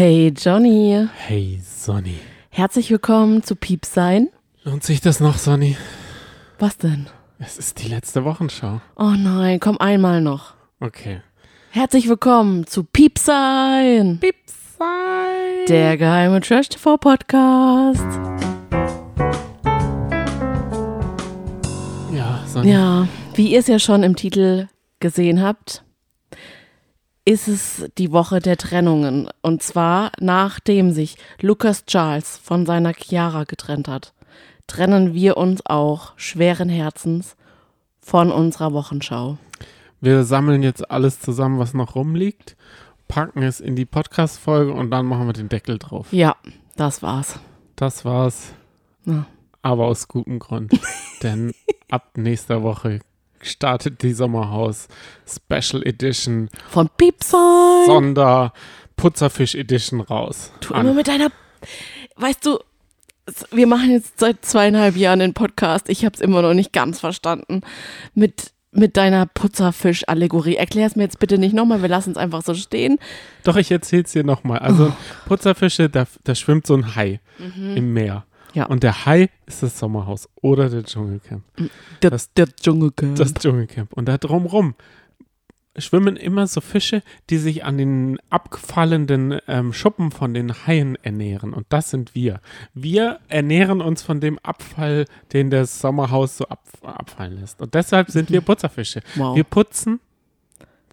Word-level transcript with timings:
Hey 0.00 0.32
Johnny, 0.32 1.08
Hey 1.26 1.60
Sonny. 1.60 2.20
herzlich 2.50 2.88
willkommen 2.92 3.42
zu 3.42 3.56
Piepsein. 3.56 4.28
Lohnt 4.62 4.84
sich 4.84 5.00
das 5.00 5.18
noch, 5.18 5.38
Sonny? 5.38 5.76
Was 6.60 6.78
denn? 6.78 7.08
Es 7.40 7.58
ist 7.58 7.82
die 7.82 7.88
letzte 7.88 8.24
Wochenschau. 8.24 8.80
Oh 8.94 9.14
nein, 9.18 9.58
komm 9.58 9.76
einmal 9.78 10.20
noch. 10.20 10.54
Okay. 10.78 11.20
Herzlich 11.70 12.08
willkommen 12.08 12.64
zu 12.64 12.84
Piepsein, 12.84 14.20
Pipsei. 14.20 15.64
der 15.66 15.96
geheime 15.96 16.42
Trash 16.42 16.68
TV 16.68 16.96
Podcast. 16.96 18.06
Ja, 22.14 22.44
Sonny. 22.46 22.70
Ja, 22.70 23.08
wie 23.34 23.48
ihr 23.50 23.58
es 23.58 23.66
ja 23.66 23.80
schon 23.80 24.04
im 24.04 24.14
Titel 24.14 24.68
gesehen 25.00 25.42
habt, 25.42 25.82
ist 27.28 27.46
es 27.46 27.84
die 27.98 28.10
Woche 28.10 28.40
der 28.40 28.56
Trennungen. 28.56 29.28
Und 29.42 29.62
zwar 29.62 30.12
nachdem 30.18 30.92
sich 30.92 31.18
Lucas 31.42 31.84
Charles 31.84 32.38
von 32.38 32.64
seiner 32.64 32.94
Chiara 32.94 33.44
getrennt 33.44 33.86
hat, 33.86 34.14
trennen 34.66 35.12
wir 35.12 35.36
uns 35.36 35.60
auch 35.66 36.14
schweren 36.16 36.70
Herzens 36.70 37.36
von 38.00 38.32
unserer 38.32 38.72
Wochenschau. 38.72 39.36
Wir 40.00 40.24
sammeln 40.24 40.62
jetzt 40.62 40.90
alles 40.90 41.20
zusammen, 41.20 41.58
was 41.58 41.74
noch 41.74 41.96
rumliegt, 41.96 42.56
packen 43.08 43.42
es 43.42 43.60
in 43.60 43.76
die 43.76 43.84
Podcast-Folge 43.84 44.72
und 44.72 44.90
dann 44.90 45.04
machen 45.04 45.26
wir 45.26 45.34
den 45.34 45.50
Deckel 45.50 45.78
drauf. 45.78 46.06
Ja, 46.10 46.34
das 46.76 47.02
war's. 47.02 47.38
Das 47.76 48.06
war's. 48.06 48.54
Ja. 49.04 49.26
Aber 49.60 49.84
aus 49.84 50.08
gutem 50.08 50.38
Grund. 50.38 50.72
Denn 51.22 51.52
ab 51.90 52.12
nächster 52.16 52.62
Woche 52.62 53.00
startet 53.42 54.02
die 54.02 54.12
Sommerhaus 54.12 54.88
Special 55.26 55.82
Edition 55.86 56.48
Von 56.68 56.88
Piepsein. 56.96 57.86
Sonder 57.86 58.52
Putzerfisch 58.96 59.54
Edition 59.54 60.00
raus. 60.00 60.52
Du 60.60 60.74
immer 60.74 60.92
mit 60.92 61.08
deiner. 61.08 61.30
Weißt 62.16 62.44
du, 62.44 62.58
wir 63.50 63.66
machen 63.66 63.90
jetzt 63.90 64.18
seit 64.18 64.44
zweieinhalb 64.44 64.96
Jahren 64.96 65.20
den 65.20 65.34
Podcast. 65.34 65.88
Ich 65.88 66.04
habe 66.04 66.14
es 66.14 66.20
immer 66.20 66.42
noch 66.42 66.54
nicht 66.54 66.72
ganz 66.72 67.00
verstanden. 67.00 67.60
Mit, 68.14 68.52
mit 68.72 68.96
deiner 68.96 69.26
Putzerfisch-Allegorie. 69.26 70.56
Erklär 70.56 70.86
es 70.86 70.96
mir 70.96 71.04
jetzt 71.04 71.18
bitte 71.18 71.38
nicht 71.38 71.54
nochmal. 71.54 71.82
Wir 71.82 71.88
lassen 71.88 72.10
es 72.10 72.16
einfach 72.16 72.42
so 72.42 72.54
stehen. 72.54 72.98
Doch, 73.44 73.56
ich 73.56 73.70
erzähl's 73.70 74.12
dir 74.12 74.24
nochmal. 74.24 74.58
Also 74.58 74.92
Putzerfische, 75.26 75.88
da, 75.88 76.06
da 76.24 76.34
schwimmt 76.34 76.66
so 76.66 76.74
ein 76.74 76.94
Hai 76.96 77.20
im 77.38 77.92
Meer. 77.92 78.24
Ja. 78.54 78.66
Und 78.66 78.82
der 78.82 79.04
Hai 79.06 79.28
ist 79.46 79.62
das 79.62 79.78
Sommerhaus 79.78 80.28
oder 80.40 80.68
der 80.70 80.84
Dschungelcamp. 80.84 81.44
Der, 82.02 82.10
Das- 82.10 82.32
der 82.32 82.46
Dschungelcamp. 82.46 83.16
Das 83.16 83.34
Dschungelcamp. 83.34 83.92
Und 83.92 84.06
da 84.06 84.18
drumrum 84.18 84.74
schwimmen 85.76 86.16
immer 86.16 86.46
so 86.48 86.60
Fische, 86.60 87.02
die 87.30 87.36
sich 87.36 87.64
an 87.64 87.78
den 87.78 88.18
abfallenden 88.30 89.38
ähm, 89.46 89.72
Schuppen 89.72 90.10
von 90.10 90.34
den 90.34 90.66
Haien 90.66 90.96
ernähren. 91.02 91.52
Und 91.54 91.66
das 91.68 91.90
sind 91.90 92.16
wir. 92.16 92.40
Wir 92.74 93.20
ernähren 93.28 93.80
uns 93.80 94.02
von 94.02 94.20
dem 94.20 94.38
Abfall, 94.40 95.04
den 95.32 95.50
das 95.50 95.78
Sommerhaus 95.78 96.38
so 96.38 96.46
ab, 96.48 96.64
abfallen 96.82 97.38
lässt. 97.38 97.60
Und 97.62 97.74
deshalb 97.74 98.10
sind 98.10 98.30
wir 98.30 98.40
Putzerfische. 98.40 99.02
wow. 99.14 99.36
Wir 99.36 99.44
putzen 99.44 100.00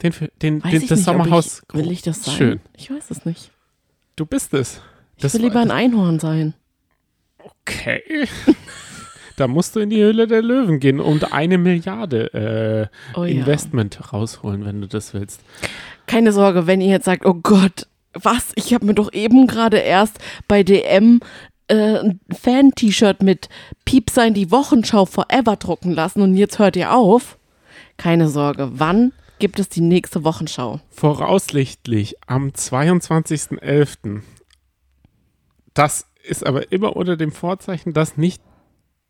den, 0.04 0.14
den, 0.42 0.60
den, 0.62 0.82
ich 0.84 0.88
das 0.88 1.00
nicht, 1.00 1.06
Sommerhaus. 1.06 1.64
Ich, 1.70 1.74
will 1.80 1.92
ich 1.92 2.02
das 2.04 2.24
sein? 2.24 2.36
Schön. 2.36 2.60
Ich 2.78 2.92
weiß 2.92 3.10
es 3.10 3.26
nicht. 3.26 3.52
Du 4.16 4.26
bist 4.28 4.54
es. 4.54 4.82
Ich 5.16 5.24
Das 5.24 5.34
will 5.34 5.42
war- 5.42 5.48
lieber 5.48 5.62
ein 5.62 5.72
Einhorn 5.72 6.20
sein. 6.20 6.54
Okay. 7.68 8.28
da 9.38 9.48
musst 9.48 9.76
du 9.76 9.80
in 9.80 9.90
die 9.90 10.02
Höhle 10.02 10.28
der 10.28 10.42
Löwen 10.42 10.80
gehen 10.80 11.00
und 11.00 11.34
eine 11.34 11.58
Milliarde 11.58 12.90
äh, 13.14 13.18
Oh 13.20 13.24
ja. 13.24 13.32
Investment 13.32 14.14
rausholen, 14.14 14.66
wenn 14.66 14.82
du 14.82 14.88
das 14.88 15.14
willst. 15.14 15.42
Keine 16.08 16.32
Sorge, 16.32 16.68
wenn 16.68 16.82
ihr 16.82 16.90
jetzt 16.90 17.06
sagt, 17.06 17.26
oh 17.26 17.34
Gott, 17.34 17.88
was? 18.14 18.52
Ich 18.56 18.74
habe 18.74 18.86
mir 18.86 18.94
doch 18.94 19.12
eben 19.14 19.48
gerade 19.48 19.78
erst 19.78 20.20
bei 20.48 20.64
DM 20.64 21.20
äh, 21.68 22.00
ein 22.00 22.20
Fan-T-Shirt 22.32 23.22
mit 23.24 23.50
Piepsein 23.86 24.34
die 24.34 24.52
Wochenschau 24.52 25.06
Forever 25.06 25.56
drucken 25.56 25.92
lassen 25.92 26.22
und 26.22 26.36
jetzt 26.36 26.60
hört 26.60 26.76
ihr 26.76 26.94
auf. 26.94 27.38
Keine 27.98 28.28
Sorge, 28.30 28.70
wann 28.74 29.14
gibt 29.40 29.60
es 29.60 29.70
die 29.70 29.82
nächste 29.82 30.24
Wochenschau? 30.24 30.80
Voraussichtlich 30.90 32.16
am 32.28 32.50
22.11. 32.50 34.22
Das 35.74 36.08
ist 36.26 36.46
aber 36.46 36.72
immer 36.72 36.96
unter 36.96 37.18
dem 37.18 37.32
Vorzeichen, 37.32 37.94
dass 37.94 38.18
nicht 38.18 38.42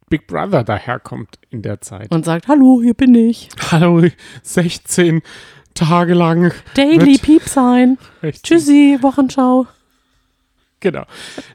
Big 0.10 0.28
Brother 0.28 0.64
daherkommt 0.64 1.40
in 1.50 1.62
der 1.62 1.82
Zeit. 1.82 2.14
Und 2.14 2.26
sagt, 2.26 2.48
hallo, 2.48 2.82
hier 2.82 2.94
bin 2.94 3.16
ich. 3.16 3.50
Hallo, 3.72 4.08
16 4.44 5.22
Tage 5.74 6.14
lang. 6.14 6.54
Daily 6.76 7.18
Piepsein. 7.18 7.98
Richtig. 8.22 8.44
Tschüssi, 8.44 9.00
Wochenschau. 9.02 9.68
Genau. 10.80 11.06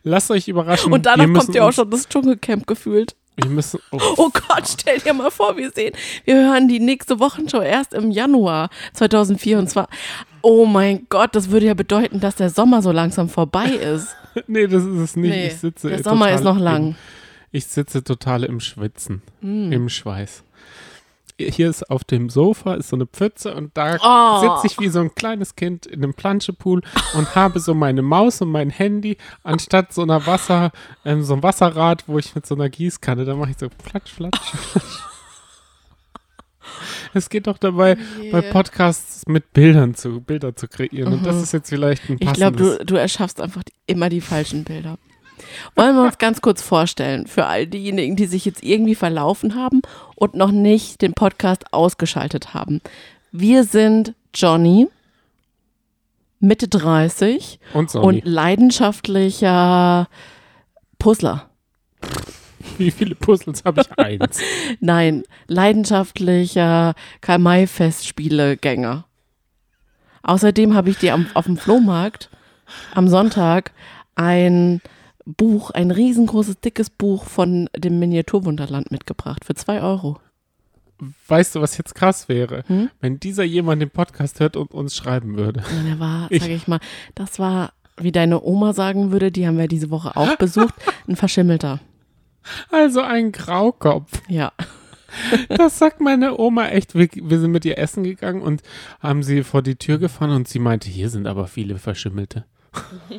Lasst 0.02 0.30
euch 0.30 0.48
überraschen. 0.48 0.92
Und 0.92 1.06
danach 1.06 1.32
kommt 1.32 1.54
ja 1.54 1.68
auch 1.68 1.72
schon 1.72 1.88
das 1.90 2.08
Dschungelcamp 2.08 2.66
gefühlt. 2.66 3.14
Wir 3.36 3.48
müssen, 3.50 3.80
oh, 3.92 3.98
Oh 4.16 4.30
Gott, 4.30 4.68
stell 4.68 4.98
dir 4.98 5.14
mal 5.14 5.30
vor, 5.30 5.56
wir 5.56 5.70
sehen, 5.70 5.94
wir 6.24 6.34
hören 6.34 6.68
die 6.68 6.80
nächste 6.80 7.20
Wochenschau 7.20 7.60
erst 7.60 7.94
im 7.94 8.10
Januar 8.10 8.70
2024. 8.94 9.84
Oh 10.42 10.66
mein 10.66 11.06
Gott, 11.08 11.34
das 11.34 11.50
würde 11.50 11.66
ja 11.66 11.74
bedeuten, 11.74 12.20
dass 12.20 12.36
der 12.36 12.50
Sommer 12.50 12.82
so 12.82 12.92
langsam 12.92 13.28
vorbei 13.28 13.68
ist. 13.68 14.16
nee, 14.46 14.66
das 14.66 14.84
ist 14.84 14.98
es 14.98 15.16
nicht. 15.16 15.30
Nee, 15.30 15.46
ich 15.48 15.56
sitze 15.58 15.88
der 15.88 16.02
Sommer 16.02 16.26
total 16.26 16.38
ist 16.38 16.44
noch 16.44 16.56
im- 16.56 16.62
lang. 16.62 16.82
Hm. 16.88 16.94
Ich 17.52 17.66
sitze 17.66 18.04
total 18.04 18.44
im 18.44 18.60
Schwitzen, 18.60 19.22
im 19.42 19.88
Schweiß. 19.88 20.44
Hier 21.36 21.70
ist 21.70 21.90
auf 21.90 22.04
dem 22.04 22.28
Sofa 22.28 22.74
ist 22.74 22.90
so 22.90 22.96
eine 22.96 23.06
Pfütze 23.06 23.54
und 23.54 23.76
da 23.76 23.96
Oh. 24.02 24.40
sitze 24.60 24.66
ich 24.74 24.78
wie 24.78 24.88
so 24.90 25.00
ein 25.00 25.14
kleines 25.14 25.56
Kind 25.56 25.86
in 25.86 26.04
einem 26.04 26.12
Planschepool 26.14 26.82
und 27.14 27.34
habe 27.34 27.58
so 27.58 27.74
meine 27.74 28.02
Maus 28.02 28.40
und 28.42 28.50
mein 28.52 28.70
Handy 28.70 29.16
anstatt 29.42 29.92
so 29.92 30.02
einer 30.02 30.26
Wasser, 30.26 30.70
ähm, 31.04 31.22
so 31.24 31.32
ein 31.34 31.42
Wasserrad, 31.42 32.04
wo 32.06 32.18
ich 32.18 32.34
mit 32.34 32.46
so 32.46 32.54
einer 32.54 32.68
Gießkanne, 32.68 33.24
da 33.24 33.34
mache 33.34 33.50
ich 33.52 33.58
so 33.58 33.68
flatsch, 33.82 34.12
flatsch, 34.12 34.38
flatsch. 34.38 34.84
Es 37.14 37.28
geht 37.28 37.46
doch 37.46 37.58
dabei, 37.58 37.96
bei 38.30 38.40
Podcasts 38.40 39.26
mit 39.26 39.52
Bildern 39.52 39.94
zu, 39.94 40.20
Bilder 40.20 40.54
zu 40.54 40.68
kreieren. 40.68 41.12
Und 41.12 41.26
das 41.26 41.42
ist 41.42 41.52
jetzt 41.52 41.68
vielleicht 41.68 42.08
ein 42.08 42.18
Ich 42.20 42.26
passendes. 42.28 42.56
glaube, 42.56 42.78
du, 42.78 42.84
du 42.84 42.94
erschaffst 42.96 43.40
einfach 43.40 43.62
die, 43.64 43.72
immer 43.86 44.08
die 44.08 44.20
falschen 44.20 44.64
Bilder. 44.64 44.96
Wollen 45.74 45.96
wir 45.96 46.02
uns 46.02 46.18
ganz 46.18 46.40
kurz 46.42 46.62
vorstellen, 46.62 47.26
für 47.26 47.46
all 47.46 47.66
diejenigen, 47.66 48.14
die 48.16 48.26
sich 48.26 48.44
jetzt 48.44 48.62
irgendwie 48.62 48.94
verlaufen 48.94 49.54
haben 49.54 49.80
und 50.14 50.34
noch 50.34 50.50
nicht 50.50 51.00
den 51.02 51.14
Podcast 51.14 51.72
ausgeschaltet 51.72 52.54
haben. 52.54 52.80
Wir 53.32 53.64
sind 53.64 54.14
Johnny, 54.34 54.86
Mitte 56.40 56.68
30 56.68 57.58
und 57.74 57.94
und 57.94 58.24
leidenschaftlicher 58.24 60.08
Puzzler. 60.98 61.48
Wie 62.80 62.90
viele 62.90 63.14
Puzzles 63.14 63.62
habe 63.64 63.82
ich? 63.82 63.98
Eins. 63.98 64.40
Nein, 64.80 65.22
leidenschaftlicher 65.48 66.94
Karl-May-Festspielegänger. 67.20 69.04
Außerdem 70.22 70.74
habe 70.74 70.88
ich 70.88 70.96
dir 70.96 71.12
am, 71.12 71.26
auf 71.34 71.44
dem 71.44 71.58
Flohmarkt 71.58 72.30
am 72.94 73.08
Sonntag 73.08 73.72
ein 74.14 74.80
Buch, 75.26 75.70
ein 75.70 75.90
riesengroßes, 75.90 76.60
dickes 76.60 76.88
Buch 76.88 77.24
von 77.24 77.68
dem 77.76 77.98
Miniaturwunderland 77.98 78.90
mitgebracht 78.90 79.44
für 79.44 79.54
zwei 79.54 79.82
Euro. 79.82 80.18
Weißt 81.28 81.54
du, 81.54 81.60
was 81.60 81.76
jetzt 81.76 81.94
krass 81.94 82.28
wäre? 82.28 82.64
Hm? 82.66 82.88
Wenn 83.00 83.20
dieser 83.20 83.44
jemand 83.44 83.82
den 83.82 83.90
Podcast 83.90 84.40
hört 84.40 84.56
und 84.56 84.72
uns 84.72 84.96
schreiben 84.96 85.36
würde. 85.36 85.62
Und 85.70 85.86
der 85.86 85.98
war, 85.98 86.28
sage 86.30 86.54
ich 86.54 86.66
mal, 86.66 86.80
das 87.14 87.38
war, 87.38 87.72
wie 87.98 88.12
deine 88.12 88.42
Oma 88.42 88.72
sagen 88.72 89.12
würde, 89.12 89.30
die 89.30 89.46
haben 89.46 89.58
wir 89.58 89.68
diese 89.68 89.90
Woche 89.90 90.16
auch 90.16 90.36
besucht, 90.36 90.74
ein 91.08 91.16
Verschimmelter. 91.16 91.80
Also 92.70 93.00
ein 93.02 93.32
Graukopf. 93.32 94.22
Ja. 94.28 94.52
Das 95.48 95.78
sagt 95.78 96.00
meine 96.00 96.38
Oma 96.38 96.68
echt. 96.68 96.94
Wir, 96.94 97.08
wir 97.12 97.40
sind 97.40 97.50
mit 97.50 97.64
ihr 97.64 97.78
essen 97.78 98.04
gegangen 98.04 98.42
und 98.42 98.62
haben 99.00 99.22
sie 99.22 99.42
vor 99.42 99.62
die 99.62 99.76
Tür 99.76 99.98
gefahren 99.98 100.30
und 100.30 100.48
sie 100.48 100.60
meinte, 100.60 100.88
hier 100.88 101.10
sind 101.10 101.26
aber 101.26 101.48
viele 101.48 101.78
Verschimmelte. 101.78 102.44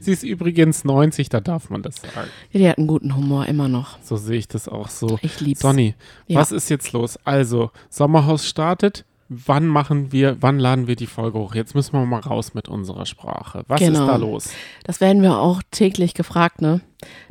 sie 0.00 0.12
ist 0.12 0.22
übrigens 0.22 0.84
90, 0.84 1.28
da 1.28 1.40
darf 1.40 1.70
man 1.70 1.82
das 1.82 1.96
sagen. 1.96 2.30
Die 2.52 2.66
hat 2.68 2.78
einen 2.78 2.86
guten 2.86 3.14
Humor, 3.14 3.46
immer 3.46 3.68
noch. 3.68 3.98
So 4.02 4.16
sehe 4.16 4.38
ich 4.38 4.48
das 4.48 4.68
auch 4.68 4.88
so. 4.88 5.18
Ich 5.22 5.40
lieb's. 5.40 5.60
Sonny, 5.60 5.94
Ja. 6.26 6.40
was 6.40 6.52
ist 6.52 6.68
jetzt 6.70 6.92
los? 6.92 7.18
Also, 7.24 7.70
Sommerhaus 7.90 8.48
startet. 8.48 9.04
Wann 9.46 9.66
machen 9.66 10.12
wir, 10.12 10.36
wann 10.40 10.58
laden 10.58 10.86
wir 10.86 10.96
die 10.96 11.06
Folge 11.06 11.38
hoch? 11.38 11.54
Jetzt 11.54 11.74
müssen 11.74 11.92
wir 11.94 12.04
mal 12.04 12.20
raus 12.20 12.54
mit 12.54 12.68
unserer 12.68 13.06
Sprache. 13.06 13.64
Was 13.68 13.80
Genau. 13.80 14.00
ist 14.00 14.06
da 14.06 14.16
los? 14.16 14.50
Das 14.84 15.00
werden 15.00 15.22
wir 15.22 15.38
auch 15.38 15.62
täglich 15.70 16.14
gefragt, 16.14 16.60
ne? 16.60 16.80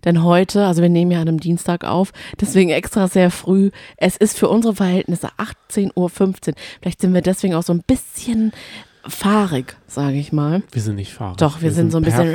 Denn 0.03 0.24
heute, 0.24 0.65
also 0.65 0.81
wir 0.81 0.89
nehmen 0.89 1.12
ja 1.12 1.21
an 1.21 1.27
einem 1.27 1.39
Dienstag 1.39 1.86
auf, 1.86 2.12
deswegen 2.39 2.71
extra 2.71 3.07
sehr 3.07 3.31
früh. 3.31 3.71
Es 3.98 4.18
ist 4.18 4.38
für 4.38 4.50
unsere 4.50 4.75
Verhältnisse 4.75 5.30
18.15 5.38 5.92
Uhr. 5.95 6.09
Vielleicht 6.81 7.01
sind 7.01 7.13
wir 7.13 7.21
deswegen 7.21 7.53
auch 7.56 7.63
so 7.63 7.74
ein 7.74 7.83
bisschen 7.86 8.51
fahrig, 9.07 9.75
sage 9.88 10.18
ich 10.18 10.31
mal. 10.31 10.63
Wir 10.71 10.81
sind 10.81 10.95
nicht 10.95 11.13
Fahrer. 11.13 11.36
Doch, 11.38 11.62
wir, 11.62 11.71
sind, 11.71 11.92
so 11.92 11.98
ein 11.98 12.03
bisschen 12.03 12.33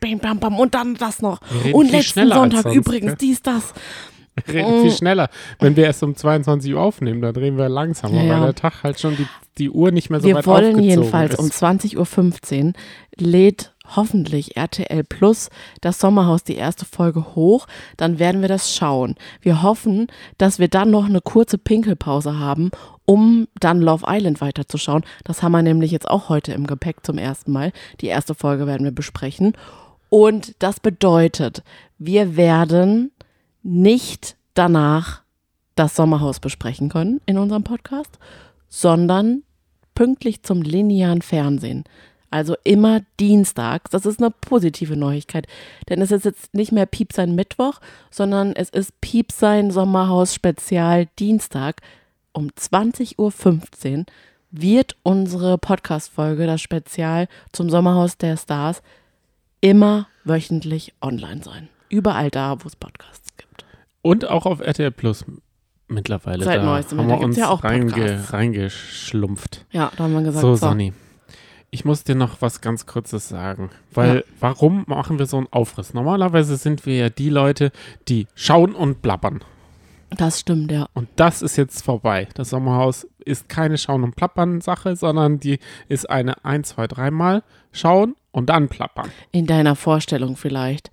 bam, 0.00 0.18
bam, 0.20 0.38
bam, 0.40 0.58
und 0.58 0.74
dann 0.74 0.94
das 0.94 1.22
noch. 1.22 1.40
Wir 1.62 1.74
Und 1.74 1.90
letzten 1.90 2.28
Sonntag 2.28 2.62
sonst, 2.62 2.74
übrigens 2.76 3.10
gell? 3.10 3.16
dies, 3.20 3.42
das. 3.42 3.72
Wir 4.46 4.54
reden 4.54 4.82
viel 4.82 4.92
schneller. 4.92 5.28
Wenn 5.58 5.76
wir 5.76 5.84
erst 5.84 6.02
um 6.02 6.14
22 6.14 6.74
Uhr 6.74 6.80
aufnehmen, 6.80 7.20
dann 7.20 7.34
drehen 7.34 7.56
wir 7.56 7.68
langsamer, 7.68 8.22
Ja, 8.22 8.34
weil 8.34 8.40
der 8.46 8.54
Tag 8.54 8.82
halt 8.82 9.00
schon 9.00 9.16
die, 9.16 9.26
die 9.58 9.70
Uhr 9.70 9.90
nicht 9.90 10.10
mehr 10.10 10.20
so 10.20 10.26
Wir 10.26 10.36
weit 10.36 10.46
wollen 10.46 10.74
aufgezogen 10.74 10.88
jedenfalls 10.88 11.32
ist. 11.34 11.38
um 11.38 11.46
20.15 11.46 12.66
Uhr 12.66 12.72
lädt 13.16 13.72
hoffentlich 13.96 14.56
RTL 14.56 15.02
Plus 15.04 15.50
das 15.80 15.98
Sommerhaus 15.98 16.44
die 16.44 16.54
erste 16.54 16.84
Folge 16.84 17.34
hoch. 17.34 17.66
Dann 17.96 18.18
werden 18.18 18.40
wir 18.40 18.48
das 18.48 18.72
schauen. 18.74 19.16
Wir 19.40 19.62
hoffen, 19.62 20.06
dass 20.38 20.58
wir 20.58 20.68
dann 20.68 20.90
noch 20.90 21.06
eine 21.06 21.20
kurze 21.20 21.58
Pinkelpause 21.58 22.38
haben, 22.38 22.70
um 23.04 23.48
dann 23.58 23.80
Love 23.80 24.04
Island 24.08 24.40
weiterzuschauen. 24.40 25.02
Das 25.24 25.42
haben 25.42 25.52
wir 25.52 25.62
nämlich 25.62 25.90
jetzt 25.90 26.08
auch 26.08 26.28
heute 26.28 26.52
im 26.52 26.66
Gepäck 26.68 27.04
zum 27.04 27.18
ersten 27.18 27.50
Mal. 27.50 27.72
Die 28.00 28.06
erste 28.06 28.34
Folge 28.36 28.66
werden 28.68 28.84
wir 28.84 28.92
besprechen. 28.92 29.54
Und 30.08 30.54
das 30.60 30.80
bedeutet, 30.80 31.62
wir 31.98 32.36
werden 32.36 33.10
nicht 33.62 34.36
danach 34.54 35.22
das 35.74 35.96
Sommerhaus 35.96 36.40
besprechen 36.40 36.88
können 36.88 37.20
in 37.26 37.38
unserem 37.38 37.64
Podcast, 37.64 38.18
sondern 38.68 39.42
pünktlich 39.94 40.42
zum 40.42 40.62
linearen 40.62 41.22
Fernsehen. 41.22 41.84
Also 42.30 42.54
immer 42.62 43.00
dienstags. 43.18 43.90
Das 43.90 44.06
ist 44.06 44.20
eine 44.20 44.30
positive 44.30 44.96
Neuigkeit. 44.96 45.46
Denn 45.88 46.00
es 46.00 46.12
ist 46.12 46.24
jetzt 46.24 46.54
nicht 46.54 46.70
mehr 46.70 46.86
Piepsein 46.86 47.34
Mittwoch, 47.34 47.80
sondern 48.10 48.54
es 48.54 48.70
ist 48.70 49.00
Piepsein 49.00 49.70
Sommerhaus 49.70 50.34
Spezial 50.34 51.08
Dienstag 51.18 51.80
um 52.32 52.48
20.15 52.48 53.98
Uhr 53.98 54.04
wird 54.52 54.96
unsere 55.02 55.58
Podcast-Folge, 55.58 56.46
das 56.46 56.60
Spezial 56.60 57.28
zum 57.52 57.70
Sommerhaus 57.70 58.16
der 58.18 58.36
Stars, 58.36 58.82
immer 59.60 60.06
wöchentlich 60.24 60.94
online 61.00 61.42
sein. 61.42 61.68
Überall 61.88 62.30
da, 62.30 62.62
wo 62.62 62.68
es 62.68 62.76
Podcasts. 62.76 63.29
Und 64.02 64.28
auch 64.28 64.46
auf 64.46 64.60
RTL 64.60 64.90
Plus 64.90 65.24
mittlerweile. 65.88 66.44
Seit 66.44 66.58
da 66.60 66.64
neuestem, 66.64 66.98
haben 66.98 67.08
wir 67.08 67.20
uns 67.20 67.36
ja 67.36 67.48
auch 67.48 67.64
reinge, 67.64 68.24
reingeschlumpft. 68.32 69.66
Ja, 69.72 69.90
da 69.96 70.04
haben 70.04 70.12
wir 70.14 70.22
gesagt, 70.22 70.42
So, 70.42 70.54
so, 70.54 70.66
Sonny. 70.68 70.92
Ich 71.72 71.84
muss 71.84 72.02
dir 72.02 72.16
noch 72.16 72.40
was 72.42 72.60
ganz 72.60 72.86
Kurzes 72.86 73.28
sagen. 73.28 73.70
Weil, 73.92 74.16
Ja. 74.16 74.22
warum 74.40 74.84
machen 74.88 75.18
wir 75.18 75.26
so 75.26 75.36
einen 75.36 75.46
Aufriss? 75.52 75.94
Normalerweise 75.94 76.56
sind 76.56 76.84
wir 76.84 76.96
ja 76.96 77.10
die 77.10 77.30
Leute, 77.30 77.70
die 78.08 78.26
schauen 78.34 78.74
und 78.74 79.02
blabbern. 79.02 79.40
das 80.16 80.40
stimmt, 80.40 80.72
ja. 80.72 80.88
Und 80.94 81.08
das 81.14 81.40
ist 81.42 81.56
jetzt 81.56 81.84
vorbei. 81.84 82.26
Das 82.34 82.50
Sommerhaus 82.50 83.06
ist 83.24 83.48
keine 83.48 83.78
Schauen- 83.78 84.02
und 84.02 84.16
Plappern-Sache, 84.16 84.96
sondern 84.96 85.38
die 85.38 85.60
ist 85.88 86.10
eine 86.10 86.44
1, 86.44 86.70
2, 86.70 86.88
3 86.88 87.12
Mal 87.12 87.44
schauen 87.70 88.16
und 88.32 88.46
dann 88.50 88.68
plappern. 88.68 89.08
In 89.30 89.46
deiner 89.46 89.76
Vorstellung 89.76 90.36
vielleicht. 90.36 90.90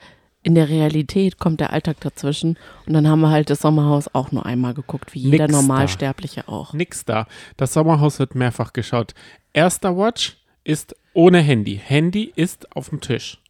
In 0.48 0.56
der 0.56 0.70
Realität 0.70 1.40
kommt 1.40 1.60
der 1.60 1.74
Alltag 1.74 2.00
dazwischen 2.00 2.58
und 2.86 2.94
dann 2.94 3.06
haben 3.06 3.20
wir 3.20 3.32
halt 3.32 3.50
das 3.50 3.60
Sommerhaus 3.60 4.08
auch 4.16 4.32
nur 4.32 4.46
einmal 4.46 4.74
geguckt, 4.74 5.14
wie 5.14 5.20
jeder 5.20 5.48
Nix 5.48 5.52
da. 5.52 5.62
Normalsterbliche 5.62 6.48
auch. 6.48 6.72
Nix 6.72 7.04
da. 7.04 7.28
Das 7.58 7.74
Sommerhaus 7.74 8.18
wird 8.18 8.34
mehrfach 8.34 8.72
geschaut. 8.72 9.14
Erster 9.52 9.98
Watch 9.98 10.38
ist 10.64 10.96
ohne 11.14 11.40
Handy. 11.40 11.82
Handy 11.84 12.32
ist 12.34 12.74
auf 12.78 12.88
dem 12.88 13.02
Tisch. 13.02 13.42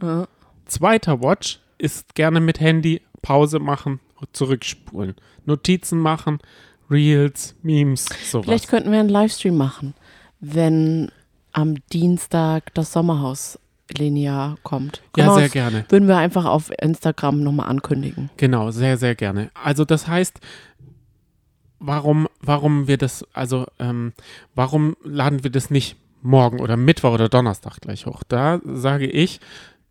Ja. 0.00 0.28
Zweiter 0.64 1.20
Watch 1.20 1.60
ist 1.76 2.14
gerne 2.14 2.40
mit 2.40 2.58
Handy 2.58 3.02
Pause 3.20 3.58
machen, 3.58 4.00
zurückspulen. 4.32 5.14
Notizen 5.44 5.98
machen, 5.98 6.38
Reels, 6.90 7.54
Memes, 7.62 8.06
sowas. 8.30 8.46
Vielleicht 8.46 8.68
könnten 8.68 8.92
wir 8.92 9.00
einen 9.00 9.10
Livestream 9.10 9.58
machen, 9.58 9.92
wenn 10.40 11.12
am 11.52 11.74
Dienstag 11.92 12.72
das 12.72 12.94
Sommerhaus 12.94 13.58
linear 13.96 14.56
kommt. 14.62 15.02
ja, 15.16 15.24
Können 15.24 15.36
wir 15.36 15.40
sehr 15.40 15.48
gerne. 15.48 15.84
Würden 15.88 16.08
wir 16.08 16.16
einfach 16.16 16.44
auf 16.44 16.70
Instagram 16.80 17.42
nochmal 17.42 17.68
ankündigen. 17.68 18.30
Genau, 18.36 18.70
sehr, 18.70 18.96
sehr 18.96 19.14
gerne. 19.14 19.50
Also 19.54 19.84
das 19.84 20.08
heißt, 20.08 20.40
warum, 21.78 22.28
warum 22.40 22.88
wir 22.88 22.98
das, 22.98 23.24
also 23.32 23.66
ähm, 23.78 24.12
warum 24.54 24.96
laden 25.04 25.44
wir 25.44 25.50
das 25.50 25.70
nicht 25.70 25.96
morgen 26.22 26.60
oder 26.60 26.76
Mittwoch 26.76 27.12
oder 27.12 27.28
Donnerstag 27.28 27.80
gleich 27.80 28.06
hoch? 28.06 28.22
Da 28.26 28.60
sage 28.64 29.06
ich, 29.06 29.40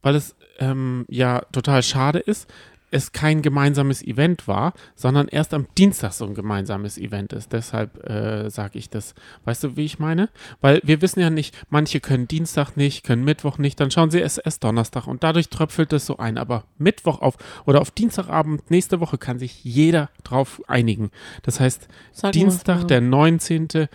weil 0.01 0.15
es 0.15 0.36
ähm, 0.59 1.06
ja 1.09 1.42
total 1.51 1.83
schade 1.83 2.19
ist, 2.19 2.51
es 2.95 3.12
kein 3.12 3.42
gemeinsames 3.42 4.01
Event 4.01 4.47
war, 4.47 4.74
sondern 4.95 5.27
erst 5.27 5.53
am 5.53 5.68
Dienstag 5.77 6.13
so 6.13 6.25
ein 6.25 6.33
gemeinsames 6.33 6.97
Event 6.97 7.33
ist. 7.33 7.51
Deshalb 7.51 8.09
äh, 8.09 8.50
sage 8.50 8.80
ich 8.80 8.89
das. 8.89 9.13
Weißt 9.44 9.65
du, 9.65 9.75
wie 9.75 9.83
ich 9.83 10.00
meine? 10.00 10.30
Weil 10.62 10.80
wir 10.83 11.01
wissen 11.01 11.19
ja 11.19 11.30
nicht, 11.30 11.53
manche 11.69 12.00
können 12.00 12.27
Dienstag 12.27 12.77
nicht, 12.77 13.03
können 13.03 13.25
Mittwoch 13.25 13.57
nicht, 13.57 13.80
dann 13.81 13.92
schauen 13.92 14.12
sie 14.12 14.21
es 14.21 14.38
erst 14.38 14.63
Donnerstag 14.63 15.07
und 15.07 15.24
dadurch 15.24 15.50
tröpfelt 15.50 15.92
es 15.92 16.06
so 16.06 16.18
ein. 16.18 16.38
Aber 16.38 16.63
Mittwoch 16.77 17.21
auf 17.21 17.36
oder 17.65 17.81
auf 17.81 17.92
Dienstagabend 17.92 18.71
nächste 18.71 19.01
Woche 19.01 19.18
kann 19.18 19.39
sich 19.39 19.63
jeder 19.65 20.09
drauf 20.24 20.62
einigen. 20.68 21.12
Das 21.44 21.59
heißt, 21.59 21.89
Sag 22.13 22.31
Dienstag, 22.31 22.88
der 22.88 23.01
19. 23.01 23.89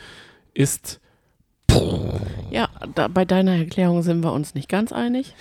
ist 0.53 1.01
Ja, 2.51 2.69
da, 2.95 3.09
bei 3.09 3.25
deiner 3.25 3.57
Erklärung 3.57 4.03
sind 4.03 4.23
wir 4.23 4.33
uns 4.35 4.55
nicht 4.55 4.69
ganz 4.69 4.93
einig. 4.93 5.35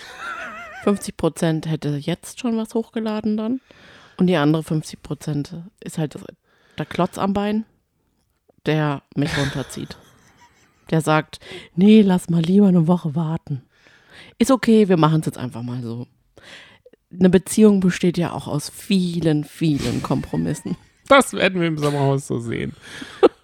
50 0.83 1.17
Prozent 1.17 1.67
hätte 1.67 1.89
jetzt 1.97 2.39
schon 2.39 2.57
was 2.57 2.73
hochgeladen 2.73 3.37
dann. 3.37 3.61
Und 4.17 4.27
die 4.27 4.35
andere 4.35 4.63
50 4.63 5.01
Prozent 5.01 5.55
ist 5.83 5.97
halt 5.97 6.17
der 6.77 6.85
Klotz 6.85 7.17
am 7.17 7.33
Bein, 7.33 7.65
der 8.65 9.01
mich 9.15 9.37
runterzieht. 9.37 9.97
Der 10.89 11.01
sagt, 11.01 11.39
nee, 11.75 12.01
lass 12.01 12.29
mal 12.29 12.41
lieber 12.41 12.67
eine 12.67 12.87
Woche 12.87 13.15
warten. 13.15 13.63
Ist 14.37 14.51
okay, 14.51 14.89
wir 14.89 14.97
machen 14.97 15.19
es 15.21 15.27
jetzt 15.27 15.37
einfach 15.37 15.61
mal 15.61 15.81
so. 15.81 16.07
Eine 17.17 17.29
Beziehung 17.29 17.79
besteht 17.79 18.17
ja 18.17 18.31
auch 18.33 18.47
aus 18.47 18.69
vielen, 18.69 19.43
vielen 19.43 20.03
Kompromissen. 20.03 20.77
Das 21.07 21.33
werden 21.33 21.59
wir 21.59 21.67
im 21.67 21.77
Sommerhaus 21.77 22.27
so 22.27 22.39
sehen. 22.39 22.73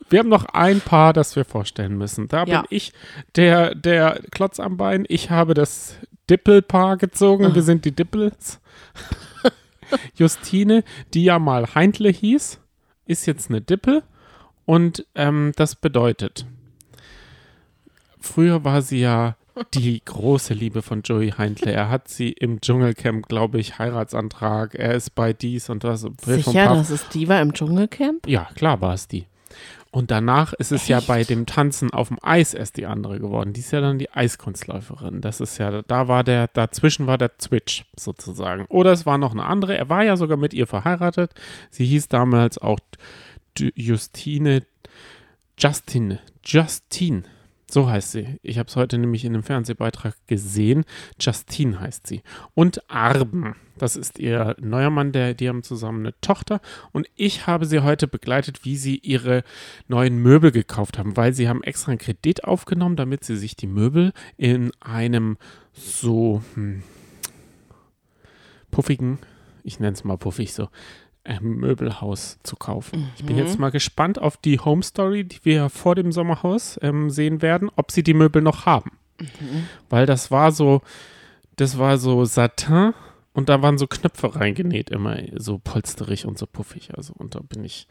Wir 0.10 0.20
haben 0.20 0.30
noch 0.30 0.46
ein 0.46 0.82
Paar, 0.82 1.14
das 1.14 1.36
wir 1.36 1.46
vorstellen 1.46 1.98
müssen. 1.98 2.28
Da 2.28 2.44
Ja. 2.46 2.62
bin 2.62 2.68
ich 2.70 2.94
der, 3.36 3.74
der 3.74 4.22
Klotz 4.32 4.60
am 4.60 4.78
Bein. 4.78 5.06
Ich 5.08 5.32
habe 5.32 5.54
das 5.56 5.96
Dippelpaar 6.30 6.98
gezogen. 6.98 7.54
Wir 7.54 7.62
sind 7.62 7.86
die 7.86 7.96
Dippels. 7.96 8.60
Justine, 10.16 10.84
die 11.14 11.26
ja 11.26 11.40
mal 11.40 11.76
Heintle 11.76 12.10
hieß, 12.10 12.60
ist 13.06 13.26
jetzt 13.26 13.50
eine 13.50 13.62
Dippel. 13.62 14.04
Und 14.66 15.06
ähm, 15.14 15.52
das 15.56 15.76
bedeutet, 15.76 16.46
früher 18.20 18.64
war 18.64 18.82
sie 18.82 19.00
ja 19.00 19.36
die 19.74 20.04
große 20.04 20.54
Liebe 20.54 20.82
von 20.82 21.02
Joey 21.04 21.32
Heintle. 21.32 21.72
Er 21.72 21.90
hat 21.90 22.08
sie 22.08 22.32
im 22.32 22.60
Dschungelcamp, 22.60 23.28
glaube 23.28 23.60
ich, 23.60 23.78
Heiratsantrag. 23.80 24.76
Er 24.76 24.96
ist 24.96 25.16
bei 25.16 25.34
dies 25.34 25.70
und 25.70 25.84
das. 25.84 26.06
Sicher, 26.26 26.66
dass 26.66 26.90
es 26.90 27.08
die 27.10 27.28
war 27.28 27.42
im 27.42 27.54
Dschungelcamp? 27.54 28.28
Ja, 28.28 28.50
klar 28.56 28.82
war 28.82 28.94
es 28.94 29.08
die. 29.08 29.28
Und 29.96 30.12
danach 30.12 30.52
ist 30.52 30.74
es 30.74 30.90
ja 30.90 30.98
Echt? 30.98 31.08
bei 31.08 31.24
dem 31.24 31.46
Tanzen 31.46 31.94
auf 31.94 32.10
dem 32.10 32.18
Eis 32.22 32.54
erst 32.54 32.76
die 32.76 32.86
andere 32.86 33.18
geworden. 33.18 33.54
Die 33.54 33.62
ist 33.62 33.72
ja 33.72 33.80
dann 33.80 33.98
die 33.98 34.12
Eiskunstläuferin. 34.12 35.22
Das 35.22 35.40
ist 35.40 35.58
ja, 35.58 35.84
da 35.84 36.10
war 36.10 36.26
der, 36.26 36.50
dazwischen 36.50 37.08
war 37.08 37.18
der 37.18 37.32
Switch 37.42 37.86
sozusagen. 37.96 38.66
Oder 38.68 38.92
es 38.92 39.06
war 39.06 39.18
noch 39.18 39.32
eine 39.32 39.46
andere. 39.46 39.78
Er 39.78 39.88
war 39.88 40.04
ja 40.04 40.18
sogar 40.18 40.36
mit 40.36 40.54
ihr 40.54 40.68
verheiratet. 40.68 41.34
Sie 41.72 41.86
hieß 41.86 42.10
damals 42.10 42.58
auch 42.58 42.78
Justine, 43.58 44.64
Justine, 45.58 46.20
Justine. 46.44 47.24
So 47.70 47.90
heißt 47.90 48.12
sie. 48.12 48.40
Ich 48.44 48.60
habe 48.60 48.70
es 48.70 48.76
heute 48.76 48.98
nämlich 48.98 49.26
in 49.26 49.34
einem 49.34 49.44
Fernsehbeitrag 49.44 50.16
gesehen. 50.28 50.86
Justine 51.20 51.80
heißt 51.80 52.06
sie. 52.06 52.22
Und 52.54 52.90
Arben, 52.90 53.56
das 53.78 53.96
ist 53.96 54.20
ihr 54.20 54.56
neuer 54.60 54.92
Mann, 54.92 55.12
der, 55.12 55.34
die 55.34 55.50
haben 55.50 55.64
zusammen 55.64 56.06
eine 56.06 56.20
Tochter. 56.22 56.62
Und 56.92 57.08
ich 57.16 57.48
habe 57.48 57.66
sie 57.66 57.80
heute 57.82 58.08
begleitet, 58.08 58.66
wie 58.66 58.78
sie 58.78 58.98
ihre 58.98 59.44
neuen 59.88 60.20
Möbel 60.20 60.52
gekauft 60.52 61.00
haben, 61.00 61.18
weil 61.18 61.34
sie 61.34 61.50
haben 61.50 61.64
extra 61.64 61.92
einen 61.92 62.00
Kredit 62.00 62.44
aufgenommen, 62.44 62.96
damit 62.96 63.24
sie 63.24 63.36
sich 63.36 63.56
die 63.56 63.68
Möbel 63.68 64.14
in 64.38 64.72
einem 64.80 65.38
so 65.74 66.44
hm, 66.54 66.84
puffigen, 68.70 69.18
ich 69.64 69.80
nenne 69.80 69.94
es 69.94 70.04
mal 70.04 70.18
puffig 70.18 70.54
so, 70.54 70.70
Möbelhaus 71.42 72.40
zu 72.44 72.56
kaufen. 72.56 73.12
Ich 73.18 73.26
bin 73.26 73.38
jetzt 73.38 73.58
mal 73.58 73.72
gespannt 73.72 74.20
auf 74.20 74.38
die 74.38 74.60
Home 74.60 74.84
Story, 74.84 75.24
die 75.24 75.44
wir 75.44 75.70
vor 75.70 75.96
dem 75.96 76.12
Sommerhaus 76.12 76.80
ähm, 76.82 77.10
sehen 77.10 77.42
werden, 77.42 77.70
ob 77.76 77.92
sie 77.92 78.04
die 78.04 78.14
Möbel 78.14 78.42
noch 78.42 78.66
haben. 78.66 78.92
Weil 79.90 80.06
das 80.06 80.30
war 80.30 80.52
so, 80.52 80.82
das 81.56 81.78
war 81.78 81.98
so 81.98 82.26
Satin 82.26 82.94
und 83.34 83.50
da 83.50 83.62
waren 83.62 83.78
so 83.78 83.88
Knöpfe 83.88 84.36
reingenäht, 84.36 84.90
immer 84.92 85.18
so 85.36 85.58
polsterig 85.58 86.26
und 86.26 86.38
so 86.38 86.46
puffig. 86.46 86.96
Also, 86.96 87.14
und 87.14 87.36
da 87.36 87.40
bin 87.40 87.64
ich, 87.64 87.88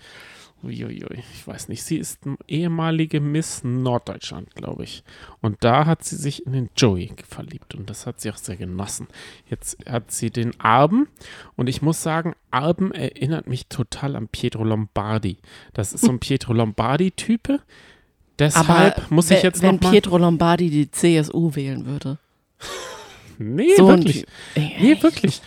uiuiui, 0.65 1.23
ich 1.35 1.47
weiß 1.47 1.69
nicht, 1.69 1.83
sie 1.83 1.97
ist 1.97 2.21
ehemalige 2.49 3.21
Miss 3.21 3.63
Norddeutschland, 3.65 4.55
glaube 4.55 4.85
ich. 4.85 5.05
Und 5.41 5.63
da 5.63 5.87
hat 5.87 6.05
sie 6.05 6.17
sich 6.17 6.47
in 6.47 6.53
den 6.53 6.71
Joey 6.77 7.13
verliebt 7.29 7.75
und 7.75 7.89
das 7.91 8.07
hat 8.07 8.21
sie 8.21 8.31
auch 8.31 8.37
sehr 8.37 8.57
genossen. 8.57 9.07
Jetzt 9.49 9.77
hat 9.89 10.11
sie 10.11 10.31
den 10.31 10.59
Arben 10.61 11.09
und 11.57 11.69
ich 11.69 11.83
muss 11.83 12.03
sagen, 12.03 12.35
Arben 12.51 12.93
erinnert 12.93 13.47
mich 13.47 13.67
total 13.67 14.17
an 14.17 14.29
Pietro 14.29 14.65
Lombardi. 14.65 15.39
Das 15.73 15.93
ist 15.93 16.05
so 16.05 16.11
ein 16.11 16.19
Pietro 16.21 16.53
Lombardi-Type. 16.53 17.61
Deshalb 18.39 19.11
muss 19.11 19.31
ich 19.31 19.43
jetzt 19.43 19.63
wenn 19.63 19.77
noch 19.77 19.83
mal 19.83 19.91
Pietro 19.93 20.19
Lombardi 20.19 20.71
die 20.71 20.91
CSU 20.91 21.55
wählen 21.55 21.87
würde. 21.87 22.19
Nee, 23.39 23.75
So 23.77 23.89
wirklich. 23.89 24.27
Nee, 24.55 24.97
wirklich. 25.01 25.43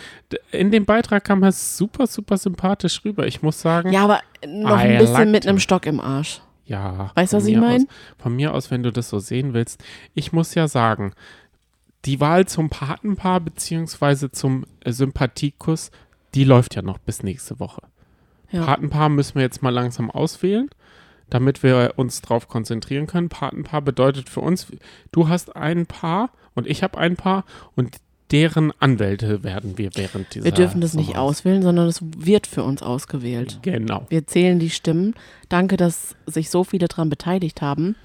In 0.51 0.71
dem 0.71 0.85
Beitrag 0.85 1.23
kam 1.23 1.41
er 1.43 1.51
super, 1.53 2.05
super 2.07 2.37
sympathisch 2.37 3.03
rüber. 3.05 3.27
Ich 3.27 3.41
muss 3.41 3.61
sagen, 3.61 3.91
Ja, 3.93 4.03
aber 4.03 4.19
noch 4.45 4.77
I 4.77 4.81
ein 4.81 4.97
bisschen 4.97 5.31
mit 5.31 5.47
einem. 5.47 5.59
Stock 5.59 5.85
im 5.85 5.99
Arsch. 6.01 6.41
ja. 6.65 7.11
Weißt 7.15 7.31
du, 7.33 7.37
was 7.37 7.45
ich 7.45 7.55
mir 7.55 7.61
mein? 7.61 7.81
aus- 7.83 7.87
Von 8.17 8.35
mir 8.35 8.53
aus, 8.53 8.69
wenn 8.71 8.83
du 8.83 8.91
das 8.91 9.09
so 9.09 9.19
sehen 9.19 9.53
willst. 9.53 9.81
Ich 10.13 10.33
muss 10.33 10.53
ja 10.55 10.67
sagen, 10.67 11.13
die 12.05 12.19
Wahl 12.19 12.45
zum 12.45 12.69
Patenpaar 12.69 13.39
beziehungsweise 13.39 14.29
zum 14.31 14.65
Sympathiekus, 14.85 15.91
die 16.35 16.43
läuft 16.43 16.75
ja 16.75 16.81
noch 16.81 16.97
bis 16.97 17.23
nächste 17.23 17.59
Woche. 17.59 17.81
Ja. 18.51 18.65
Patenpaar 18.65 19.09
müssen 19.09 19.35
wir 19.35 19.41
jetzt 19.43 19.61
mal 19.63 19.69
langsam 19.73 20.11
auswählen, 20.11 20.69
damit 21.29 21.63
wir 21.63 21.93
uns 21.95 22.21
darauf 22.21 22.47
konzentrieren 22.47 23.07
können. 23.07 23.29
Patenpaar 23.29 23.81
bedeutet 23.81 24.29
für 24.29 24.41
uns, 24.41 24.67
du 25.11 25.27
hast 25.29 25.55
ein 25.55 25.85
Paar 25.85 26.29
und 26.53 26.67
ich 26.67 26.83
habe 26.83 26.97
ein 26.97 27.15
Paar 27.15 27.45
und 27.75 27.97
deren 28.31 28.71
Anwälte 28.79 29.43
werden 29.43 29.77
wir 29.77 29.91
während 29.95 30.33
dieser 30.33 30.45
Wir 30.45 30.51
dürfen 30.51 30.81
das 30.81 30.93
nicht 30.93 31.17
auswählen, 31.17 31.61
sondern 31.61 31.87
es 31.87 32.01
wird 32.01 32.47
für 32.47 32.63
uns 32.63 32.81
ausgewählt. 32.81 33.59
Genau. 33.61 34.05
Wir 34.09 34.27
zählen 34.27 34.59
die 34.59 34.69
Stimmen. 34.69 35.13
Danke, 35.49 35.77
dass 35.77 36.15
sich 36.25 36.49
so 36.49 36.63
viele 36.63 36.87
daran 36.87 37.09
beteiligt 37.09 37.61
haben. 37.61 37.95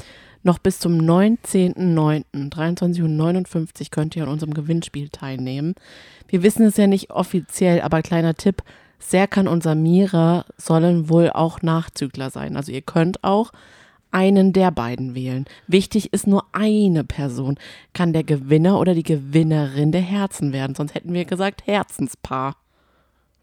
Noch 0.44 0.58
bis 0.58 0.80
zum 0.80 0.98
19.09.23.59 0.98 3.02
Uhr 3.02 3.88
könnt 3.90 4.16
ihr 4.16 4.24
an 4.24 4.28
unserem 4.28 4.54
Gewinnspiel 4.54 5.08
teilnehmen. 5.08 5.76
Wir 6.28 6.42
wissen 6.42 6.66
es 6.66 6.76
ja 6.76 6.88
nicht 6.88 7.10
offiziell, 7.10 7.80
aber 7.80 8.02
kleiner 8.02 8.34
Tipp, 8.34 8.64
Serkan 8.98 9.48
und 9.48 9.62
Samira 9.62 10.44
sollen 10.56 11.08
wohl 11.08 11.30
auch 11.30 11.62
Nachzügler 11.62 12.30
sein. 12.30 12.56
Also 12.56 12.72
ihr 12.72 12.82
könnt 12.82 13.22
auch 13.22 13.52
einen 14.12 14.52
der 14.52 14.70
beiden 14.70 15.14
wählen. 15.14 15.46
Wichtig 15.66 16.12
ist 16.12 16.26
nur 16.26 16.44
eine 16.52 17.04
Person. 17.04 17.58
Kann 17.92 18.12
der 18.12 18.24
Gewinner 18.24 18.78
oder 18.78 18.94
die 18.94 19.02
Gewinnerin 19.02 19.92
der 19.92 20.02
Herzen 20.02 20.52
werden. 20.52 20.74
Sonst 20.74 20.94
hätten 20.94 21.12
wir 21.12 21.24
gesagt 21.24 21.66
Herzenspaar. 21.66 22.56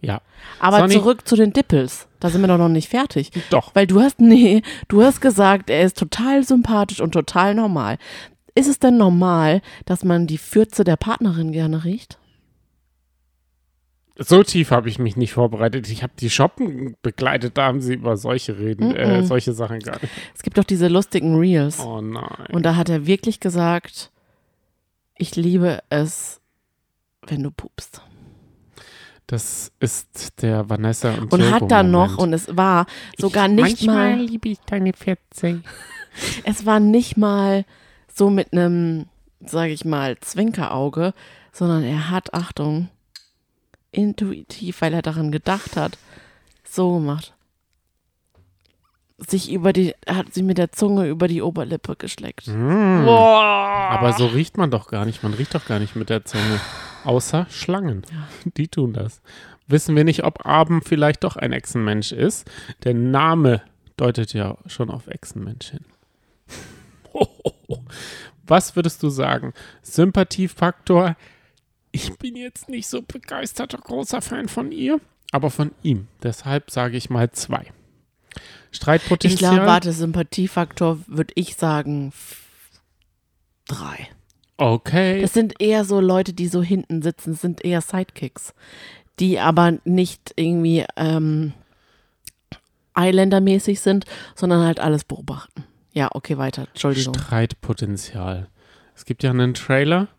Ja. 0.01 0.21
Aber 0.59 0.79
Sonny? 0.79 0.93
zurück 0.93 1.27
zu 1.27 1.35
den 1.35 1.51
Dippels. 1.51 2.07
Da 2.19 2.29
sind 2.29 2.41
wir 2.41 2.47
doch 2.47 2.57
noch 2.57 2.69
nicht 2.69 2.89
fertig. 2.89 3.31
Doch. 3.49 3.75
Weil 3.75 3.87
du 3.87 3.99
hast, 4.01 4.19
nee, 4.19 4.61
du 4.87 5.03
hast 5.03 5.21
gesagt, 5.21 5.69
er 5.69 5.83
ist 5.83 5.97
total 5.97 6.43
sympathisch 6.43 7.01
und 7.01 7.11
total 7.11 7.55
normal. 7.55 7.97
Ist 8.55 8.67
es 8.67 8.79
denn 8.79 8.97
normal, 8.97 9.61
dass 9.85 10.03
man 10.03 10.27
die 10.27 10.37
Fürze 10.37 10.83
der 10.83 10.95
Partnerin 10.97 11.51
gerne 11.51 11.83
riecht? 11.83 12.17
So 14.21 14.43
tief 14.43 14.71
habe 14.71 14.89
ich 14.89 14.99
mich 14.99 15.15
nicht 15.15 15.31
vorbereitet. 15.33 15.89
Ich 15.89 16.03
habe 16.03 16.13
die 16.19 16.29
Shoppen 16.29 16.95
begleitet, 17.01 17.57
da 17.57 17.67
haben 17.67 17.79
sie 17.81 17.93
über 17.93 18.17
solche 18.17 18.59
reden, 18.59 18.93
äh, 18.95 19.21
Mhm. 19.21 19.25
solche 19.25 19.53
Sachen 19.53 19.79
gar 19.79 19.99
nicht. 20.01 20.13
Es 20.35 20.43
gibt 20.43 20.57
doch 20.57 20.65
diese 20.65 20.87
lustigen 20.89 21.37
Reels. 21.37 21.79
Oh 21.79 22.01
nein. 22.01 22.47
Und 22.51 22.63
da 22.65 22.75
hat 22.75 22.89
er 22.89 23.05
wirklich 23.05 23.39
gesagt, 23.39 24.11
ich 25.17 25.35
liebe 25.35 25.79
es, 25.89 26.41
wenn 27.27 27.43
du 27.43 27.51
pupst. 27.51 28.01
Das 29.27 29.71
ist 29.79 30.41
der 30.41 30.69
Vanessa 30.69 31.13
und 31.13 31.31
Und 31.31 31.51
hat 31.51 31.69
dann 31.71 31.91
noch, 31.91 32.17
und 32.17 32.33
es 32.33 32.55
war 32.57 32.87
sogar 33.17 33.45
ich, 33.45 33.51
nicht 33.53 33.61
manchmal 33.85 34.15
mal, 34.17 34.25
liebe 34.25 34.49
ich 34.49 34.59
deine 34.65 34.91
Fetze. 34.93 35.61
es 36.43 36.65
war 36.65 36.79
nicht 36.79 37.15
mal 37.15 37.63
so 38.13 38.29
mit 38.29 38.51
einem, 38.53 39.05
sage 39.45 39.71
ich 39.71 39.85
mal, 39.85 40.17
Zwinkerauge, 40.19 41.13
sondern 41.53 41.83
er 41.83 42.09
hat, 42.09 42.33
Achtung, 42.33 42.89
intuitiv, 43.91 44.81
weil 44.81 44.93
er 44.93 45.01
daran 45.01 45.31
gedacht 45.31 45.75
hat, 45.75 45.97
so 46.63 46.95
gemacht. 46.95 47.33
Sich 49.17 49.51
über 49.51 49.73
die, 49.73 49.93
hat 50.07 50.33
sie 50.33 50.43
mit 50.43 50.57
der 50.57 50.71
Zunge 50.71 51.07
über 51.07 51.27
die 51.27 51.41
Oberlippe 51.41 51.97
geschleckt. 51.97 52.47
Mm. 52.47 53.05
Aber 53.07 54.13
so 54.13 54.27
riecht 54.27 54.57
man 54.57 54.71
doch 54.71 54.87
gar 54.87 55.05
nicht. 55.05 55.23
Man 55.23 55.33
riecht 55.33 55.53
doch 55.55 55.65
gar 55.65 55.79
nicht 55.79 55.95
mit 55.97 56.09
der 56.09 56.23
Zunge. 56.23 56.59
Außer 57.03 57.45
Schlangen. 57.49 58.03
Die 58.55 58.69
tun 58.69 58.93
das. 58.93 59.21
Wissen 59.67 59.95
wir 59.95 60.05
nicht, 60.05 60.23
ob 60.23 60.45
Abend 60.45 60.85
vielleicht 60.87 61.23
doch 61.23 61.35
ein 61.35 61.51
Echsenmensch 61.51 62.11
ist. 62.11 62.49
Der 62.83 62.93
Name 62.93 63.61
deutet 63.97 64.33
ja 64.33 64.57
schon 64.67 64.89
auf 64.89 65.07
Echsenmensch 65.07 65.71
hin. 65.71 65.85
Was 68.47 68.75
würdest 68.75 69.03
du 69.03 69.09
sagen? 69.09 69.53
Sympathiefaktor? 69.81 71.15
Ich 71.91 72.17
bin 72.17 72.35
jetzt 72.35 72.69
nicht 72.69 72.87
so 72.87 73.01
begeisterter 73.01 73.77
großer 73.77 74.21
Fan 74.21 74.47
von 74.47 74.71
ihr, 74.71 74.99
aber 75.31 75.49
von 75.49 75.71
ihm. 75.81 76.07
Deshalb 76.23 76.71
sage 76.71 76.97
ich 76.97 77.09
mal 77.09 77.31
zwei. 77.31 77.67
Ich 78.71 78.77
Streitpotenzial? 78.77 79.55
glaube, 79.55 79.67
warte, 79.67 79.91
Sympathiefaktor 79.93 80.99
würde 81.07 81.33
ich 81.35 81.55
sagen 81.55 82.13
drei. 83.67 84.09
Okay. 84.57 85.21
Das 85.21 85.33
sind 85.33 85.61
eher 85.61 85.85
so 85.85 85.99
Leute, 85.99 86.33
die 86.33 86.47
so 86.47 86.61
hinten 86.61 87.01
sitzen, 87.01 87.31
das 87.31 87.41
sind 87.41 87.63
eher 87.63 87.81
Sidekicks, 87.81 88.53
die 89.19 89.39
aber 89.39 89.79
nicht 89.85 90.33
irgendwie 90.35 90.85
ähm, 90.97 91.53
Eiländer-mäßig 92.93 93.79
sind, 93.79 94.05
sondern 94.35 94.65
halt 94.65 94.79
alles 94.79 95.05
beobachten. 95.05 95.63
Ja, 95.93 96.09
okay, 96.13 96.37
weiter. 96.37 96.67
Entschuldigung. 96.67 97.13
Streitpotenzial. 97.13 98.49
Es 98.95 99.05
gibt 99.05 99.23
ja 99.23 99.31
einen 99.31 99.53
Trailer, 99.53 100.09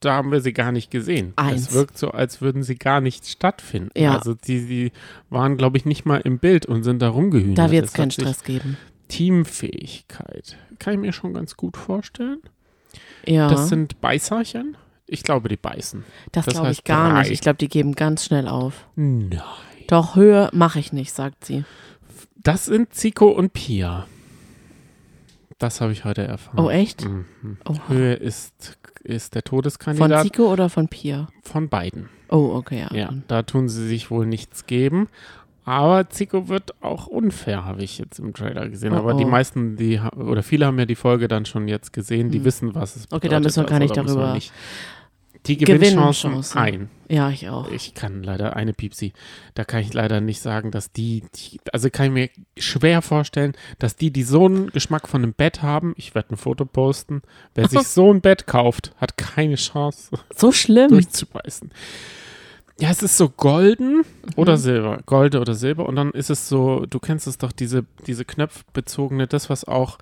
da 0.00 0.14
haben 0.14 0.30
wir 0.30 0.40
sie 0.40 0.52
gar 0.52 0.72
nicht 0.72 0.90
gesehen. 0.90 1.32
Eins. 1.36 1.68
Es 1.68 1.72
wirkt 1.72 1.98
so, 1.98 2.10
als 2.10 2.40
würden 2.40 2.62
sie 2.62 2.76
gar 2.76 3.00
nicht 3.00 3.26
stattfinden. 3.26 3.90
Ja. 3.96 4.16
Also 4.16 4.34
die, 4.34 4.66
die 4.66 4.92
waren, 5.30 5.56
glaube 5.56 5.76
ich, 5.76 5.84
nicht 5.84 6.04
mal 6.06 6.18
im 6.20 6.38
Bild 6.38 6.66
und 6.66 6.82
sind 6.84 7.00
da 7.02 7.08
rumgehühnert. 7.08 7.58
Da 7.58 7.70
wird 7.70 7.86
es 7.86 7.92
keinen 7.92 8.10
Stress 8.10 8.44
geben. 8.44 8.76
Teamfähigkeit. 9.08 10.56
Kann 10.78 10.94
ich 10.94 11.00
mir 11.00 11.12
schon 11.12 11.34
ganz 11.34 11.56
gut 11.56 11.76
vorstellen. 11.76 12.40
Ja, 13.26 13.48
Das 13.48 13.60
das, 13.60 13.68
sind 13.70 14.00
Beißerchen. 14.00 14.76
Ich 15.06 15.22
glaube, 15.22 15.48
die 15.48 15.56
beißen. 15.56 16.04
das 16.32 16.46
glaube 16.46 16.70
ich 16.70 16.84
gar 16.84 17.12
drei. 17.12 17.20
nicht. 17.22 17.30
Ich 17.32 17.40
glaube, 17.40 17.56
die 17.58 17.68
geben 17.68 17.94
ganz 17.94 18.24
schnell 18.24 18.46
auf. 18.46 18.86
Nein. 18.94 19.40
Doch, 19.86 20.16
Höhe 20.16 20.50
mache 20.52 20.78
ich 20.78 20.92
nicht, 20.92 21.12
sagt 21.12 21.44
sie. 21.46 21.64
Das 22.36 22.66
sind 22.66 22.92
Zico 22.94 23.28
und 23.28 23.52
Pia. 23.54 24.06
Das 25.58 25.80
habe 25.80 25.92
ich 25.92 26.04
heute 26.04 26.22
erfahren. 26.24 26.58
Oh, 26.64 26.70
echt? 26.70 27.04
Mhm. 27.04 27.26
Höhe 27.88 28.14
ist, 28.14 28.78
ist 29.02 29.34
der 29.34 29.42
Von 29.42 29.50
Todeskandidat 29.58 30.22
Zico 30.22 30.52
oder 30.52 30.68
von 30.68 30.86
Pia? 30.88 31.28
von 31.42 31.68
beiden. 31.68 32.08
Oh, 32.30 32.52
okay, 32.54 32.86
ja. 32.90 32.94
Ja, 32.96 33.12
da 33.26 33.42
tun 33.42 33.68
sie 33.68 33.86
sich 33.88 34.10
wohl 34.10 34.26
nichts 34.26 34.66
geben. 34.66 35.08
Aber 35.64 36.08
Zico 36.08 36.48
wird 36.48 36.82
auch 36.82 37.06
unfair, 37.08 37.64
habe 37.64 37.82
ich 37.82 37.98
jetzt 37.98 38.18
im 38.20 38.32
Trailer 38.32 38.68
gesehen. 38.68 38.92
Oh, 38.94 38.98
Aber 38.98 39.14
die 39.14 39.24
oh. 39.24 39.28
meisten, 39.28 39.76
die 39.76 40.00
oder 40.16 40.42
viele 40.42 40.64
haben 40.66 40.78
ja 40.78 40.86
die 40.86 40.94
Folge 40.94 41.28
dann 41.28 41.44
schon 41.44 41.68
jetzt 41.68 41.92
gesehen, 41.92 42.30
die 42.30 42.38
Hm. 42.38 42.44
wissen, 42.44 42.74
was 42.74 42.96
es 42.96 43.06
bedeutet. 43.06 43.24
Okay, 43.24 43.28
da 43.34 43.40
müssen 43.40 43.62
wir 43.64 43.68
gar 43.68 43.78
nicht 43.78 43.96
da 43.96 44.02
müssen 44.02 44.16
wir 44.16 44.20
darüber- 44.22 44.34
nicht- 44.34 44.52
Die 45.46 45.56
Gewinnchancen 45.56 46.30
Gewinnchancen. 46.30 46.58
ein. 46.60 46.90
Ja, 47.08 47.30
ich 47.30 47.48
auch. 47.48 47.70
Ich 47.70 47.94
kann 47.94 48.22
leider 48.22 48.54
eine 48.56 48.74
Piepsi. 48.74 49.12
Da 49.54 49.64
kann 49.64 49.80
ich 49.80 49.94
leider 49.94 50.20
nicht 50.20 50.40
sagen, 50.40 50.70
dass 50.70 50.92
die, 50.92 51.22
die 51.34 51.58
also 51.72 51.88
kann 51.88 52.06
ich 52.06 52.12
mir 52.12 52.30
schwer 52.62 53.00
vorstellen, 53.00 53.54
dass 53.78 53.96
die, 53.96 54.10
die 54.10 54.24
so 54.24 54.44
einen 54.44 54.66
Geschmack 54.70 55.08
von 55.08 55.22
einem 55.22 55.32
Bett 55.32 55.62
haben, 55.62 55.94
ich 55.96 56.14
werde 56.14 56.34
ein 56.34 56.36
Foto 56.36 56.66
posten, 56.66 57.22
wer 57.54 57.66
sich 57.68 57.82
so 57.88 58.12
ein 58.12 58.20
Bett 58.20 58.46
kauft, 58.46 58.92
hat 58.98 59.16
keine 59.16 59.54
Chance 59.54 60.10
So 60.36 60.52
schlimm. 60.52 60.90
durchzubeißen. 60.90 61.70
Ja, 62.80 62.90
es 62.90 63.02
ist 63.02 63.16
so 63.16 63.28
golden 63.28 64.02
oder 64.36 64.52
Mhm. 64.52 64.56
Silber. 64.58 64.98
Gold 65.06 65.34
oder 65.34 65.54
Silber. 65.54 65.86
Und 65.86 65.96
dann 65.96 66.10
ist 66.12 66.30
es 66.30 66.48
so, 66.48 66.84
du 66.88 66.98
kennst 67.00 67.26
es 67.26 67.38
doch, 67.38 67.50
diese, 67.52 67.84
diese 68.06 68.24
knöpfbezogene, 68.24 69.26
das, 69.26 69.48
was 69.50 69.64
auch 69.64 69.98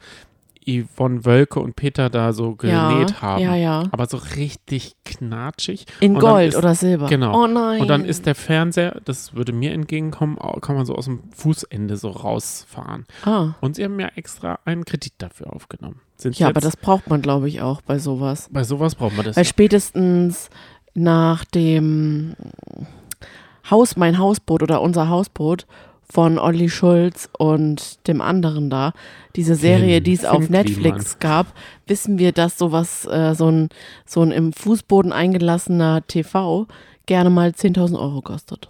Yvonne 0.68 1.24
Wölke 1.24 1.60
und 1.60 1.76
Peter 1.76 2.10
da 2.10 2.32
so 2.32 2.56
ja, 2.62 2.90
genäht 2.90 3.22
haben. 3.22 3.42
Ja, 3.42 3.54
ja. 3.54 3.84
Aber 3.92 4.06
so 4.06 4.16
richtig 4.36 4.96
knatschig. 5.04 5.86
In 6.00 6.14
Und 6.14 6.20
Gold 6.20 6.48
ist- 6.48 6.56
oder 6.56 6.74
Silber. 6.74 7.06
genau. 7.06 7.44
Oh 7.44 7.46
nein. 7.46 7.80
Und 7.80 7.88
dann 7.88 8.04
ist 8.04 8.26
der 8.26 8.34
Fernseher, 8.34 9.00
das 9.04 9.34
würde 9.34 9.52
mir 9.52 9.72
entgegenkommen, 9.72 10.36
kann 10.60 10.76
man 10.76 10.84
so 10.86 10.94
aus 10.94 11.04
dem 11.04 11.20
Fußende 11.34 11.96
so 11.96 12.10
rausfahren. 12.10 13.06
Ah. 13.24 13.54
Und 13.60 13.76
sie 13.76 13.84
haben 13.84 13.98
ja 14.00 14.08
extra 14.16 14.58
einen 14.64 14.84
Kredit 14.84 15.14
dafür 15.18 15.52
aufgenommen. 15.52 16.00
Sind 16.16 16.38
Ja, 16.38 16.48
aber 16.48 16.60
das 16.60 16.76
braucht 16.76 17.08
man, 17.08 17.22
glaube 17.22 17.48
ich, 17.48 17.60
auch 17.60 17.80
bei 17.82 17.98
sowas. 17.98 18.48
bei 18.50 18.64
sowas 18.64 18.94
braucht 18.94 19.16
man 19.16 19.24
das. 19.26 19.36
Weil 19.36 19.44
ja. 19.44 19.48
spätestens 19.48 20.50
nach 20.94 21.44
dem 21.44 22.34
Haus, 23.70 23.96
mein 23.96 24.18
Hausboot 24.18 24.62
oder 24.62 24.80
unser 24.80 25.08
Hausboot 25.08 25.66
von 26.08 26.38
Olli 26.38 26.68
Schulz 26.68 27.28
und 27.36 28.06
dem 28.06 28.20
anderen 28.20 28.70
da, 28.70 28.92
diese 29.34 29.54
Serie, 29.54 30.00
die 30.00 30.12
es 30.12 30.24
auf 30.24 30.48
Netflix 30.48 31.18
gab, 31.18 31.52
wissen 31.86 32.18
wir, 32.18 32.32
dass 32.32 32.58
sowas, 32.58 33.06
äh, 33.06 33.34
so 33.34 33.50
ein, 33.50 33.68
so 34.06 34.22
ein 34.22 34.30
im 34.30 34.52
Fußboden 34.52 35.12
eingelassener 35.12 36.06
TV 36.06 36.66
gerne 37.06 37.30
mal 37.30 37.50
10.000 37.50 37.98
Euro 37.98 38.22
kostet. 38.22 38.68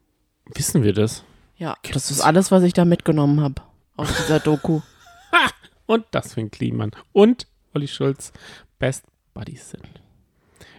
Wissen 0.54 0.82
wir 0.82 0.92
das? 0.92 1.24
Ja, 1.56 1.76
das 1.92 2.10
ist 2.10 2.20
alles, 2.20 2.50
was 2.50 2.62
ich 2.62 2.72
da 2.72 2.84
mitgenommen 2.84 3.40
habe 3.40 3.62
aus 3.96 4.08
dieser 4.16 4.40
Doku. 4.40 4.80
Und 5.86 6.04
das 6.10 6.34
Finn 6.34 6.50
Kliman 6.50 6.92
und 7.12 7.46
Olli 7.74 7.88
Schulz 7.88 8.32
Best 8.78 9.04
Buddies 9.34 9.70
sind. 9.70 9.86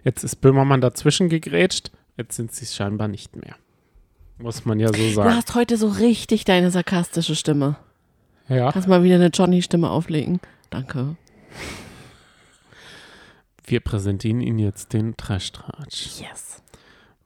Jetzt 0.03 0.23
ist 0.23 0.37
Böhmermann 0.37 0.81
dazwischen 0.81 1.29
gegrätscht, 1.29 1.91
jetzt 2.17 2.35
sind 2.35 2.51
sie 2.51 2.65
es 2.65 2.75
scheinbar 2.75 3.07
nicht 3.07 3.35
mehr. 3.35 3.55
Muss 4.37 4.65
man 4.65 4.79
ja 4.79 4.87
so 4.87 4.93
Du 4.93 5.09
sagen. 5.11 5.33
hast 5.33 5.55
heute 5.55 5.77
so 5.77 5.87
richtig 5.87 6.45
deine 6.45 6.71
sarkastische 6.71 7.35
Stimme. 7.35 7.77
Ja. 8.49 8.71
Kannst 8.71 8.87
mal 8.87 9.03
wieder 9.03 9.15
eine 9.15 9.27
Johnny-Stimme 9.27 9.89
auflegen. 9.89 10.39
Danke. 10.69 11.15
Wir 13.65 13.79
präsentieren 13.79 14.41
Ihnen 14.41 14.59
jetzt 14.59 14.93
den 14.93 15.17
Trash-Tratsch. 15.17 16.19
Yes. 16.21 16.61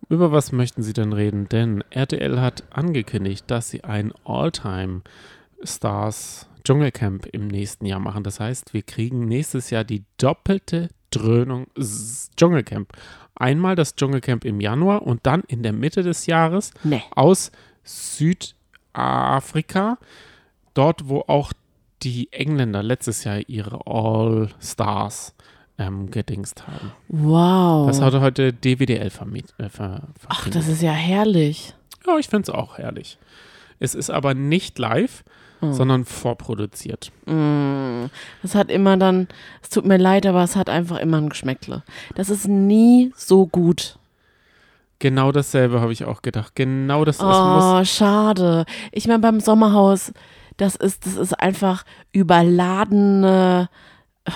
Über 0.08 0.32
was 0.32 0.52
möchten 0.52 0.82
Sie 0.84 0.94
denn 0.94 1.12
reden? 1.12 1.50
Denn 1.50 1.84
RTL 1.90 2.40
hat 2.40 2.64
angekündigt, 2.72 3.46
dass 3.48 3.70
sie 3.70 3.84
ein 3.84 4.14
All-Time 4.24 5.02
Stars 5.64 6.48
Dschungelcamp 6.64 7.26
im 7.28 7.48
nächsten 7.48 7.86
Jahr 7.86 8.00
machen. 8.00 8.24
Das 8.24 8.40
heißt, 8.40 8.74
wir 8.74 8.84
kriegen 8.84 9.26
nächstes 9.28 9.70
Jahr 9.70 9.84
die 9.84 10.04
doppelte 10.18 10.90
Dröhnung 11.12 11.68
Dschungelcamp. 12.38 12.94
Einmal 13.40 13.76
das 13.76 13.96
Dschungelcamp 13.96 14.46
im 14.46 14.60
Januar 14.62 15.02
und 15.02 15.26
dann 15.26 15.42
in 15.48 15.64
der 15.64 15.74
Mitte 15.74 16.04
des 16.04 16.26
Jahres 16.28 16.72
Nee. 16.84 17.02
aus 17.16 17.52
Südafrika, 18.94 19.98
dort 20.74 21.08
wo 21.08 21.24
auch 21.28 21.54
die 22.04 22.32
Engländer 22.32 22.84
letztes 22.84 23.24
Jahr 23.24 23.40
ihre 23.48 23.80
All-Stars 23.86 25.34
ähm, 25.78 26.12
gedingst 26.12 26.68
haben. 26.68 26.92
Wow. 27.08 27.88
Das 27.88 28.02
hat 28.02 28.14
heute 28.16 28.54
DWDL 28.54 29.10
vermiet, 29.10 29.54
äh, 29.58 29.70
ver. 29.70 30.04
Ach, 30.28 30.50
das 30.50 30.68
ist 30.68 30.82
ja 30.82 30.92
herrlich. 30.92 31.74
Ja, 32.06 32.18
ich 32.18 32.28
finde 32.28 32.52
es 32.52 32.56
auch 32.58 32.78
herrlich. 32.78 33.18
Es 33.80 33.96
ist 33.96 34.10
aber 34.10 34.34
nicht 34.34 34.78
live, 34.80 35.24
Hm. 35.60 35.74
sondern 35.74 36.06
vorproduziert. 36.06 37.12
Mm, 37.26 38.06
Das 38.42 38.56
hat 38.56 38.72
immer 38.72 38.96
dann, 38.98 39.28
es 39.62 39.70
tut 39.70 39.86
mir 39.86 39.98
leid, 39.98 40.26
aber 40.26 40.44
es 40.44 40.56
hat 40.56 40.70
einfach 40.70 40.98
immer 41.00 41.18
ein 41.18 41.30
Geschmäckle. 41.30 41.84
Das 42.16 42.30
ist 42.30 42.48
nie 42.48 43.12
so 43.16 43.46
gut. 43.46 43.98
Genau 45.00 45.32
dasselbe 45.32 45.80
habe 45.82 45.94
ich 45.94 46.06
auch 46.06 46.22
gedacht. 46.22 46.56
Genau 46.56 47.06
das 47.06 47.18
es 47.18 47.22
muss. 47.22 47.32
Oh, 47.34 47.84
schade. 47.86 48.66
Ich 48.92 49.08
meine, 49.08 49.20
beim 49.20 49.40
Sommerhaus, 49.40 50.12
das 50.58 50.76
ist, 50.76 51.06
das 51.06 51.16
ist 51.16 51.40
einfach 51.40 51.84
überladene. 52.12 53.70
oh, 54.28 54.32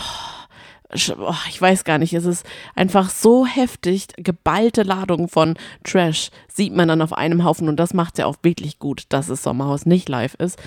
oh, 1.19 1.33
ich 1.49 1.61
weiß 1.61 1.83
gar 1.83 1.97
nicht, 1.97 2.13
es 2.13 2.25
ist 2.25 2.45
einfach 2.75 3.09
so 3.09 3.45
heftig, 3.45 4.07
geballte 4.17 4.83
Ladung 4.83 5.27
von 5.27 5.55
Trash 5.83 6.29
sieht 6.47 6.73
man 6.73 6.87
dann 6.87 7.01
auf 7.01 7.13
einem 7.13 7.43
Haufen 7.43 7.67
und 7.67 7.77
das 7.77 7.93
macht 7.93 8.17
ja 8.17 8.25
auch 8.25 8.37
wirklich 8.41 8.79
gut, 8.79 9.03
dass 9.09 9.27
das 9.27 9.43
Sommerhaus 9.43 9.85
nicht 9.85 10.07
live 10.07 10.35
ist. 10.35 10.57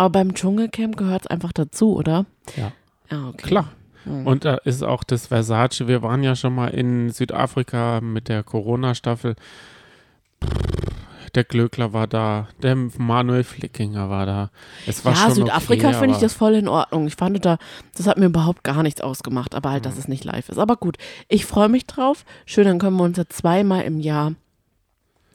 Aber 0.00 0.08
beim 0.08 0.32
Dschungelcamp 0.32 0.96
gehört 0.96 1.22
es 1.22 1.26
einfach 1.26 1.52
dazu, 1.52 1.94
oder? 1.94 2.24
Ja. 2.56 2.72
Ja, 3.10 3.28
okay. 3.28 3.46
Klar. 3.48 3.68
Hm. 4.04 4.26
Und 4.26 4.46
da 4.46 4.54
ist 4.54 4.82
auch 4.82 5.04
das 5.04 5.26
Versace. 5.26 5.88
Wir 5.88 6.00
waren 6.00 6.22
ja 6.22 6.34
schon 6.36 6.54
mal 6.54 6.68
in 6.68 7.10
Südafrika 7.10 8.00
mit 8.00 8.30
der 8.30 8.42
Corona-Staffel. 8.42 9.36
Der 11.34 11.44
Glöckler 11.44 11.92
war 11.92 12.06
da, 12.06 12.48
der 12.62 12.76
Manuel 12.76 13.44
Flickinger 13.44 14.08
war 14.08 14.24
da. 14.24 14.50
Es 14.86 15.04
war 15.04 15.12
ja, 15.12 15.18
schon 15.18 15.34
Südafrika 15.34 15.88
okay, 15.88 15.98
finde 15.98 16.14
ich 16.14 16.20
das 16.22 16.32
voll 16.32 16.54
in 16.54 16.66
Ordnung. 16.66 17.06
Ich 17.06 17.16
fand 17.16 17.44
da, 17.44 17.58
das 17.94 18.06
hat 18.06 18.16
mir 18.16 18.24
überhaupt 18.24 18.64
gar 18.64 18.82
nichts 18.82 19.02
ausgemacht, 19.02 19.54
aber 19.54 19.70
halt, 19.70 19.84
dass 19.84 19.96
Mhm. 19.96 20.00
es 20.00 20.08
nicht 20.08 20.24
live 20.24 20.48
ist. 20.48 20.56
Aber 20.58 20.76
gut, 20.76 20.96
ich 21.28 21.44
freue 21.44 21.68
mich 21.68 21.84
drauf. 21.84 22.24
Schön, 22.46 22.64
dann 22.64 22.78
können 22.78 22.96
wir 22.96 23.04
uns 23.04 23.18
ja 23.18 23.26
zweimal 23.28 23.82
im 23.82 24.00
Jahr 24.00 24.32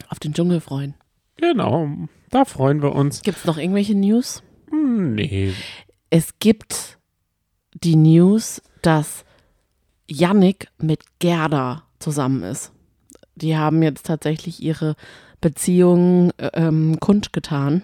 auf 0.10 0.18
den 0.18 0.34
Dschungel 0.34 0.60
freuen. 0.60 0.96
Genau, 1.38 1.88
da 2.32 2.46
freuen 2.46 2.82
wir 2.82 2.96
uns. 2.96 3.22
Gibt 3.22 3.38
es 3.38 3.46
noch 3.46 3.60
irgendwelche 3.60 3.94
News? 3.94 4.42
Nee, 4.72 5.54
Es 6.10 6.40
gibt 6.40 6.98
die 7.74 7.96
News, 7.96 8.62
dass 8.82 9.26
Yannick 10.10 10.68
mit 10.78 11.04
Gerda 11.20 11.84
zusammen 12.00 12.44
ist. 12.44 12.72
Die 13.36 13.58
haben 13.58 13.84
jetzt 13.84 14.06
tatsächlich 14.06 14.62
ihre 14.62 14.96
Beziehung 15.42 16.32
äh, 16.38 16.50
ähm, 16.54 17.00
kundgetan. 17.00 17.84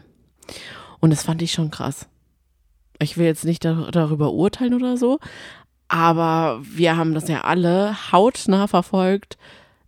Und 0.99 1.11
das 1.11 1.23
fand 1.23 1.41
ich 1.41 1.51
schon 1.51 1.71
krass. 1.71 2.07
Ich 2.99 3.17
will 3.17 3.25
jetzt 3.25 3.45
nicht 3.45 3.65
dar 3.65 3.91
darüber 3.91 4.31
urteilen 4.31 4.75
oder 4.75 4.95
so, 4.95 5.19
aber 5.87 6.61
wir 6.63 6.95
haben 6.95 7.13
das 7.13 7.27
ja 7.27 7.41
alle 7.41 8.11
hautnah 8.11 8.67
verfolgt, 8.67 9.37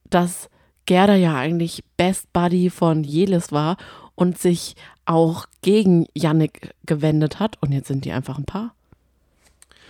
dass 0.09 0.49
Gerda 0.85 1.15
ja 1.15 1.35
eigentlich 1.37 1.83
Best 1.95 2.33
Buddy 2.33 2.69
von 2.69 3.03
Jelis 3.03 3.51
war 3.51 3.77
und 4.15 4.37
sich 4.37 4.75
auch 5.05 5.45
gegen 5.61 6.05
Yannick 6.15 6.73
gewendet 6.85 7.39
hat. 7.39 7.57
Und 7.61 7.71
jetzt 7.71 7.87
sind 7.87 8.05
die 8.05 8.11
einfach 8.11 8.37
ein 8.37 8.45
Paar. 8.45 8.73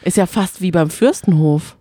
Ist 0.03 0.17
ja 0.17 0.25
fast 0.25 0.61
wie 0.61 0.71
beim 0.71 0.89
Fürstenhof. 0.89 1.77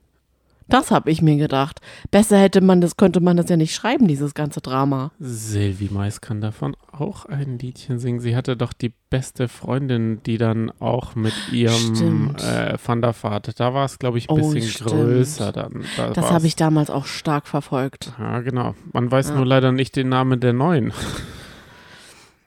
Das 0.68 0.90
habe 0.90 1.10
ich 1.10 1.20
mir 1.20 1.36
gedacht. 1.36 1.80
Besser 2.10 2.38
hätte 2.38 2.62
man 2.62 2.80
das, 2.80 2.96
könnte 2.96 3.20
man 3.20 3.36
das 3.36 3.50
ja 3.50 3.56
nicht 3.58 3.74
schreiben, 3.74 4.08
dieses 4.08 4.32
ganze 4.32 4.60
Drama. 4.62 5.10
Sylvie 5.18 5.90
Mais 5.92 6.20
kann 6.22 6.40
davon 6.40 6.76
auch 6.92 7.26
ein 7.26 7.58
Liedchen 7.58 7.98
singen. 7.98 8.20
Sie 8.20 8.34
hatte 8.36 8.56
doch 8.56 8.72
die 8.72 8.92
beste 9.10 9.48
Freundin, 9.48 10.22
die 10.22 10.38
dann 10.38 10.70
auch 10.80 11.14
mit 11.14 11.34
ihrem 11.50 12.36
äh, 12.36 12.78
Van 12.82 13.02
der 13.02 13.12
Vaart, 13.20 13.58
da 13.60 13.74
war 13.74 13.84
es, 13.84 13.98
glaube 13.98 14.16
ich, 14.16 14.30
ein 14.30 14.38
Oh, 14.40 14.50
bisschen 14.52 14.70
stimmt. 14.70 14.90
größer 14.92 15.52
dann. 15.52 15.84
Da 15.98 16.10
Das 16.10 16.30
habe 16.30 16.46
ich 16.46 16.56
damals 16.56 16.88
auch 16.88 17.04
stark 17.06 17.48
verfolgt. 17.48 18.12
Ja, 18.18 18.40
genau. 18.40 18.74
Man 18.92 19.10
weiß 19.10 19.30
Ja. 19.30 19.34
nur 19.34 19.44
leider 19.46 19.72
nicht 19.72 19.96
den 19.96 20.08
Namen 20.08 20.40
der 20.40 20.52
neuen. 20.54 20.92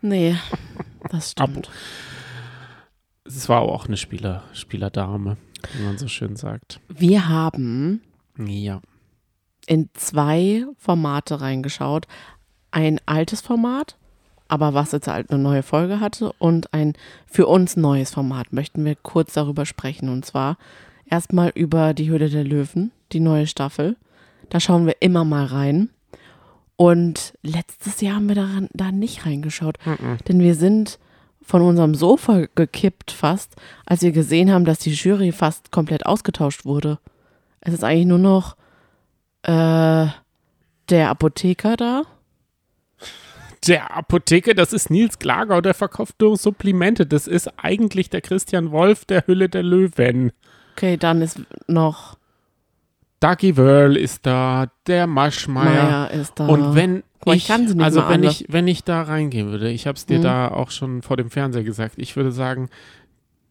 Nee, 0.05 0.35
das 1.09 1.31
stimmt. 1.31 1.69
Es 3.23 3.49
war 3.49 3.61
auch 3.61 3.87
eine 3.87 3.97
Spieler, 3.97 4.43
Spielerdame, 4.53 5.37
wie 5.73 5.83
man 5.83 5.97
so 5.97 6.07
schön 6.07 6.35
sagt. 6.35 6.79
Wir 6.89 7.27
haben 7.27 8.01
Ja. 8.37 8.81
in 9.65 9.89
zwei 9.95 10.63
Formate 10.77 11.41
reingeschaut. 11.41 12.05
Ein 12.69 12.99
altes 13.07 13.41
Format, 13.41 13.97
aber 14.47 14.75
was 14.75 14.91
jetzt 14.91 15.07
halt 15.07 15.31
eine 15.31 15.41
neue 15.41 15.63
Folge 15.63 15.99
hatte 15.99 16.33
und 16.33 16.71
ein 16.71 16.93
für 17.25 17.47
uns 17.47 17.75
neues 17.75 18.11
Format. 18.11 18.53
Möchten 18.53 18.85
wir 18.85 18.95
kurz 18.95 19.33
darüber 19.33 19.65
sprechen. 19.65 20.09
Und 20.09 20.23
zwar 20.23 20.57
erstmal 21.09 21.49
über 21.55 21.95
die 21.95 22.09
Höhle 22.09 22.29
der 22.29 22.43
Löwen, 22.43 22.91
die 23.11 23.21
neue 23.21 23.47
Staffel. 23.47 23.95
Da 24.49 24.59
schauen 24.59 24.85
wir 24.85 24.97
immer 25.01 25.25
mal 25.25 25.45
rein. 25.45 25.89
Und 26.77 27.33
letztes 27.41 28.01
Jahr 28.01 28.15
haben 28.15 28.27
wir 28.27 28.35
daran, 28.35 28.67
da 28.73 28.91
nicht 28.91 29.25
reingeschaut, 29.25 29.77
Mhm. 29.85 30.17
denn 30.27 30.39
wir 30.39 30.55
sind 30.55 30.99
von 31.41 31.61
unserem 31.61 31.95
Sofa 31.95 32.45
gekippt 32.55 33.11
fast, 33.11 33.55
als 33.85 34.01
wir 34.01 34.11
gesehen 34.11 34.51
haben, 34.51 34.65
dass 34.65 34.79
die 34.79 34.91
Jury 34.93 35.31
fast 35.31 35.71
komplett 35.71 36.05
ausgetauscht 36.05 36.65
wurde. 36.65 36.99
Es 37.61 37.73
ist 37.73 37.83
eigentlich 37.83 38.07
nur 38.07 38.17
noch 38.17 38.55
äh, 39.43 40.07
der 40.89 41.09
Apotheker 41.09 41.77
da. 41.77 42.01
Der 43.67 43.95
Apotheke, 43.95 44.53
das 44.53 44.73
ist 44.73 44.89
Nils 44.89 45.17
Glagau, 45.17 45.61
der 45.61 45.73
verkauft 45.73 46.15
nur 46.19 46.37
Supplemente. 46.37 47.05
Das 47.05 47.25
ist 47.27 47.47
eigentlich 47.57 48.09
der 48.09 48.21
Christian 48.21 48.71
Wolf 48.71 49.05
der 49.05 49.25
Hülle 49.25 49.49
der 49.49 49.63
Löwen. 49.63 50.31
Okay, 50.75 50.97
dann 50.97 51.21
ist 51.21 51.39
noch 51.67 52.17
Ducky 53.19 53.57
Wörl 53.57 53.97
ist 53.97 54.25
da, 54.25 54.67
der 54.87 55.07
Maschmeier. 55.07 55.83
Meier 56.09 56.11
ist 56.11 56.33
da. 56.39 56.47
Und 56.47 56.75
wenn 56.75 57.03
mal, 57.25 57.35
ich, 57.35 57.49
ich 57.49 57.51
also 57.81 58.01
wenn 58.07 58.21
alle. 58.21 58.27
ich, 58.29 58.45
wenn 58.49 58.67
ich 58.67 58.83
da 58.83 59.01
reingehen 59.01 59.49
würde, 59.51 59.71
ich 59.71 59.87
habe 59.87 59.95
es 59.95 60.05
dir 60.05 60.19
Mhm. 60.19 60.23
da 60.23 60.47
auch 60.49 60.69
schon 60.71 61.01
vor 61.01 61.17
dem 61.17 61.29
Fernseher 61.29 61.63
gesagt, 61.63 61.95
ich 61.97 62.15
würde 62.15 62.31
sagen, 62.31 62.69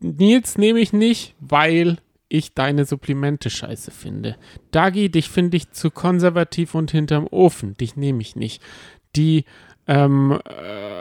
Nils 0.00 0.59
nehme 0.59 0.81
ich 0.81 0.92
nicht, 0.92 1.35
weil 1.40 1.98
ich 2.29 2.55
deine 2.55 2.85
Supplemente 2.85 3.48
scheiße 3.50 3.90
finde. 3.90 4.37
Dagi, 4.70 5.11
dich 5.11 5.29
finde 5.29 5.57
ich 5.57 5.70
zu 5.70 5.90
konservativ 5.90 6.74
und 6.74 6.90
hinterm 6.90 7.27
Ofen. 7.31 7.74
Dich 7.74 7.96
nehme 7.96 8.20
ich 8.20 8.37
nicht. 8.37 8.62
Die, 9.16 9.44
ähm, 9.86 10.38
äh, 10.44 10.94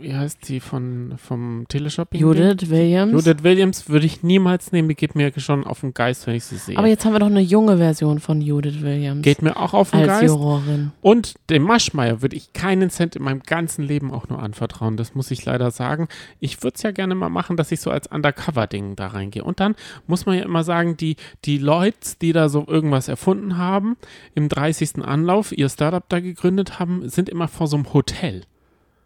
wie 0.00 0.14
heißt 0.14 0.48
die 0.48 0.60
von, 0.60 1.14
vom 1.16 1.64
Teleshopping? 1.68 2.20
Judith 2.20 2.70
Williams. 2.70 3.12
Judith 3.12 3.42
Williams 3.42 3.88
würde 3.88 4.06
ich 4.06 4.22
niemals 4.22 4.72
nehmen. 4.72 4.88
Die 4.88 4.94
geht 4.94 5.14
mir 5.14 5.32
schon 5.38 5.64
auf 5.64 5.80
den 5.80 5.94
Geist, 5.94 6.26
wenn 6.26 6.34
ich 6.34 6.44
sie 6.44 6.56
sehe. 6.56 6.76
Aber 6.76 6.86
jetzt 6.86 7.04
haben 7.04 7.12
wir 7.12 7.18
doch 7.18 7.26
eine 7.26 7.40
junge 7.40 7.78
Version 7.78 8.20
von 8.20 8.40
Judith 8.40 8.82
Williams 8.82 9.22
geht 9.22 9.42
mir 9.42 9.56
auch 9.56 9.74
auf 9.74 9.90
den 9.90 10.00
als 10.00 10.08
Geist. 10.08 10.24
Jurorin. 10.24 10.92
Und 11.00 11.34
dem 11.50 11.62
Maschmeier 11.62 12.22
würde 12.22 12.36
ich 12.36 12.52
keinen 12.52 12.90
Cent 12.90 13.16
in 13.16 13.22
meinem 13.22 13.42
ganzen 13.42 13.82
Leben 13.82 14.12
auch 14.12 14.28
nur 14.28 14.42
anvertrauen. 14.42 14.96
Das 14.96 15.14
muss 15.14 15.30
ich 15.30 15.44
leider 15.44 15.70
sagen. 15.70 16.08
Ich 16.40 16.62
würde 16.62 16.76
es 16.76 16.82
ja 16.82 16.90
gerne 16.90 17.14
mal 17.14 17.28
machen, 17.28 17.56
dass 17.56 17.72
ich 17.72 17.80
so 17.80 17.90
als 17.90 18.06
Undercover-Ding 18.06 18.96
da 18.96 19.08
reingehe. 19.08 19.42
Und 19.44 19.60
dann 19.60 19.74
muss 20.06 20.26
man 20.26 20.36
ja 20.36 20.44
immer 20.44 20.62
sagen, 20.62 20.96
die, 20.96 21.16
die 21.44 21.58
Leute, 21.58 21.96
die 22.20 22.32
da 22.32 22.48
so 22.48 22.64
irgendwas 22.66 23.08
erfunden 23.08 23.56
haben, 23.58 23.96
im 24.34 24.48
30. 24.48 25.04
Anlauf 25.04 25.50
ihr 25.56 25.68
Startup 25.68 26.04
da 26.08 26.20
gegründet 26.20 26.78
haben, 26.78 27.08
sind 27.08 27.28
immer 27.28 27.48
vor 27.48 27.66
so 27.66 27.76
einem 27.76 27.86
Hotel. 27.96 28.42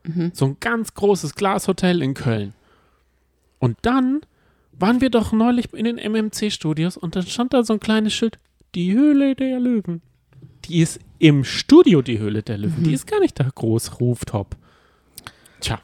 Mhm. 0.05 0.33
So 0.35 0.47
ein 0.47 0.57
ganz 0.61 0.95
großes 0.95 1.35
Glashotel 1.35 2.03
in 2.03 2.15
Köln. 2.15 2.55
Und 3.59 3.79
dann 3.83 4.21
waren 4.73 5.01
wir 5.01 5.11
doch 5.11 5.33
neulich 5.33 5.73
in 5.73 5.85
den 5.85 5.99
MMC-Studios 5.99 6.97
und 6.97 7.15
dann 7.15 7.27
stand 7.27 7.53
da 7.53 7.63
so 7.63 7.75
ein 7.75 7.81
kleines 7.81 8.13
Schild, 8.15 8.39
die 8.75 8.93
Höhle 8.93 9.35
der 9.35 9.61
Löwen. 9.61 10.03
Die 10.65 10.81
ist 10.81 11.01
im 11.19 11.45
Studio, 11.45 12.03
die 12.03 12.19
Höhle 12.19 12.43
der 12.43 12.59
Löwen. 12.59 12.81
Mhm. 12.81 12.85
Die 12.85 12.93
ist 12.95 13.07
gar 13.07 13.21
nicht 13.21 13.39
da 13.39 13.49
groß 13.55 14.01
Rooftop. 14.01 14.57
Tja, 15.61 15.79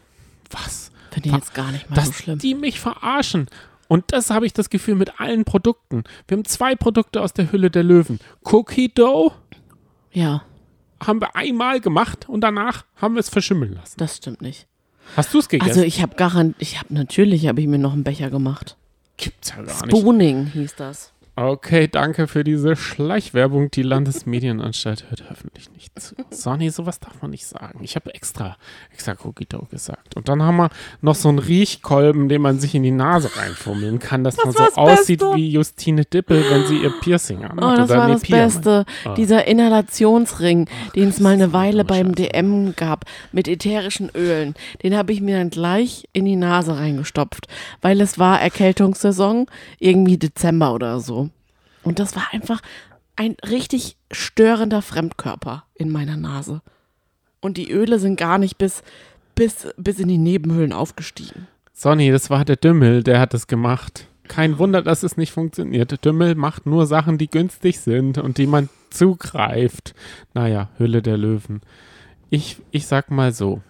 was? 0.51 0.91
Finde 1.11 1.29
ich 1.29 1.35
jetzt 1.35 1.55
gar 1.55 1.71
nicht 1.73 1.89
mal 1.89 1.97
Dass 1.97 2.07
so 2.07 2.13
schlimm. 2.13 2.39
die 2.39 2.55
mich 2.55 2.81
verarschen. 2.81 3.47
Und 3.89 4.05
das 4.13 4.31
habe 4.31 4.47
ich 4.47 4.53
das 4.53 4.69
Gefühl 4.71 4.97
mit 4.97 5.21
allen 5.21 5.45
Produkten. 5.45 6.05
Wir 6.27 6.37
haben 6.39 6.45
zwei 6.45 6.75
Produkte 6.75 7.21
aus 7.21 7.33
der 7.33 7.53
Hülle 7.53 7.71
der 7.71 7.85
Löwen. 7.85 8.19
Cookie 8.45 8.89
Dough 8.93 9.33
Ja, 10.13 10.43
haben 11.05 11.21
wir 11.21 11.37
einmal 11.37 11.81
gemacht 11.81 12.29
und 12.29 12.41
danach 12.41 12.85
haben 12.97 13.15
wir 13.15 13.21
es 13.21 13.29
verschimmeln 13.29 13.75
lassen. 13.75 13.95
das 13.99 14.17
stimmt 14.17 14.43
nicht. 14.43 14.67
Hast 15.17 15.33
du 15.33 15.39
es 15.39 15.49
gegessen? 15.49 15.71
Also 15.71 15.83
ich 15.83 16.03
habe 16.03 16.17
garant, 16.17 16.57
ich 16.59 16.79
habe 16.79 16.93
natürlich, 16.93 17.47
habe 17.47 17.61
ich 17.61 17.67
mir 17.67 17.79
noch 17.79 17.93
einen 17.93 18.05
Becher 18.05 18.31
gemacht. 18.31 18.77
Gibt's 19.17 19.51
ja 19.51 19.57
gar 19.57 19.87
nicht. 19.87 19.97
Spooning 19.97 20.47
hieß 20.47 20.75
das. 20.77 21.13
Okay, 21.39 21.87
danke 21.87 22.29
für 22.29 22.45
diese 22.45 22.77
Schleichwerbung. 22.77 23.71
Die 23.71 23.83
Landesmedienanstalt 23.83 25.11
hört 25.11 25.23
öffentlich 25.31 25.71
nicht 25.71 26.01
zu. 26.01 26.15
Sonny, 26.31 26.71
sowas 26.71 26.99
darf 26.99 27.21
man 27.21 27.31
nicht 27.31 27.45
sagen. 27.47 27.81
Ich 27.83 27.95
habe 27.95 28.15
extra, 28.15 28.57
extra 28.91 29.15
Cogito 29.15 29.67
gesagt. 29.71 30.17
Und 30.17 30.31
dann 30.31 30.41
haben 30.43 30.57
wir 30.57 30.71
noch 31.03 31.15
so 31.15 31.29
einen 31.29 31.39
Riechkolben, 31.39 32.31
den 32.31 32.41
man 32.41 32.59
sich 32.59 32.75
in 32.75 32.85
die 32.85 32.91
Nase 32.91 33.31
reinfummeln 33.37 33.99
kann, 33.99 34.25
dass 34.25 34.37
Das 34.37 34.47
man 34.47 34.55
so 34.55 34.65
das 34.65 34.77
aussieht 34.79 35.21
Beste. 35.21 35.37
wie 35.37 35.51
Justine 35.51 36.07
Dippel, 36.07 36.43
wenn 36.49 36.67
sie 36.69 36.79
ihr 36.79 36.93
Piercing 37.03 37.45
anhat. 37.45 37.59
Oh, 37.63 37.77
das 37.77 37.91
war 37.91 38.09
das 38.09 38.23
mein- 38.31 38.41
Beste. 38.41 38.87
Ah. 39.05 39.13
Dieser 39.15 39.47
Inhalationsring, 39.47 40.71
den 40.95 41.09
es 41.11 41.21
mal 41.21 41.35
eine 41.35 41.53
Weile 41.53 41.85
beim 41.85 42.15
Scheiße. 42.17 42.31
DM 42.31 42.75
gab, 42.77 43.05
mit 43.33 43.47
ätherischen 43.47 44.09
Ölen. 44.15 44.55
Den 44.83 44.97
habe 44.97 45.13
ich 45.13 45.21
mir 45.21 45.37
dann 45.37 45.51
gleich 45.51 46.09
in 46.15 46.25
die 46.25 46.37
Nase 46.37 46.79
reingestopft, 46.79 47.47
weil 47.83 48.01
es 48.01 48.19
war 48.19 48.41
Erkältungssaison, 48.41 49.47
irgendwie 49.79 50.17
Dezember 50.17 50.73
oder 50.73 50.99
so. 51.01 51.26
Und 51.87 52.01
das 52.01 52.17
war 52.17 52.27
einfach 52.33 52.63
ein 53.15 53.37
richtig 53.49 53.97
störender 54.11 54.83
Fremdkörper 54.83 55.65
in 55.75 55.93
meiner 55.93 56.17
Nase. 56.17 56.61
Und 57.41 57.59
die 57.59 57.71
Öle 57.71 58.01
sind 58.01 58.17
gar 58.17 58.39
nicht 58.39 58.59
bis, 58.59 58.83
bis, 59.37 59.69
bis 59.77 60.01
in 60.01 60.09
die 60.09 60.19
Nebenhöhlen 60.19 60.73
aufgestiegen. 60.73 61.47
Sonny, 61.73 62.11
das 62.11 62.29
war 62.29 62.45
der 62.45 62.57
Dümmel, 62.57 63.05
der 63.05 63.21
hat 63.21 63.35
das 63.35 63.47
gemacht. 63.47 64.09
Kein 64.27 64.59
Wunder, 64.59 64.83
dass 64.83 65.05
es 65.05 65.17
nicht 65.17 65.31
funktioniert. 65.31 66.05
Dümmel 66.05 66.35
macht 66.35 66.67
nur 66.67 66.87
Sachen, 66.87 67.19
die 67.19 67.31
günstig 67.31 67.79
sind 67.79 68.19
und 68.19 68.39
die 68.39 68.49
man 68.49 68.69
zugreift. 68.91 69.95
Naja, 70.35 70.71
Hülle 70.77 71.03
der 71.03 71.19
Löwen. 71.19 71.61
Ich, 72.31 72.61
ich 72.73 72.89
sag 72.89 73.13
mal 73.13 73.33
so. 73.33 73.63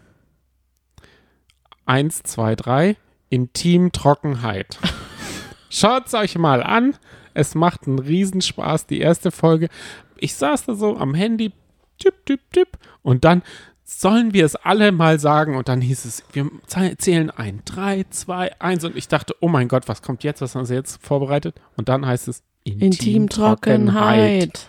Eins, 1.84 2.22
zwei, 2.22 2.56
drei. 2.56 2.96
Intim-Trockenheit. 3.28 4.78
Schaut's 5.68 6.14
euch 6.14 6.38
mal 6.38 6.62
an. 6.62 6.96
Es 7.36 7.54
macht 7.54 7.86
einen 7.86 7.98
Riesenspaß, 7.98 8.86
die 8.86 9.00
erste 9.00 9.30
Folge. 9.30 9.68
Ich 10.16 10.34
saß 10.34 10.66
da 10.66 10.74
so 10.74 10.96
am 10.96 11.14
Handy, 11.14 11.52
tipp, 11.98 12.14
tipp, 12.24 12.40
tipp. 12.52 12.68
Und 13.02 13.24
dann 13.24 13.42
sollen 13.84 14.34
wir 14.34 14.44
es 14.44 14.56
alle 14.56 14.90
mal 14.90 15.18
sagen. 15.18 15.56
Und 15.56 15.68
dann 15.68 15.80
hieß 15.80 16.04
es, 16.06 16.24
wir 16.32 16.50
zählen 16.98 17.30
ein. 17.30 17.62
Drei, 17.64 18.04
zwei, 18.10 18.58
eins. 18.60 18.84
Und 18.84 18.96
ich 18.96 19.08
dachte, 19.08 19.34
oh 19.40 19.48
mein 19.48 19.68
Gott, 19.68 19.88
was 19.88 20.02
kommt 20.02 20.24
jetzt? 20.24 20.40
Was 20.40 20.54
haben 20.54 20.64
sie 20.64 20.74
jetzt 20.74 21.04
vorbereitet? 21.04 21.60
Und 21.76 21.88
dann 21.88 22.06
heißt 22.06 22.28
es 22.28 22.42
Intimtrockenheit. 22.64 24.66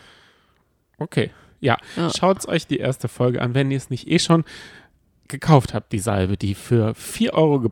Okay, 0.99 1.31
ja. 1.59 1.77
Ja. 1.95 2.11
Schaut 2.15 2.47
euch 2.47 2.67
die 2.67 2.77
erste 2.77 3.07
Folge 3.07 3.41
an, 3.41 3.55
wenn 3.55 3.71
ihr 3.71 3.77
es 3.77 3.89
nicht 3.89 4.07
eh 4.07 4.19
schon 4.19 4.43
gekauft 5.27 5.73
habt, 5.73 5.91
die 5.91 5.99
Salbe, 5.99 6.37
die 6.37 6.53
für 6.53 6.93
4 6.95 7.33
Euro 7.33 7.71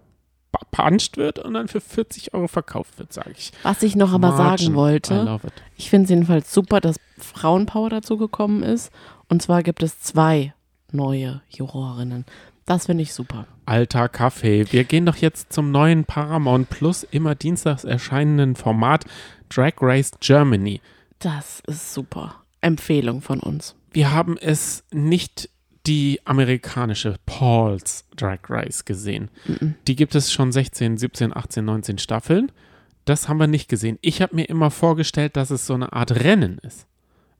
gepanscht 0.60 1.18
wird 1.18 1.40
und 1.40 1.54
dann 1.54 1.68
für 1.68 1.82
40 1.82 2.34
Euro 2.34 2.48
verkauft 2.48 2.98
wird, 3.00 3.14
sage 3.14 3.32
ich. 3.38 3.52
Was 3.64 3.84
ich 3.84 3.96
noch 3.96 4.14
aber 4.14 4.32
Margin. 4.32 4.68
sagen 4.68 4.76
wollte, 4.76 5.40
ich 5.78 5.90
finde 5.90 6.06
es 6.06 6.10
jedenfalls 6.10 6.54
super, 6.54 6.82
dass 6.82 6.98
Frauenpower 7.18 7.90
dazu 7.90 8.18
gekommen 8.18 8.64
ist. 8.64 8.92
Und 9.30 9.42
zwar 9.42 9.64
gibt 9.64 9.82
es 9.84 10.00
zwei 10.02 10.54
neue 10.92 11.42
Jurorinnen. 11.50 12.26
Das 12.66 12.88
finde 12.88 13.04
ich 13.04 13.14
super. 13.14 13.46
Alter 13.66 14.10
Kaffee. 14.10 14.66
Wir 14.72 14.84
gehen 14.84 15.06
doch 15.06 15.18
jetzt 15.18 15.54
zum 15.54 15.72
neuen 15.72 16.06
Paramount 16.06 16.70
Plus 16.70 17.04
immer 17.04 17.36
dienstags 17.36 17.84
erscheinenden 17.84 18.56
Format 18.56 19.06
Drag 19.50 19.74
Race 19.82 20.12
Germany. 20.20 20.82
Das 21.20 21.62
ist 21.68 21.94
super. 21.94 22.36
Empfehlung 22.62 23.22
von 23.22 23.40
uns. 23.40 23.76
Wir 23.92 24.12
haben 24.12 24.38
es 24.38 24.84
nicht 24.92 25.50
die 25.88 26.20
amerikanische 26.26 27.16
Paul's 27.26 28.06
Drag 28.16 28.40
Race 28.50 28.86
gesehen. 28.86 29.30
Die 29.88 29.96
gibt 29.96 30.16
es 30.16 30.32
schon 30.32 30.52
16, 30.52 30.98
17, 30.98 31.36
18, 31.36 31.66
19 31.66 31.98
Staffeln. 31.98 32.52
Das 33.06 33.30
haben 33.30 33.38
wir 33.38 33.48
nicht 33.48 33.70
gesehen. 33.70 34.00
Ich 34.02 34.22
habe 34.22 34.36
mir 34.36 34.50
immer 34.50 34.72
vorgestellt, 34.72 35.36
dass 35.36 35.52
es 35.52 35.68
so 35.68 35.76
eine 35.76 35.94
Art 35.94 36.12
Rennen 36.12 36.58
ist. 36.60 36.88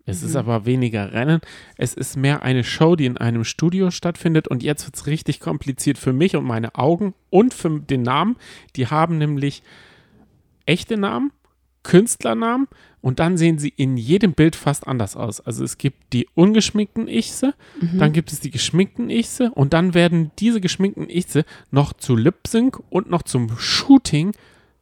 Es 0.08 0.22
ist 0.22 0.36
aber 0.36 0.68
weniger 0.68 1.14
Rennen. 1.14 1.42
Es 1.78 1.96
ist 1.96 2.16
mehr 2.16 2.44
eine 2.44 2.64
Show, 2.64 2.96
die 2.96 3.08
in 3.08 3.18
einem 3.18 3.44
Studio 3.44 3.90
stattfindet. 3.90 4.48
Und 4.48 4.62
jetzt 4.62 4.86
wird 4.86 4.96
es 4.96 5.08
richtig 5.08 5.40
kompliziert 5.40 5.98
für 5.98 6.14
mich 6.14 6.36
und 6.36 6.46
meine 6.46 6.76
Augen 6.76 7.16
und 7.32 7.56
für 7.56 7.80
den 7.80 8.04
Namen. 8.04 8.36
Die 8.76 8.86
haben 8.86 9.18
nämlich 9.18 9.64
echte 10.68 10.98
Namen, 10.98 11.32
Künstlernamen 11.86 12.68
und 13.02 13.20
dann 13.20 13.38
sehen 13.38 13.60
sie 13.60 13.70
in 13.70 13.96
jedem 13.96 14.34
Bild 14.34 14.56
fast 14.56 14.88
anders 14.88 15.16
aus. 15.16 15.40
Also 15.40 15.64
es 15.64 15.78
gibt 15.78 16.12
die 16.12 16.28
ungeschminkten 16.34 17.08
Ichse, 17.08 17.54
dann 17.94 18.12
gibt 18.12 18.34
es 18.34 18.40
die 18.40 18.50
geschminkten 18.50 19.12
Ichse 19.12 19.52
und 19.52 19.74
dann 19.74 19.94
werden 19.94 20.32
diese 20.40 20.60
geschminkten 20.60 21.10
Ichse 21.10 21.46
noch 21.70 21.94
zu 21.94 22.16
Lip 22.16 22.48
Sync 22.48 22.82
und 22.90 23.10
noch 23.10 23.22
zum 23.22 23.56
Shooting 23.58 24.32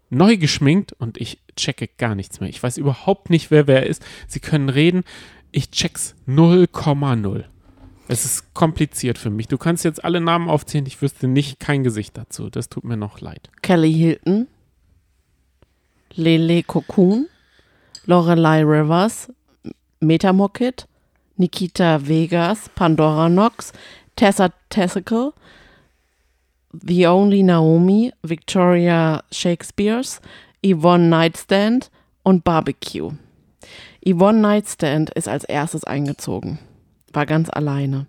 neu 0.10 0.38
geschminkt 0.38 0.94
und 0.94 1.20
ich 1.20 1.40
checke 1.58 1.90
gar 1.98 2.16
nichts 2.16 2.40
mehr. 2.40 2.50
Ich 2.50 2.64
weiß 2.64 2.78
überhaupt 2.78 3.30
nicht, 3.30 3.52
wer 3.52 3.68
wer 3.68 3.86
ist. 3.86 4.04
Sie 4.28 4.40
können 4.40 4.70
reden, 4.70 5.04
ich 5.52 5.70
check's 5.72 6.16
0,0. 6.28 7.44
Es 8.08 8.26
ist 8.26 8.54
kompliziert 8.54 9.18
für 9.18 9.30
mich. 9.30 9.48
Du 9.48 9.58
kannst 9.58 9.84
jetzt 9.86 10.04
alle 10.04 10.22
Namen 10.22 10.50
aufzählen, 10.50 10.86
ich 10.86 11.02
wüsste 11.02 11.28
nicht 11.28 11.60
kein 11.60 11.84
Gesicht 11.84 12.18
dazu. 12.18 12.50
Das 12.50 12.70
tut 12.70 12.84
mir 12.84 12.98
noch 12.98 13.22
leid. 13.22 13.50
Kelly 13.62 13.94
Hilton, 13.94 14.48
Lele 16.16 16.64
Cocoon, 16.64 17.28
Lorelei 18.06 18.64
Rivers, 18.64 19.30
Metamokit, 20.00 20.86
Nikita 21.38 21.98
Vegas, 21.98 22.70
Pandora 22.76 23.30
Knox, 23.30 23.74
Tessa 24.16 24.52
Tessicle, 24.70 25.34
The 26.72 27.08
Only 27.08 27.44
Naomi, 27.44 28.12
Victoria 28.24 29.24
Shakespeares, 29.32 30.22
Yvonne 30.64 31.10
Nightstand 31.10 31.90
und 32.24 32.44
Barbecue. 32.44 33.12
Yvonne 34.06 34.40
Nightstand 34.40 35.10
ist 35.12 35.28
als 35.28 35.44
erstes 35.46 35.84
eingezogen, 35.84 36.60
war 37.12 37.26
ganz 37.26 37.50
alleine. 37.50 38.08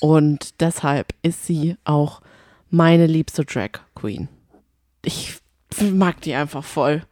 Und 0.00 0.60
deshalb 0.60 1.14
ist 1.22 1.46
sie 1.46 1.76
auch 1.84 2.22
meine 2.70 3.06
liebste 3.06 3.44
Drag 3.44 3.80
Queen. 3.94 4.28
Ich 5.04 5.41
mag 5.80 6.20
die 6.20 6.34
einfach 6.34 6.64
voll. 6.64 7.02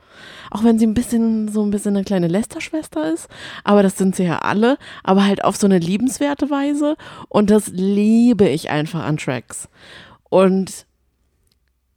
Auch 0.50 0.64
wenn 0.64 0.78
sie 0.78 0.86
ein 0.86 0.94
bisschen, 0.94 1.48
so 1.48 1.64
ein 1.64 1.70
bisschen 1.70 1.96
eine 1.96 2.04
kleine 2.04 2.26
Lästerschwester 2.26 3.12
ist. 3.12 3.28
Aber 3.64 3.82
das 3.82 3.96
sind 3.96 4.16
sie 4.16 4.24
ja 4.24 4.38
alle. 4.38 4.76
Aber 5.04 5.24
halt 5.24 5.44
auf 5.44 5.56
so 5.56 5.66
eine 5.66 5.78
liebenswerte 5.78 6.50
Weise. 6.50 6.96
Und 7.28 7.50
das 7.50 7.68
liebe 7.68 8.48
ich 8.48 8.70
einfach 8.70 9.04
an 9.04 9.16
Tracks. 9.16 9.68
Und 10.28 10.86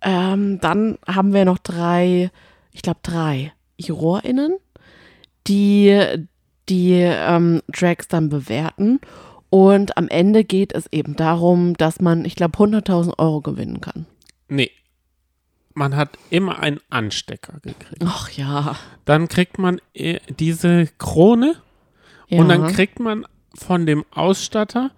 ähm, 0.01 0.59
dann 0.59 0.97
haben 1.07 1.33
wir 1.33 1.45
noch 1.45 1.57
drei, 1.57 2.29
ich 2.71 2.81
glaube 2.81 2.99
drei 3.03 3.53
JurorInnen, 3.77 4.57
die 5.47 6.27
die 6.69 6.93
ähm, 6.93 7.61
Tracks 7.73 8.07
dann 8.07 8.29
bewerten. 8.29 8.99
Und 9.49 9.97
am 9.97 10.07
Ende 10.07 10.43
geht 10.43 10.73
es 10.73 10.91
eben 10.91 11.15
darum, 11.15 11.75
dass 11.75 12.01
man, 12.01 12.25
ich 12.25 12.35
glaube, 12.35 12.57
100.000 12.57 13.19
Euro 13.19 13.41
gewinnen 13.41 13.81
kann. 13.81 14.05
Nee. 14.47 14.71
Man 15.75 15.95
hat 15.95 16.17
immer 16.29 16.59
einen 16.59 16.79
Anstecker 16.89 17.59
gekriegt. 17.61 18.03
Ach 18.05 18.29
ja. 18.29 18.75
Dann 19.05 19.27
kriegt 19.27 19.57
man 19.57 19.81
äh, 19.93 20.19
diese 20.29 20.87
Krone 20.99 21.55
ja. 22.27 22.39
und 22.39 22.49
dann 22.49 22.67
kriegt 22.67 22.99
man 22.99 23.25
von 23.55 23.85
dem 23.85 24.05
Ausstatter, 24.11 24.91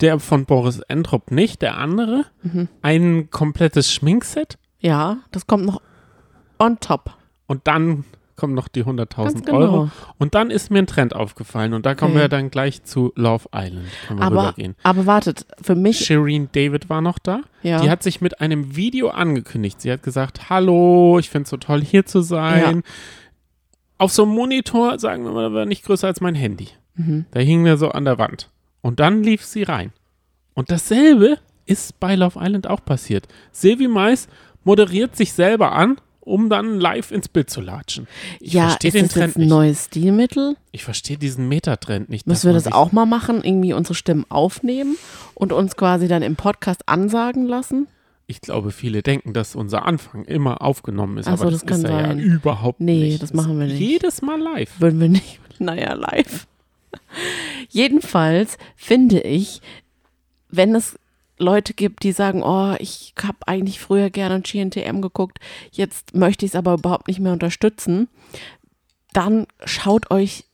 der 0.00 0.18
von 0.20 0.44
Boris 0.44 0.80
Entrup 0.80 1.30
nicht, 1.30 1.62
der 1.62 1.78
andere, 1.78 2.24
Mhm. 2.42 2.68
ein 2.82 3.30
komplettes 3.30 3.90
Schminkset 3.92 4.58
Ja, 4.78 5.18
das 5.32 5.46
kommt 5.46 5.64
noch 5.66 5.80
on 6.58 6.78
top. 6.80 7.14
und 7.46 7.66
dann 7.66 8.04
kommen 8.36 8.54
noch 8.54 8.68
die 8.68 8.82
Ganz 8.84 9.00
100.000 9.00 9.44
genau. 9.46 9.58
Euro. 9.58 9.90
Und 10.18 10.34
dann 10.34 10.50
ist 10.50 10.70
mir 10.70 10.78
ein 10.80 10.86
Trend 10.86 11.14
aufgefallen 11.16 11.72
und 11.74 11.86
da 11.86 11.94
kommen 11.94 12.12
Okay. 12.12 12.20
wir 12.22 12.28
dann 12.28 12.50
gleich 12.50 12.84
zu 12.84 13.12
Love 13.16 13.48
Island. 13.54 13.86
Aber, 14.18 14.42
rübergehen. 14.48 14.74
aber 14.82 15.06
wartet, 15.06 15.46
für 15.62 15.74
mich, 15.74 15.98
Shireen 16.04 16.48
David 16.52 16.88
war 16.90 17.00
noch 17.00 17.18
da. 17.18 17.40
ja, 17.62 17.80
Die 17.80 17.90
hat 17.90 18.02
sich 18.02 18.20
mit 18.20 18.40
einem 18.40 18.76
Video 18.76 19.08
angekündigt. 19.08 19.80
Sie 19.80 19.90
hat 19.90 20.02
gesagt, 20.02 20.50
hallo, 20.50 21.18
ich 21.18 21.30
finde 21.30 21.44
es 21.44 21.50
so 21.50 21.56
toll, 21.56 21.82
hier 21.82 22.04
zu 22.06 22.20
sein. 22.20 22.82
Auf 23.98 24.12
so 24.12 24.24
einem 24.24 24.32
Monitor, 24.34 24.98
sagen 24.98 25.24
wir 25.24 25.32
mal, 25.32 25.52
war 25.54 25.64
nicht 25.64 25.84
größer 25.84 26.06
als 26.06 26.20
mein 26.20 26.34
Handy. 26.34 26.68
mhm. 26.94 27.24
Da 27.30 27.40
hing 27.40 27.64
der 27.64 27.78
so 27.78 27.90
an 27.90 28.04
der 28.04 28.18
Wand. 28.18 28.50
Und 28.82 29.00
dann 29.00 29.22
lief 29.22 29.44
sie 29.44 29.62
rein. 29.62 29.92
Und 30.54 30.70
dasselbe 30.70 31.38
ist 31.64 31.98
bei 31.98 32.14
Love 32.14 32.38
Island 32.40 32.66
auch 32.68 32.84
passiert. 32.84 33.26
Silvi 33.50 33.88
Mais 33.88 34.28
moderiert 34.64 35.16
sich 35.16 35.32
selber 35.32 35.72
an, 35.72 35.96
um 36.26 36.50
dann 36.50 36.78
live 36.80 37.12
ins 37.12 37.28
Bild 37.28 37.48
zu 37.48 37.60
latschen. 37.60 38.06
Ich 38.40 38.52
ja, 38.52 38.68
verstehe 38.68 38.88
ist 38.88 38.94
den 38.94 39.04
das 39.04 39.12
Trend 39.14 39.26
jetzt 39.28 39.36
ein 39.36 39.40
nicht. 39.42 39.48
neues 39.48 39.84
Stilmittel? 39.86 40.56
Ich 40.72 40.84
verstehe 40.84 41.16
diesen 41.16 41.48
Metatrend 41.48 42.08
nicht. 42.10 42.26
Müssen 42.26 42.46
wir 42.48 42.52
das 42.52 42.70
auch 42.70 42.92
mal 42.92 43.06
machen? 43.06 43.42
Irgendwie 43.44 43.72
unsere 43.72 43.94
Stimmen 43.94 44.26
aufnehmen 44.28 44.96
und 45.34 45.52
uns 45.52 45.76
quasi 45.76 46.08
dann 46.08 46.22
im 46.22 46.36
Podcast 46.36 46.88
ansagen 46.88 47.46
lassen? 47.46 47.86
Ich 48.26 48.40
glaube, 48.40 48.72
viele 48.72 49.02
denken, 49.02 49.32
dass 49.34 49.54
unser 49.54 49.86
Anfang 49.86 50.24
immer 50.24 50.60
aufgenommen 50.60 51.16
ist. 51.18 51.28
Ach 51.28 51.36
so, 51.38 51.42
aber 51.44 51.52
das, 51.52 51.60
das 51.60 51.68
kann 51.70 51.80
ist 51.84 51.86
sein. 51.86 52.18
ja 52.18 52.24
überhaupt 52.24 52.80
Nee, 52.80 52.98
nicht. 53.10 53.22
das 53.22 53.32
machen 53.32 53.58
wir 53.60 53.66
nicht. 53.68 53.78
Jedes 53.78 54.20
Mal 54.20 54.40
live. 54.40 54.80
Würden 54.80 55.00
wir 55.00 55.08
nicht. 55.08 55.40
Naja, 55.58 55.94
live. 55.94 56.46
Jedenfalls 57.70 58.58
finde 58.76 59.20
ich, 59.20 59.60
wenn 60.50 60.74
es 60.74 60.98
Leute 61.38 61.74
gibt, 61.74 62.02
die 62.02 62.12
sagen, 62.12 62.42
oh, 62.42 62.74
ich 62.78 63.14
habe 63.22 63.38
eigentlich 63.46 63.80
früher 63.80 64.10
gerne 64.10 64.40
GNTM 64.40 65.00
geguckt, 65.00 65.38
jetzt 65.70 66.14
möchte 66.14 66.46
ich 66.46 66.52
es 66.52 66.56
aber 66.56 66.74
überhaupt 66.74 67.08
nicht 67.08 67.20
mehr 67.20 67.32
unterstützen, 67.32 68.08
dann 69.12 69.46
schaut 69.64 70.10
euch 70.10 70.44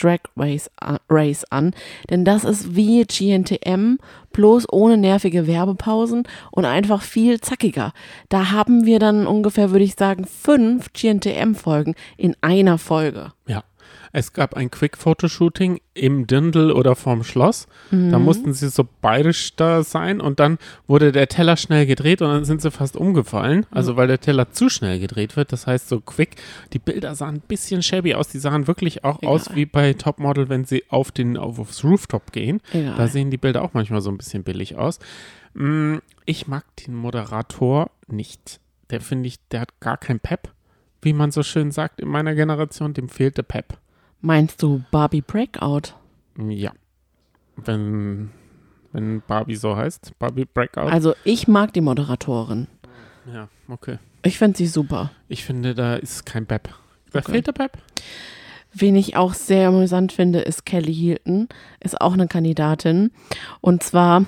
Drag 0.00 0.20
Race, 0.36 0.70
äh, 0.80 0.96
Race 1.10 1.44
an, 1.50 1.74
denn 2.08 2.24
das 2.24 2.44
ist 2.44 2.76
wie 2.76 3.04
GNTM, 3.04 3.98
bloß 4.32 4.72
ohne 4.72 4.96
nervige 4.96 5.46
Werbepausen 5.46 6.22
und 6.52 6.64
einfach 6.64 7.02
viel 7.02 7.40
zackiger. 7.40 7.92
Da 8.28 8.52
haben 8.52 8.86
wir 8.86 9.00
dann 9.00 9.26
ungefähr, 9.26 9.72
würde 9.72 9.84
ich 9.84 9.96
sagen, 9.96 10.24
fünf 10.24 10.92
GNTM-Folgen 10.92 11.96
in 12.16 12.36
einer 12.40 12.78
Folge. 12.78 13.32
Ja. 13.46 13.64
Es 14.12 14.32
gab 14.32 14.54
ein 14.54 14.70
Quick-Fotoshooting 14.70 15.80
im 15.94 16.26
Dindel 16.26 16.70
oder 16.72 16.94
vorm 16.96 17.24
Schloss. 17.24 17.66
Mhm. 17.90 18.10
Da 18.10 18.18
mussten 18.18 18.52
sie 18.52 18.68
so 18.68 18.86
bayerisch 19.00 19.54
da 19.56 19.82
sein 19.82 20.20
und 20.20 20.40
dann 20.40 20.58
wurde 20.86 21.12
der 21.12 21.28
Teller 21.28 21.56
schnell 21.56 21.86
gedreht 21.86 22.22
und 22.22 22.28
dann 22.28 22.44
sind 22.44 22.62
sie 22.62 22.70
fast 22.70 22.96
umgefallen. 22.96 23.66
Also 23.70 23.96
weil 23.96 24.06
der 24.08 24.20
Teller 24.20 24.50
zu 24.52 24.68
schnell 24.68 24.98
gedreht 24.98 25.36
wird. 25.36 25.52
Das 25.52 25.66
heißt 25.66 25.88
so 25.88 26.00
quick. 26.00 26.36
Die 26.72 26.78
Bilder 26.78 27.14
sahen 27.14 27.36
ein 27.36 27.40
bisschen 27.40 27.82
shabby 27.82 28.14
aus. 28.14 28.28
Die 28.28 28.38
sahen 28.38 28.66
wirklich 28.66 29.04
auch 29.04 29.18
Egal. 29.22 29.34
aus 29.34 29.54
wie 29.54 29.66
bei 29.66 29.92
Topmodel, 29.94 30.48
wenn 30.48 30.64
sie 30.64 30.84
auf 30.88 31.10
den, 31.10 31.36
auf, 31.36 31.58
aufs 31.58 31.84
Rooftop 31.84 32.32
gehen. 32.32 32.60
Egal. 32.72 32.94
Da 32.96 33.08
sehen 33.08 33.30
die 33.30 33.36
Bilder 33.38 33.62
auch 33.62 33.74
manchmal 33.74 34.00
so 34.00 34.10
ein 34.10 34.16
bisschen 34.18 34.42
billig 34.44 34.76
aus. 34.76 34.98
Mm, 35.54 35.96
Ich 36.24 36.46
mag 36.46 36.64
den 36.86 36.94
Moderator 36.94 37.90
nicht. 38.06 38.60
Der 38.90 39.00
finde 39.00 39.26
ich, 39.28 39.36
der 39.50 39.60
hat 39.62 39.80
gar 39.80 39.96
kein 39.98 40.20
Pep. 40.20 40.50
Wie 41.02 41.12
man 41.12 41.30
so 41.30 41.42
schön 41.42 41.70
sagt 41.70 42.00
in 42.00 42.08
meiner 42.08 42.34
Generation, 42.34 42.94
dem 42.94 43.08
fehlte 43.08 43.42
Pep. 43.42 43.78
Meinst 44.20 44.62
du 44.62 44.82
Barbie 44.90 45.20
Breakout? 45.22 45.94
Ja. 46.38 46.72
Wenn, 47.56 48.30
wenn 48.92 49.22
Barbie 49.26 49.56
so 49.56 49.76
heißt. 49.76 50.12
Barbie 50.18 50.44
Breakout. 50.44 50.82
Also 50.90 51.14
ich 51.24 51.48
mag 51.48 51.72
die 51.72 51.80
Moderatorin. 51.80 52.66
ja, 53.32 53.48
okay. 53.68 53.98
Ich 54.24 54.38
finde 54.38 54.58
sie 54.58 54.66
super. 54.66 55.10
Ich 55.28 55.44
finde, 55.44 55.74
da 55.74 55.94
ist 55.94 56.26
kein 56.26 56.46
Pep. 56.46 56.68
Da 57.12 57.20
Okay. 57.20 57.32
fehlt 57.32 57.46
der 57.46 57.52
Pep. 57.52 57.78
Wen 58.74 58.96
ich 58.96 59.16
auch 59.16 59.32
sehr 59.32 59.68
amüsant 59.68 60.12
finde, 60.12 60.40
ist 60.40 60.66
Kelly 60.66 60.92
Hilton. 60.94 61.48
Ist 61.80 62.00
auch 62.00 62.12
eine 62.12 62.26
Kandidatin. 62.28 63.12
Und 63.60 63.82
zwar 63.82 64.26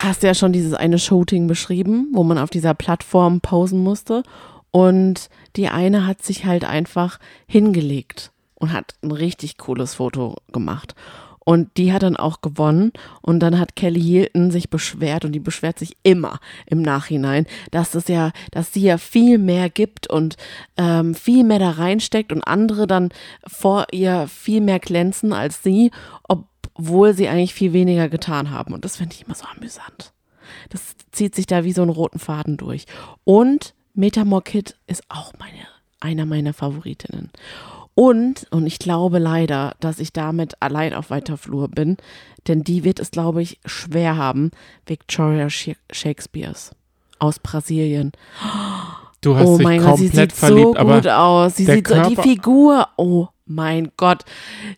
hast 0.00 0.22
du 0.22 0.26
ja 0.28 0.34
schon 0.34 0.52
dieses 0.52 0.74
eine 0.74 0.98
Shooting 0.98 1.46
beschrieben, 1.46 2.08
wo 2.12 2.24
man 2.24 2.38
auf 2.38 2.50
dieser 2.50 2.74
Plattform 2.74 3.40
posen 3.40 3.80
musste. 3.80 4.22
Und 4.72 5.28
die 5.54 5.68
eine 5.68 6.06
hat 6.06 6.22
sich 6.22 6.44
halt 6.44 6.64
einfach 6.64 7.20
hingelegt 7.46 8.32
und 8.56 8.72
hat 8.72 8.94
ein 9.02 9.12
richtig 9.12 9.58
cooles 9.58 9.94
Foto 9.94 10.36
gemacht. 10.50 10.94
Und 11.44 11.76
die 11.76 11.92
hat 11.92 12.02
dann 12.02 12.16
auch 12.16 12.40
gewonnen. 12.40 12.92
Und 13.20 13.40
dann 13.40 13.58
hat 13.58 13.76
Kelly 13.76 14.00
Hilton 14.00 14.50
sich 14.50 14.70
beschwert 14.70 15.24
und 15.24 15.32
die 15.32 15.40
beschwert 15.40 15.78
sich 15.78 15.96
immer 16.02 16.40
im 16.66 16.82
Nachhinein, 16.82 17.46
dass 17.70 17.94
es 17.94 18.08
ja, 18.08 18.32
dass 18.50 18.72
sie 18.72 18.82
ja 18.82 18.98
viel 18.98 19.38
mehr 19.38 19.68
gibt 19.68 20.08
und 20.08 20.36
ähm, 20.76 21.14
viel 21.14 21.44
mehr 21.44 21.58
da 21.58 21.70
reinsteckt 21.70 22.32
und 22.32 22.42
andere 22.42 22.86
dann 22.86 23.10
vor 23.46 23.86
ihr 23.92 24.26
viel 24.28 24.60
mehr 24.60 24.78
glänzen 24.78 25.32
als 25.32 25.62
sie, 25.62 25.90
obwohl 26.22 27.12
sie 27.14 27.28
eigentlich 27.28 27.54
viel 27.54 27.72
weniger 27.72 28.08
getan 28.08 28.50
haben. 28.50 28.72
Und 28.72 28.84
das 28.84 28.96
finde 28.96 29.16
ich 29.16 29.26
immer 29.26 29.34
so 29.34 29.44
amüsant. 29.56 30.12
Das 30.70 30.94
zieht 31.10 31.34
sich 31.34 31.46
da 31.46 31.64
wie 31.64 31.72
so 31.72 31.82
einen 31.82 31.90
roten 31.90 32.18
Faden 32.18 32.56
durch. 32.56 32.86
Und 33.24 33.74
Metamor 33.94 34.42
Kid 34.44 34.76
ist 34.86 35.02
auch 35.08 35.32
meine, 35.38 35.66
einer 36.00 36.26
meiner 36.26 36.52
Favoritinnen. 36.52 37.30
Und, 37.94 38.46
und 38.50 38.66
ich 38.66 38.78
glaube 38.78 39.18
leider, 39.18 39.74
dass 39.80 39.98
ich 39.98 40.12
damit 40.14 40.54
allein 40.60 40.94
auf 40.94 41.10
weiter 41.10 41.36
Flur 41.36 41.68
bin, 41.68 41.98
denn 42.48 42.64
die 42.64 42.84
wird 42.84 42.98
es, 43.00 43.10
glaube 43.10 43.42
ich, 43.42 43.60
schwer 43.66 44.16
haben, 44.16 44.50
Victoria 44.86 45.46
Sh- 45.46 45.76
Shakespeares 45.90 46.70
aus 47.18 47.38
Brasilien. 47.38 48.12
Du 49.20 49.36
hast 49.36 49.46
oh 49.46 49.58
dich 49.58 49.64
mein 49.64 49.82
Gott, 49.82 49.98
sie 49.98 50.08
sieht 50.08 50.32
verliebt, 50.32 50.68
so 50.74 50.76
aber, 50.76 50.94
gut 50.96 51.08
aus. 51.08 51.56
Sie 51.56 51.66
sieht 51.66 51.86
so, 51.86 52.02
die 52.04 52.16
Figur, 52.16 52.88
oh 52.96 53.28
mein 53.44 53.92
Gott. 53.98 54.24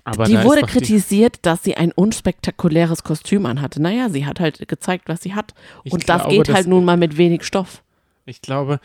aber 0.03 0.25
die 0.25 0.43
wurde 0.43 0.63
doch 0.63 0.67
die- 0.67 0.73
kritisiert, 0.73 1.39
dass 1.43 1.63
sie 1.63 1.77
ein 1.77 1.93
unspektakuläres 1.93 3.05
Kostüm 3.05 3.47
anhatte. 3.47 3.81
Naja, 3.81 4.11
sie 4.11 4.27
hat 4.27 4.41
halt 4.41 4.67
gezeigt, 4.67 5.09
was 5.09 5.23
sie 5.23 5.35
hat. 5.35 5.55
Und 5.89 6.09
das 6.09 6.23
glaube, 6.23 6.35
geht 6.35 6.49
das- 6.49 6.57
halt 6.57 6.67
nun 6.67 6.85
mal 6.85 6.97
mit 6.97 7.17
wenig 7.17 7.45
Stoff. 7.45 7.84
Ich 8.27 8.41
glaube, 8.43 8.81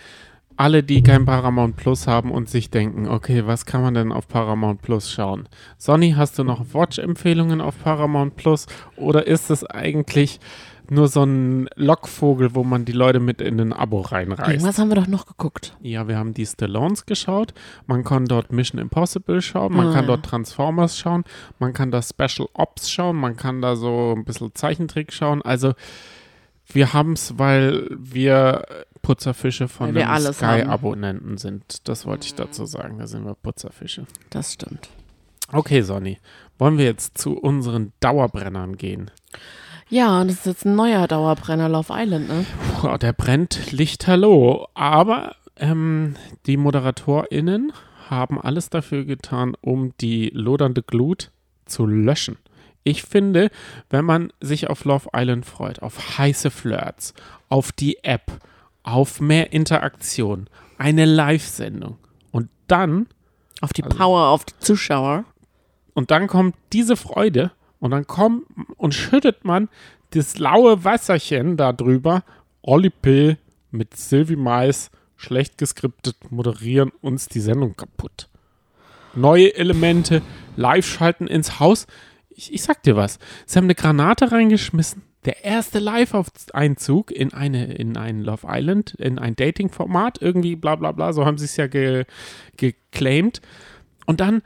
alle, 0.58 0.84
die 0.84 1.02
kein 1.04 1.26
Paramount 1.26 1.78
Plus 1.78 2.08
haben 2.08 2.32
und 2.32 2.50
sich 2.50 2.70
denken, 2.70 3.08
okay, 3.08 3.46
was 3.48 3.66
kann 3.66 3.82
man 3.82 3.94
denn 3.94 4.12
auf 4.12 4.28
Paramount 4.28 4.82
Plus 4.82 5.10
schauen? 5.10 5.48
Sonny, 5.78 6.14
hast 6.18 6.38
du 6.38 6.44
noch 6.44 6.74
Watch-Empfehlungen 6.74 7.62
auf 7.62 7.82
Paramount 7.82 8.36
Plus 8.36 8.66
oder 8.98 9.26
ist 9.26 9.50
es 9.50 9.64
eigentlich 9.64 10.40
nur 10.92 11.08
so 11.08 11.24
ein 11.24 11.70
Lockvogel, 11.76 12.56
wo 12.56 12.64
man 12.64 12.84
die 12.84 12.92
Leute 12.94 13.20
mit 13.22 13.40
in 13.42 13.60
ein 13.62 13.72
Abo 13.72 14.02
reinreißt? 14.02 14.50
Irgendwas 14.50 14.80
haben 14.80 14.90
wir 14.90 14.96
doch 14.96 15.08
noch 15.08 15.28
geguckt. 15.28 15.78
Ja, 15.82 16.08
wir 16.10 16.18
haben 16.18 16.34
die 16.34 16.46
Stallones 16.46 17.06
geschaut. 17.06 17.54
Man 17.86 18.04
kann 18.04 18.26
dort 18.26 18.52
Mission 18.52 18.82
Impossible 18.82 19.42
schauen, 19.42 19.74
man 19.74 19.90
Ah, 19.90 19.94
kann 19.94 20.02
ja. 20.06 20.08
dort 20.08 20.26
Transformers 20.26 20.98
schauen, 20.98 21.24
man 21.60 21.72
kann 21.74 21.92
da 21.92 22.02
Special 22.02 22.50
Ops 22.54 22.90
schauen, 22.92 23.16
man 23.16 23.38
kann 23.38 23.62
da 23.62 23.76
so 23.78 24.16
ein 24.18 24.26
bisschen 24.26 24.54
Zeichentrick 24.56 25.14
schauen. 25.14 25.42
Also 25.44 25.74
wir 26.72 26.92
haben 26.94 27.14
es, 27.14 27.38
weil 27.40 27.88
wir 27.98 28.64
Putzerfische 29.02 29.68
von 29.68 29.96
haben. 29.96 30.34
Sky-Abonnenten 30.34 31.38
sind. 31.38 31.88
Das 31.88 32.06
wollte 32.06 32.28
ich 32.28 32.36
dazu 32.36 32.66
sagen. 32.66 33.00
Da 33.00 33.08
sind 33.08 33.26
wir 33.26 33.36
Putzerfische. 33.36 34.06
Das 34.30 34.54
stimmt. 34.54 34.90
Okay, 35.52 35.82
Sonny. 35.82 36.20
Wollen 36.58 36.78
wir 36.78 36.86
jetzt 36.86 37.18
zu 37.18 37.38
unseren 37.38 37.94
Dauerbrennern 38.00 38.78
gehen? 38.78 39.10
Ja, 39.90 40.24
das 40.24 40.34
ist 40.36 40.46
jetzt 40.46 40.66
ein 40.66 40.76
neuer 40.76 41.08
Dauerbrenner 41.08 41.70
Love 41.70 41.92
Island, 41.96 42.28
ne? 42.28 42.46
Puh, 42.80 42.98
der 42.98 43.14
brennt 43.14 43.72
lichterloh. 43.72 44.68
Aber 44.76 45.36
ähm, 45.58 46.16
die 46.46 46.58
ModeratorInnen 46.58 47.74
haben 48.10 48.40
alles 48.40 48.70
dafür 48.70 49.06
getan, 49.06 49.56
um 49.62 49.94
die 50.00 50.30
lodernde 50.34 50.84
Glut 50.84 51.32
zu 51.66 51.86
löschen. 51.86 52.38
Ich 52.84 53.04
finde, 53.04 53.50
wenn 53.90 54.06
man 54.06 54.32
sich 54.40 54.70
auf 54.70 54.86
Love 54.86 55.10
Island 55.16 55.46
freut, 55.46 55.82
auf 55.82 56.18
heiße 56.18 56.50
Flirts, 56.50 57.14
auf 57.50 57.72
die 57.72 58.04
App, 58.04 58.40
auf 58.94 59.20
mehr 59.22 59.52
Interaktion, 59.54 60.50
eine 60.78 61.06
Live-Sendung 61.06 61.98
und 62.32 62.50
dann 62.68 63.08
Auf 63.62 63.74
die 63.74 63.84
Also- 63.84 63.98
Power, 63.98 64.28
auf 64.30 64.46
die 64.46 64.58
Zuschauer. 64.60 65.26
und 65.94 66.12
dann 66.12 66.28
kommt 66.28 66.56
diese 66.72 66.96
Freude 66.96 67.52
und 67.80 67.92
dann 67.92 68.08
kommt 68.08 68.46
und 68.78 68.94
schüttet 68.94 69.44
man 69.44 69.68
das 70.12 70.38
laue 70.40 70.84
Wasserchen 70.86 71.58
da 71.58 71.74
drüber. 71.74 72.24
Olli 72.62 72.90
P. 72.90 73.38
mit 73.72 73.96
Sylvie 73.98 74.36
Mais 74.38 74.92
schlecht 75.18 75.58
geskriptet 75.58 76.16
moderieren 76.32 76.92
uns 77.02 77.28
die 77.28 77.42
Sendung 77.42 77.76
kaputt. 77.76 78.30
Neue 79.14 79.56
Elemente, 79.56 80.22
Live-Schalten 80.56 81.28
ins 81.28 81.60
Haus. 81.60 81.86
Ich, 82.30 82.54
ich 82.54 82.62
sag 82.64 82.82
dir 82.84 82.96
was. 82.96 83.20
Sie 83.46 83.58
haben 83.58 83.66
eine 83.66 83.76
Granate 83.76 84.32
reingeschmissen. 84.32 85.02
Der 85.30 85.46
erste 85.46 85.78
Live-Einzug 85.78 87.12
in 87.12 87.34
eine, 87.34 87.72
in 87.76 87.98
ein 87.98 88.22
Love 88.24 88.48
Island, 88.50 88.96
in 88.96 89.20
ein 89.20 89.36
Dating-Format, 89.36 90.20
irgendwie 90.24 90.56
bla 90.56 90.76
bla 90.76 90.92
bla, 90.92 91.14
so 91.14 91.24
haben 91.24 91.38
sie 91.38 91.46
es 91.46 91.56
ja 91.56 91.68
ge, 91.68 92.06
geclaimed. 92.58 93.40
Und 94.08 94.22
dann 94.22 94.42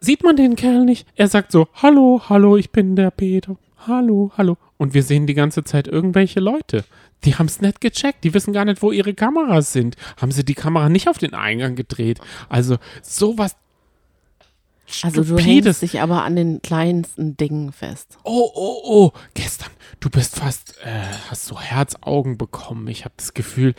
sieht 0.00 0.24
man 0.24 0.34
den 0.34 0.56
Kerl 0.56 0.86
nicht. 0.86 1.06
Er 1.16 1.28
sagt 1.28 1.52
so, 1.52 1.68
hallo, 1.74 2.22
hallo, 2.30 2.56
ich 2.56 2.70
bin 2.70 2.96
der 2.96 3.10
Peter. 3.10 3.58
Hallo, 3.86 4.32
hallo. 4.38 4.56
Und 4.78 4.94
wir 4.94 5.02
sehen 5.02 5.26
die 5.26 5.34
ganze 5.34 5.64
Zeit 5.64 5.86
irgendwelche 5.86 6.40
Leute. 6.40 6.84
Die 7.24 7.34
haben 7.34 7.44
es 7.44 7.60
nicht 7.60 7.82
gecheckt. 7.82 8.24
Die 8.24 8.32
wissen 8.32 8.54
gar 8.54 8.64
nicht, 8.64 8.80
wo 8.80 8.92
ihre 8.92 9.12
Kameras 9.12 9.74
sind. 9.74 9.96
Haben 10.18 10.32
sie 10.32 10.46
die 10.46 10.54
Kamera 10.54 10.88
nicht 10.88 11.08
auf 11.08 11.18
den 11.18 11.34
Eingang 11.34 11.76
gedreht? 11.76 12.22
Also 12.48 12.78
sowas 13.02 13.54
Also 15.02 15.24
du 15.24 15.36
hängst 15.38 15.82
dich 15.82 16.00
aber 16.00 16.22
an 16.22 16.36
den 16.36 16.62
kleinsten 16.62 17.36
Dingen 17.36 17.72
fest. 17.72 18.18
Oh, 18.24 18.50
oh, 18.54 18.80
oh, 18.84 19.12
gestern, 19.34 19.70
du 20.00 20.08
bist 20.10 20.36
fast, 20.36 20.76
äh, 20.84 21.02
hast 21.28 21.46
so 21.46 21.60
Herzaugen 21.60 22.38
bekommen. 22.38 22.86
Ich 22.88 23.04
habe 23.04 23.14
das 23.16 23.34
Gefühl, 23.34 23.74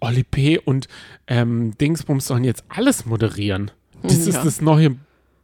Oli 0.00 0.22
P. 0.24 0.58
und 0.58 0.88
ähm, 1.26 1.76
Dingsbums 1.78 2.26
sollen 2.26 2.44
jetzt 2.44 2.64
alles 2.68 3.06
moderieren. 3.06 3.70
Das 4.02 4.26
Ja. 4.26 4.34
ist 4.36 4.44
das 4.44 4.60
neue 4.60 4.96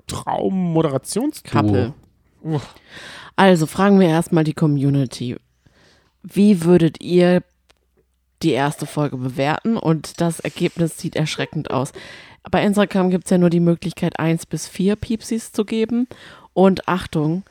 Traum-Moderationsduo. 0.07 1.95
Also 3.37 3.67
fragen 3.67 3.99
wir 4.01 4.09
erstmal 4.09 4.45
die 4.45 4.55
Community. 4.55 5.37
Wie 6.23 6.65
würdet 6.65 7.03
ihr 7.03 7.43
die 8.43 8.51
erste 8.53 8.87
Folge 8.87 9.17
bewerten? 9.17 9.77
Und 9.77 10.21
das 10.21 10.41
Ergebnis 10.41 10.99
sieht 10.99 11.17
erschreckend 11.17 11.71
aus. 11.71 11.93
Bei 12.51 12.65
Instagram 12.65 13.11
gibt 13.11 13.25
es 13.25 13.31
ja 13.31 13.39
nur 13.39 13.51
die 13.51 13.61
Möglichkeit, 13.61 14.19
eins 14.19 14.47
bis 14.47 14.69
vier 14.69 14.97
Piepsis 14.97 15.53
zu 15.53 15.65
geben. 15.65 16.09
Und 16.55 16.89
Achtung, 16.89 17.45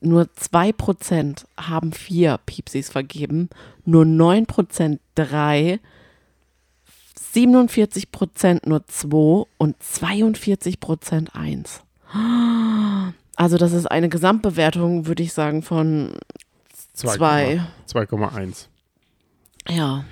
nur 0.00 0.22
2% 0.22 1.44
haben 1.58 1.92
vier 1.92 2.38
Piepsis 2.46 2.90
vergeben, 2.90 3.50
nur 3.84 4.04
9% 4.04 4.98
drei, 5.14 5.80
47% 7.34 8.68
nur 8.68 8.86
zwei 8.88 9.44
und 9.58 9.76
42% 9.82 11.34
eins. 11.34 11.82
Also 13.36 13.56
das 13.56 13.72
ist 13.72 13.86
eine 13.86 14.08
Gesamtbewertung, 14.08 15.06
würde 15.06 15.22
ich 15.22 15.32
sagen, 15.32 15.62
von 15.62 16.14
2. 16.94 17.60
2,1. 17.88 18.66
Ja, 19.68 20.04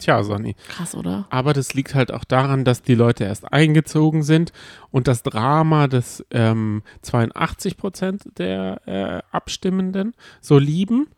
Tja, 0.00 0.22
Sonny. 0.24 0.56
Krass, 0.68 0.94
oder? 0.94 1.26
Aber 1.30 1.52
das 1.52 1.74
liegt 1.74 1.94
halt 1.94 2.12
auch 2.12 2.24
daran, 2.24 2.64
dass 2.64 2.82
die 2.82 2.94
Leute 2.94 3.24
erst 3.24 3.52
eingezogen 3.52 4.22
sind 4.22 4.52
und 4.90 5.06
das 5.06 5.22
Drama, 5.22 5.88
das 5.88 6.24
ähm, 6.30 6.82
82 7.02 7.76
Prozent 7.76 8.22
der 8.38 8.80
äh, 8.86 9.22
Abstimmenden 9.30 10.14
so 10.40 10.58
lieben, 10.58 11.08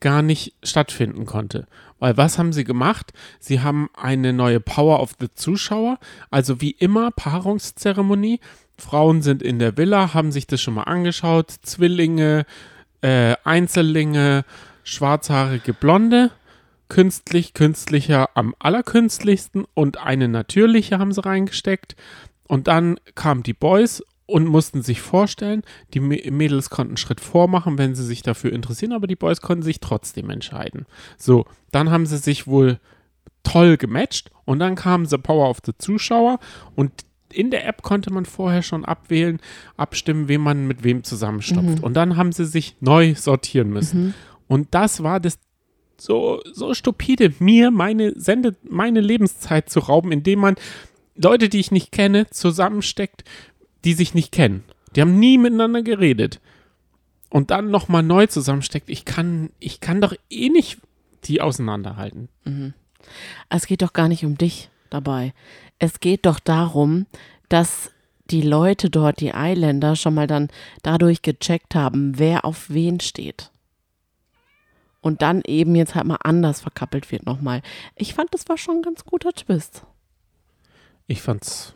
gar 0.00 0.22
nicht 0.22 0.54
stattfinden 0.62 1.26
konnte. 1.26 1.66
Weil 1.98 2.16
was 2.16 2.38
haben 2.38 2.52
sie 2.52 2.64
gemacht? 2.64 3.12
Sie 3.40 3.60
haben 3.60 3.88
eine 3.94 4.32
neue 4.32 4.60
Power 4.60 5.00
of 5.00 5.14
the 5.20 5.28
Zuschauer, 5.34 5.98
also 6.30 6.60
wie 6.60 6.72
immer 6.72 7.10
Paarungszeremonie. 7.10 8.40
Frauen 8.76 9.22
sind 9.22 9.42
in 9.42 9.58
der 9.58 9.76
Villa, 9.76 10.14
haben 10.14 10.32
sich 10.32 10.46
das 10.46 10.60
schon 10.60 10.74
mal 10.74 10.82
angeschaut. 10.82 11.50
Zwillinge, 11.62 12.44
äh, 13.02 13.36
Einzellinge, 13.44 14.44
schwarzhaarige 14.82 15.72
Blonde 15.72 16.30
künstlich, 16.88 17.54
künstlicher 17.54 18.30
am 18.34 18.54
allerkünstlichsten 18.58 19.64
und 19.74 19.98
eine 19.98 20.28
natürliche 20.28 20.98
haben 20.98 21.12
sie 21.12 21.24
reingesteckt. 21.24 21.96
Und 22.46 22.68
dann 22.68 22.98
kamen 23.14 23.42
die 23.42 23.54
Boys 23.54 24.02
und 24.26 24.46
mussten 24.46 24.82
sich 24.82 25.00
vorstellen, 25.00 25.62
die 25.92 26.00
Mädels 26.00 26.70
konnten 26.70 26.96
Schritt 26.96 27.20
vormachen, 27.20 27.78
wenn 27.78 27.94
sie 27.94 28.04
sich 28.04 28.22
dafür 28.22 28.52
interessieren, 28.52 28.92
aber 28.92 29.06
die 29.06 29.16
Boys 29.16 29.40
konnten 29.40 29.62
sich 29.62 29.80
trotzdem 29.80 30.30
entscheiden. 30.30 30.86
So, 31.18 31.44
dann 31.72 31.90
haben 31.90 32.06
sie 32.06 32.18
sich 32.18 32.46
wohl 32.46 32.78
toll 33.42 33.76
gematcht 33.76 34.30
und 34.44 34.58
dann 34.58 34.74
kam 34.74 35.04
The 35.06 35.18
Power 35.18 35.50
of 35.50 35.58
the 35.64 35.72
Zuschauer 35.76 36.38
und 36.74 36.92
in 37.30 37.50
der 37.50 37.66
App 37.66 37.82
konnte 37.82 38.12
man 38.12 38.24
vorher 38.24 38.62
schon 38.62 38.84
abwählen, 38.84 39.40
abstimmen, 39.76 40.28
wem 40.28 40.40
man 40.42 40.66
mit 40.66 40.84
wem 40.84 41.02
zusammenstopft. 41.02 41.78
Mhm. 41.78 41.84
Und 41.84 41.94
dann 41.94 42.16
haben 42.16 42.32
sie 42.32 42.46
sich 42.46 42.76
neu 42.80 43.14
sortieren 43.14 43.70
müssen. 43.70 44.06
Mhm. 44.06 44.14
Und 44.46 44.74
das 44.74 45.02
war 45.02 45.20
das 45.20 45.38
so, 45.96 46.40
so 46.52 46.74
stupide, 46.74 47.32
mir 47.38 47.70
meine 47.70 48.18
Sende, 48.18 48.54
meine 48.62 49.00
Lebenszeit 49.00 49.70
zu 49.70 49.80
rauben, 49.80 50.12
indem 50.12 50.40
man 50.40 50.56
Leute, 51.16 51.48
die 51.48 51.60
ich 51.60 51.70
nicht 51.70 51.92
kenne, 51.92 52.28
zusammensteckt, 52.30 53.24
die 53.84 53.94
sich 53.94 54.14
nicht 54.14 54.32
kennen. 54.32 54.64
Die 54.94 55.00
haben 55.00 55.18
nie 55.18 55.38
miteinander 55.38 55.82
geredet. 55.82 56.40
Und 57.30 57.50
dann 57.50 57.70
nochmal 57.70 58.02
neu 58.02 58.26
zusammensteckt. 58.26 58.88
Ich 58.88 59.04
kann, 59.04 59.50
ich 59.58 59.80
kann 59.80 60.00
doch 60.00 60.14
eh 60.30 60.48
nicht 60.48 60.78
die 61.24 61.40
auseinanderhalten. 61.40 62.28
Mhm. 62.44 62.74
Es 63.48 63.66
geht 63.66 63.82
doch 63.82 63.92
gar 63.92 64.08
nicht 64.08 64.24
um 64.24 64.38
dich 64.38 64.70
dabei. 64.90 65.34
Es 65.78 66.00
geht 66.00 66.26
doch 66.26 66.38
darum, 66.38 67.06
dass 67.48 67.90
die 68.30 68.42
Leute 68.42 68.88
dort, 68.88 69.20
die 69.20 69.34
Eiländer, 69.34 69.96
schon 69.96 70.14
mal 70.14 70.26
dann 70.26 70.48
dadurch 70.82 71.22
gecheckt 71.22 71.74
haben, 71.74 72.18
wer 72.18 72.44
auf 72.44 72.70
wen 72.70 73.00
steht 73.00 73.50
und 75.04 75.20
dann 75.20 75.42
eben 75.46 75.74
jetzt 75.76 75.94
halt 75.94 76.06
mal 76.06 76.18
anders 76.22 76.62
verkappelt 76.62 77.12
wird 77.12 77.26
nochmal. 77.26 77.60
Ich 77.94 78.14
fand, 78.14 78.32
das 78.32 78.48
war 78.48 78.56
schon 78.56 78.76
ein 78.76 78.82
ganz 78.82 79.04
guter 79.04 79.34
Twist. 79.34 79.82
Ich 81.06 81.20
fand's 81.20 81.74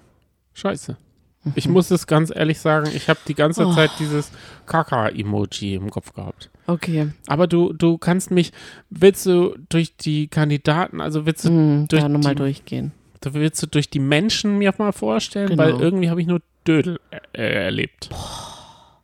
scheiße. 0.55 0.97
Mhm. 1.45 1.53
Ich 1.55 1.69
muss 1.69 1.91
es 1.91 2.07
ganz 2.07 2.35
ehrlich 2.35 2.59
sagen, 2.59 2.89
ich 2.95 3.11
habe 3.11 3.21
die 3.29 3.35
ganze 3.35 3.67
oh. 3.67 3.75
Zeit 3.75 3.91
dieses 3.99 4.33
Kaka-Emoji 4.65 5.75
im 5.75 5.91
Kopf 5.91 6.15
gehabt. 6.15 6.49
Okay. 6.67 7.13
Aber 7.27 7.47
du, 7.47 7.75
du 7.75 7.99
kannst 7.99 8.31
mich, 8.31 8.51
willst 8.89 9.27
du 9.27 9.59
durch 9.69 9.95
die 9.99 10.29
Kandidaten, 10.29 11.03
also 11.03 11.27
willst 11.27 11.45
du 11.45 11.51
mm, 11.51 11.89
durch 11.89 12.03
da 12.03 12.09
nochmal 12.09 12.35
durchgehen? 12.35 12.93
Du 13.21 13.35
willst 13.35 13.63
du 13.63 13.67
durch 13.67 13.91
die 13.91 13.99
Menschen 13.99 14.57
mir 14.57 14.73
mal 14.79 14.93
vorstellen, 14.93 15.51
genau. 15.51 15.65
weil 15.65 15.79
irgendwie 15.79 16.09
habe 16.09 16.23
ich 16.23 16.27
nur 16.27 16.41
Dödel 16.67 16.99
äh, 17.11 17.43
erlebt. 17.43 18.09
Boah, 18.09 19.03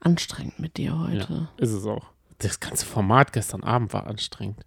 anstrengend 0.00 0.58
mit 0.58 0.76
dir 0.76 0.98
heute. 0.98 1.32
Ja, 1.32 1.48
ist 1.56 1.72
es 1.72 1.86
auch 1.86 2.11
das 2.42 2.60
ganze 2.60 2.86
Format 2.86 3.32
gestern 3.32 3.62
Abend 3.62 3.92
war 3.92 4.06
anstrengend. 4.06 4.60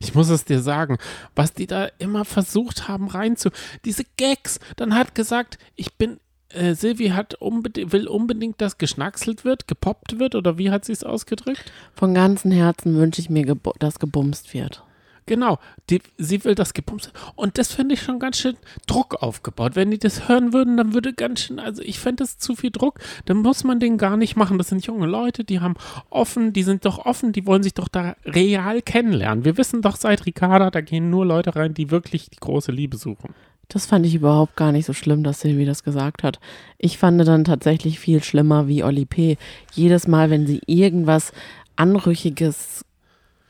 Ich 0.00 0.14
muss 0.14 0.28
es 0.28 0.44
dir 0.44 0.60
sagen, 0.60 0.98
was 1.34 1.52
die 1.52 1.66
da 1.66 1.86
immer 1.98 2.24
versucht 2.24 2.88
haben 2.88 3.08
reinzu, 3.08 3.50
diese 3.84 4.04
Gags. 4.16 4.60
Dann 4.76 4.94
hat 4.94 5.14
gesagt, 5.14 5.58
ich 5.74 5.94
bin, 5.94 6.20
äh, 6.50 6.74
Silvi 6.74 7.08
hat 7.08 7.34
unbedingt, 7.34 7.92
will 7.92 8.08
unbedingt, 8.08 8.60
dass 8.60 8.78
geschnackselt 8.78 9.44
wird, 9.44 9.66
gepoppt 9.66 10.18
wird 10.18 10.34
oder 10.34 10.58
wie 10.58 10.70
hat 10.70 10.84
sie 10.84 10.92
es 10.92 11.04
ausgedrückt? 11.04 11.72
Von 11.94 12.14
ganzem 12.14 12.50
Herzen 12.50 12.96
wünsche 12.96 13.20
ich 13.20 13.30
mir, 13.30 13.56
dass 13.78 13.98
gebumst 13.98 14.54
wird. 14.54 14.84
Genau, 15.26 15.58
die, 15.88 16.02
sie 16.18 16.44
will 16.44 16.54
das 16.54 16.74
gepumpt. 16.74 17.12
Und 17.36 17.56
das 17.58 17.72
finde 17.72 17.94
ich 17.94 18.02
schon 18.02 18.18
ganz 18.18 18.38
schön 18.38 18.56
Druck 18.86 19.22
aufgebaut. 19.22 19.76
Wenn 19.76 19.90
die 19.90 19.98
das 19.98 20.28
hören 20.28 20.52
würden, 20.52 20.76
dann 20.76 20.94
würde 20.94 21.12
ganz 21.12 21.40
schön, 21.42 21.60
also 21.60 21.80
ich 21.82 22.00
fände 22.00 22.24
das 22.24 22.38
zu 22.38 22.56
viel 22.56 22.70
Druck. 22.70 22.98
Dann 23.26 23.38
muss 23.38 23.62
man 23.62 23.78
den 23.78 23.98
gar 23.98 24.16
nicht 24.16 24.36
machen. 24.36 24.58
Das 24.58 24.68
sind 24.68 24.84
junge 24.84 25.06
Leute, 25.06 25.44
die 25.44 25.60
haben 25.60 25.74
offen, 26.10 26.52
die 26.52 26.64
sind 26.64 26.84
doch 26.84 27.06
offen, 27.06 27.32
die 27.32 27.46
wollen 27.46 27.62
sich 27.62 27.74
doch 27.74 27.88
da 27.88 28.16
real 28.24 28.82
kennenlernen. 28.82 29.44
Wir 29.44 29.56
wissen 29.56 29.80
doch 29.80 29.96
seit 29.96 30.26
Ricarda, 30.26 30.70
da 30.70 30.80
gehen 30.80 31.10
nur 31.10 31.24
Leute 31.24 31.54
rein, 31.54 31.74
die 31.74 31.90
wirklich 31.90 32.30
die 32.30 32.40
große 32.40 32.72
Liebe 32.72 32.96
suchen. 32.96 33.34
Das 33.68 33.86
fand 33.86 34.04
ich 34.04 34.14
überhaupt 34.14 34.56
gar 34.56 34.72
nicht 34.72 34.84
so 34.84 34.92
schlimm, 34.92 35.22
dass 35.22 35.40
Silvi 35.40 35.64
das 35.64 35.82
gesagt 35.82 36.24
hat. 36.24 36.40
Ich 36.78 36.98
fand 36.98 37.26
dann 37.26 37.44
tatsächlich 37.44 37.98
viel 37.98 38.22
schlimmer 38.22 38.68
wie 38.68 38.82
Oli 38.82 39.06
P. 39.06 39.38
Jedes 39.72 40.06
Mal, 40.06 40.28
wenn 40.30 40.46
sie 40.46 40.60
irgendwas 40.66 41.32
Anrüchiges 41.76 42.84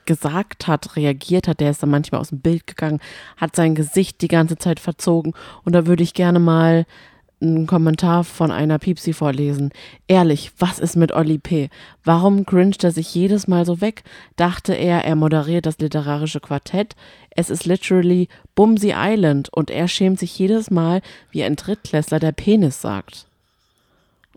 gesagt 0.07 0.67
hat, 0.67 0.97
reagiert 0.97 1.49
hat, 1.49 1.61
der 1.61 1.71
ist 1.71 1.83
dann 1.83 1.91
manchmal 1.91 2.21
aus 2.21 2.31
dem 2.31 2.41
Bild 2.41 2.67
gegangen, 2.67 3.01
hat 3.37 3.57
sein 3.57 3.75
Gesicht 3.75 4.21
die 4.21 4.29
ganze 4.29 4.57
Zeit 4.57 4.81
verzogen. 4.81 5.35
Und 5.65 5.75
da 5.75 5.87
würde 5.87 6.03
ich 6.03 6.15
gerne 6.15 6.39
mal 6.39 6.87
einen 7.43 7.67
Kommentar 7.67 8.25
von 8.25 8.51
einer 8.51 8.79
Piepsi 8.79 9.13
vorlesen. 9.13 9.73
Ehrlich, 10.07 10.53
was 10.59 10.79
ist 10.79 10.97
mit 10.97 11.13
Olli 11.13 11.39
P? 11.39 11.71
Warum 12.05 12.47
cringed 12.47 12.85
er 12.85 12.93
sich 12.93 13.15
jedes 13.15 13.49
Mal 13.49 13.67
so 13.67 13.81
weg? 13.81 14.05
Dachte 14.37 14.75
er, 14.75 15.05
er 15.05 15.17
moderiert 15.17 15.67
das 15.67 15.79
literarische 15.79 16.41
Quartett? 16.41 16.95
Es 17.31 17.51
ist 17.51 17.67
literally 17.67 18.29
Bumsy 18.55 18.95
Island 18.97 19.49
und 19.53 19.71
er 19.71 19.89
schämt 19.89 20.21
sich 20.21 20.39
jedes 20.39 20.71
Mal, 20.71 21.03
wie 21.31 21.43
ein 21.43 21.57
Drittklässler 21.57 22.21
der 22.21 22.33
Penis 22.33 22.81
sagt. 22.81 23.27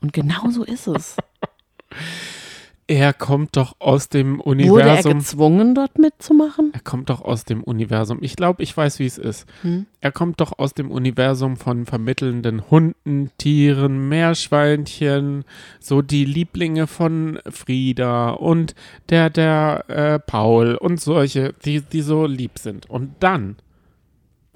Und 0.02 0.12
genau 0.12 0.50
so 0.50 0.64
ist 0.64 0.88
es. 0.88 1.16
Er 2.88 3.14
kommt 3.14 3.58
doch 3.58 3.76
aus 3.80 4.10
dem 4.10 4.40
Universum. 4.40 4.76
Wurde 4.76 5.10
er 5.10 5.14
gezwungen, 5.16 5.74
dort 5.74 5.98
mitzumachen? 5.98 6.70
Er 6.72 6.82
kommt 6.82 7.10
doch 7.10 7.22
aus 7.22 7.44
dem 7.44 7.64
Universum. 7.64 8.20
Ich 8.22 8.36
glaube, 8.36 8.62
ich 8.62 8.78
weiß, 8.78 9.00
wie 9.00 9.08
es 9.08 9.18
ist. 9.18 9.48
Hm? 9.64 9.88
Er 10.02 10.12
kommt 10.12 10.40
doch 10.40 10.60
aus 10.60 10.76
dem 10.76 10.92
Universum 10.92 11.58
von 11.58 11.88
vermittelnden 11.88 12.70
Hunden, 12.70 13.32
Tieren, 13.40 14.08
Meerschweinchen, 14.08 15.46
so 15.80 16.04
die 16.04 16.26
Lieblinge 16.26 16.86
von 16.86 17.40
Frieda 17.50 18.30
und 18.30 18.76
der, 19.10 19.32
der 19.32 19.86
äh, 19.88 20.20
Paul 20.20 20.76
und 20.76 21.02
solche, 21.02 21.54
die, 21.66 21.82
die 21.82 22.02
so 22.02 22.28
lieb 22.28 22.60
sind. 22.60 22.88
Und 22.88 23.16
dann 23.20 23.56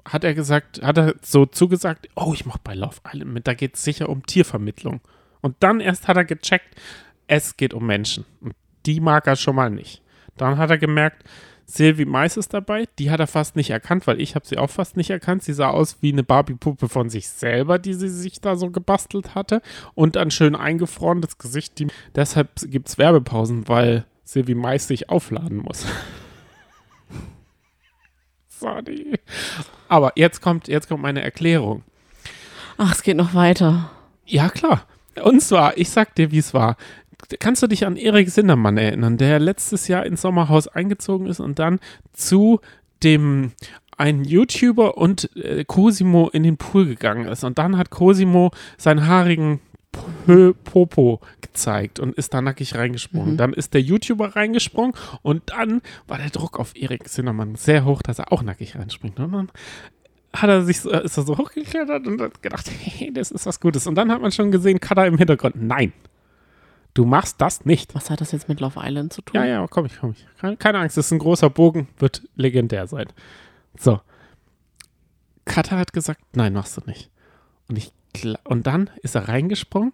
hat 0.04 0.22
er 0.22 0.34
gesagt, 0.34 0.80
hat 0.82 0.98
er 0.98 1.14
so 1.20 1.46
zugesagt, 1.46 2.08
oh, 2.14 2.32
ich 2.32 2.46
mache 2.46 2.60
bei 2.62 2.74
Love 2.74 2.98
Island 3.12 3.32
mit, 3.32 3.48
da 3.48 3.54
geht 3.54 3.74
es 3.74 3.82
sicher 3.82 4.08
um 4.08 4.24
Tiervermittlung. 4.24 5.00
Und 5.40 5.56
dann 5.60 5.80
erst 5.80 6.06
hat 6.06 6.16
er 6.16 6.24
gecheckt, 6.24 6.76
es 7.30 7.56
geht 7.56 7.72
um 7.72 7.86
Menschen. 7.86 8.26
Und 8.40 8.54
die 8.86 9.00
mag 9.00 9.26
er 9.26 9.36
schon 9.36 9.54
mal 9.54 9.70
nicht. 9.70 10.02
Dann 10.36 10.58
hat 10.58 10.70
er 10.70 10.78
gemerkt, 10.78 11.22
Sylvie 11.64 12.04
Mais 12.04 12.36
ist 12.36 12.52
dabei. 12.52 12.88
Die 12.98 13.12
hat 13.12 13.20
er 13.20 13.28
fast 13.28 13.54
nicht 13.54 13.70
erkannt, 13.70 14.08
weil 14.08 14.20
ich 14.20 14.34
habe 14.34 14.44
sie 14.44 14.58
auch 14.58 14.68
fast 14.68 14.96
nicht 14.96 15.10
erkannt. 15.10 15.44
Sie 15.44 15.52
sah 15.52 15.70
aus 15.70 15.98
wie 16.00 16.12
eine 16.12 16.24
Barbie-Puppe 16.24 16.88
von 16.88 17.08
sich 17.08 17.28
selber, 17.28 17.78
die 17.78 17.94
sie 17.94 18.08
sich 18.08 18.40
da 18.40 18.56
so 18.56 18.70
gebastelt 18.70 19.36
hatte. 19.36 19.62
Und 19.94 20.16
ein 20.16 20.32
schön 20.32 20.56
eingefrorenes 20.56 21.38
Gesicht. 21.38 21.78
Die, 21.78 21.86
deshalb 22.16 22.48
gibt 22.64 22.88
es 22.88 22.98
Werbepausen, 22.98 23.68
weil 23.68 24.06
Sylvie 24.24 24.56
Mais 24.56 24.88
sich 24.88 25.08
aufladen 25.08 25.58
muss. 25.58 25.86
Sorry. 28.48 29.20
Aber 29.86 30.12
jetzt 30.16 30.42
kommt, 30.42 30.66
jetzt 30.66 30.88
kommt 30.88 31.02
meine 31.02 31.22
Erklärung. 31.22 31.84
Ach, 32.76 32.92
es 32.92 33.04
geht 33.04 33.16
noch 33.16 33.34
weiter. 33.34 33.92
Ja, 34.26 34.48
klar. 34.48 34.84
Und 35.22 35.40
zwar, 35.42 35.76
ich 35.76 35.90
sag 35.90 36.14
dir, 36.14 36.30
wie 36.30 36.38
es 36.38 36.54
war 36.54 36.76
kannst 37.38 37.62
du 37.62 37.66
dich 37.66 37.86
an 37.86 37.96
Erik 37.96 38.30
Sindermann 38.30 38.76
erinnern, 38.76 39.16
der 39.16 39.38
letztes 39.38 39.88
Jahr 39.88 40.06
ins 40.06 40.22
Sommerhaus 40.22 40.68
eingezogen 40.68 41.26
ist 41.26 41.40
und 41.40 41.58
dann 41.58 41.80
zu 42.12 42.60
dem 43.02 43.52
einen 43.96 44.24
YouTuber 44.24 44.96
und 44.96 45.34
äh, 45.36 45.64
Cosimo 45.64 46.28
in 46.30 46.42
den 46.42 46.56
Pool 46.56 46.86
gegangen 46.86 47.26
ist. 47.28 47.44
Und 47.44 47.58
dann 47.58 47.76
hat 47.76 47.90
Cosimo 47.90 48.50
seinen 48.78 49.06
haarigen 49.06 49.60
Popo 50.64 51.20
gezeigt 51.40 51.98
und 51.98 52.14
ist 52.14 52.32
da 52.32 52.40
nackig 52.40 52.76
reingesprungen. 52.76 53.32
Mhm. 53.32 53.36
Dann 53.36 53.52
ist 53.52 53.74
der 53.74 53.82
YouTuber 53.82 54.36
reingesprungen 54.36 54.94
und 55.22 55.42
dann 55.46 55.82
war 56.06 56.18
der 56.18 56.30
Druck 56.30 56.58
auf 56.58 56.76
Erik 56.76 57.08
Sindermann 57.08 57.56
sehr 57.56 57.84
hoch, 57.84 58.02
dass 58.02 58.20
er 58.20 58.32
auch 58.32 58.42
nackig 58.42 58.76
reinspringt. 58.76 59.18
Und 59.18 59.32
dann 59.32 59.50
hat 60.32 60.48
er 60.48 60.62
sich 60.62 60.80
so, 60.80 60.90
ist 60.90 61.16
er 61.16 61.24
so 61.24 61.36
hochgeklettert 61.36 62.06
und 62.06 62.20
hat 62.20 62.42
gedacht, 62.42 62.70
hey, 62.80 63.12
das 63.12 63.30
ist 63.30 63.46
was 63.46 63.60
Gutes. 63.60 63.86
Und 63.86 63.96
dann 63.96 64.10
hat 64.12 64.22
man 64.22 64.32
schon 64.32 64.50
gesehen, 64.52 64.80
Kada 64.80 65.04
im 65.06 65.18
Hintergrund. 65.18 65.56
Nein, 65.60 65.92
Du 66.94 67.04
machst 67.04 67.40
das 67.40 67.64
nicht. 67.64 67.94
Was 67.94 68.10
hat 68.10 68.20
das 68.20 68.32
jetzt 68.32 68.48
mit 68.48 68.60
Love 68.60 68.80
Island 68.82 69.12
zu 69.12 69.22
tun? 69.22 69.40
Ja, 69.40 69.46
ja, 69.46 69.66
komm 69.68 69.86
ich, 69.86 69.98
komm 70.00 70.12
ich. 70.12 70.26
Keine, 70.38 70.56
keine 70.56 70.78
Angst, 70.78 70.96
das 70.96 71.06
ist 71.06 71.12
ein 71.12 71.18
großer 71.18 71.50
Bogen, 71.50 71.88
wird 71.98 72.22
legendär 72.34 72.86
sein. 72.86 73.06
So. 73.78 74.00
Katha 75.44 75.78
hat 75.78 75.92
gesagt, 75.92 76.20
nein, 76.34 76.52
machst 76.52 76.76
du 76.76 76.82
nicht. 76.86 77.10
Und, 77.68 77.76
ich, 77.78 77.92
und 78.44 78.66
dann 78.66 78.90
ist 79.02 79.14
er 79.14 79.28
reingesprungen 79.28 79.92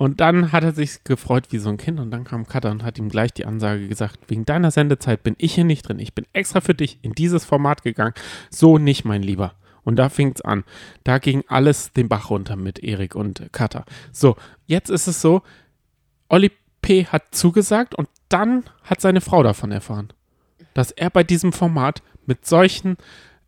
Und 0.00 0.20
dann 0.20 0.50
hat 0.52 0.64
er 0.64 0.72
sich 0.72 1.04
gefreut 1.04 1.48
wie 1.50 1.58
so 1.58 1.68
ein 1.68 1.76
Kind 1.76 2.00
und 2.00 2.10
dann 2.10 2.24
kam 2.24 2.46
Cutter 2.46 2.70
und 2.70 2.82
hat 2.82 2.98
ihm 2.98 3.10
gleich 3.10 3.34
die 3.34 3.44
Ansage 3.44 3.86
gesagt, 3.86 4.18
wegen 4.28 4.46
deiner 4.46 4.70
Sendezeit 4.70 5.22
bin 5.22 5.34
ich 5.36 5.54
hier 5.54 5.64
nicht 5.64 5.86
drin. 5.86 5.98
Ich 5.98 6.14
bin 6.14 6.26
extra 6.32 6.62
für 6.62 6.74
dich 6.74 6.98
in 7.02 7.12
dieses 7.12 7.44
Format 7.44 7.82
gegangen. 7.82 8.14
So 8.48 8.78
nicht, 8.78 9.04
mein 9.04 9.22
Lieber. 9.22 9.52
Und 9.82 9.96
da 9.96 10.08
fing 10.08 10.32
es 10.34 10.40
an. 10.40 10.64
Da 11.04 11.18
ging 11.18 11.44
alles 11.48 11.92
den 11.92 12.08
Bach 12.08 12.30
runter 12.30 12.56
mit 12.56 12.78
Erik 12.78 13.14
und 13.14 13.52
Cutter. 13.52 13.84
So, 14.10 14.36
jetzt 14.66 14.88
ist 14.88 15.06
es 15.06 15.20
so, 15.20 15.42
Olli 16.30 16.50
P. 16.80 17.04
hat 17.06 17.34
zugesagt 17.34 17.94
und 17.94 18.08
dann 18.28 18.64
hat 18.84 19.00
seine 19.00 19.20
Frau 19.20 19.42
davon 19.42 19.72
erfahren, 19.72 20.12
dass 20.72 20.90
er 20.92 21.10
bei 21.10 21.24
diesem 21.24 21.52
Format 21.52 22.02
mit 22.24 22.46
solchen 22.46 22.96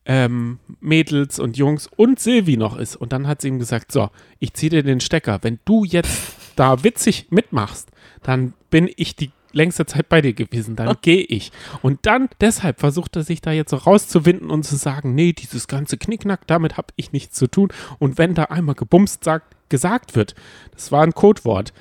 ähm, 0.04 0.58
Mädels 0.80 1.38
und 1.38 1.56
Jungs 1.56 1.88
und 1.96 2.18
Silvi 2.18 2.56
noch 2.56 2.76
ist. 2.76 2.96
Und 2.96 3.12
dann 3.12 3.26
hat 3.26 3.40
sie 3.40 3.48
ihm 3.48 3.58
gesagt, 3.58 3.92
so, 3.92 4.10
ich 4.40 4.52
ziehe 4.54 4.70
dir 4.70 4.82
den 4.82 5.00
Stecker. 5.00 5.38
Wenn 5.42 5.60
du 5.64 5.84
jetzt 5.84 6.34
da 6.56 6.82
witzig 6.84 7.28
mitmachst, 7.30 7.90
dann 8.22 8.52
bin 8.70 8.90
ich 8.96 9.16
die 9.16 9.30
längste 9.52 9.86
Zeit 9.86 10.08
bei 10.08 10.20
dir 10.20 10.32
gewesen, 10.32 10.76
dann 10.76 10.96
gehe 11.02 11.22
ich. 11.22 11.52
Und 11.82 12.00
dann, 12.02 12.28
deshalb 12.40 12.80
versucht 12.80 13.14
er 13.16 13.22
sich 13.22 13.40
da 13.40 13.52
jetzt 13.52 13.70
so 13.70 13.76
rauszuwinden 13.76 14.50
und 14.50 14.64
zu 14.64 14.76
sagen, 14.76 15.14
nee, 15.14 15.32
dieses 15.32 15.68
ganze 15.68 15.98
Knickknack, 15.98 16.46
damit 16.46 16.76
habe 16.76 16.88
ich 16.96 17.12
nichts 17.12 17.38
zu 17.38 17.46
tun. 17.46 17.68
Und 17.98 18.18
wenn 18.18 18.34
da 18.34 18.44
einmal 18.44 18.74
gebumst 18.74 19.24
sagt, 19.24 19.54
gesagt 19.68 20.16
wird, 20.16 20.34
das 20.72 20.90
war 20.90 21.02
ein 21.02 21.12
Codewort. 21.12 21.72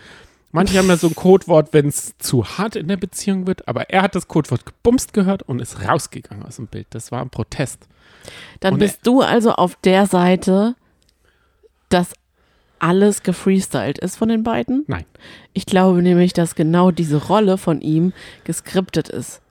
Manche 0.52 0.78
haben 0.78 0.88
ja 0.88 0.98
so 0.98 1.08
ein 1.08 1.16
Codewort, 1.16 1.74
wenn 1.74 1.88
es 1.88 2.18
zu 2.18 2.46
hart 2.46 2.76
in 2.76 2.88
der 2.88 2.98
Beziehung 2.98 3.48
wird, 3.48 3.68
aber 3.68 3.90
er 3.90 4.02
hat 4.02 4.16
das 4.16 4.28
Codewort 4.28 4.66
gebumst 4.66 5.14
gehört 5.14 5.44
und 5.44 5.62
ist 5.62 5.88
rausgegangen 5.88 6.46
aus 6.46 6.58
dem 6.58 6.68
Bild. 6.68 6.88
Das 6.90 7.12
war 7.12 7.22
ein 7.22 7.30
Protest. 7.30 7.88
Dann 8.60 8.74
Und 8.74 8.80
bist 8.80 9.00
du 9.04 9.22
also 9.22 9.54
auf 9.54 9.76
der 9.78 10.06
Seite, 10.06 10.76
dass 11.90 12.14
alles 12.80 13.24
gefreestylt 13.24 14.00
ist 14.00 14.18
von 14.18 14.30
den 14.30 14.44
beiden? 14.44 14.84
Nein. 14.88 15.06
Ich 15.54 15.66
glaube 15.66 16.02
nämlich, 16.02 16.34
dass 16.34 16.56
genau 16.56 16.92
diese 16.92 17.28
Rolle 17.28 17.58
von 17.58 17.82
ihm 17.82 18.14
geskriptet 18.44 19.10
ist. 19.10 19.42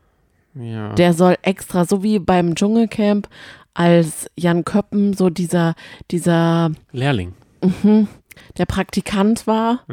Ja. 0.54 0.92
Der 0.94 1.14
soll 1.14 1.36
extra, 1.42 1.84
so 1.84 2.02
wie 2.02 2.18
beim 2.18 2.56
Dschungelcamp, 2.56 3.28
als 3.72 4.28
Jan 4.36 4.64
Köppen 4.64 5.14
so 5.14 5.30
dieser, 5.30 5.74
dieser, 6.10 6.72
Lehrling. 6.90 7.34
der 8.58 8.66
Praktikant 8.66 9.46
war, 9.46 9.84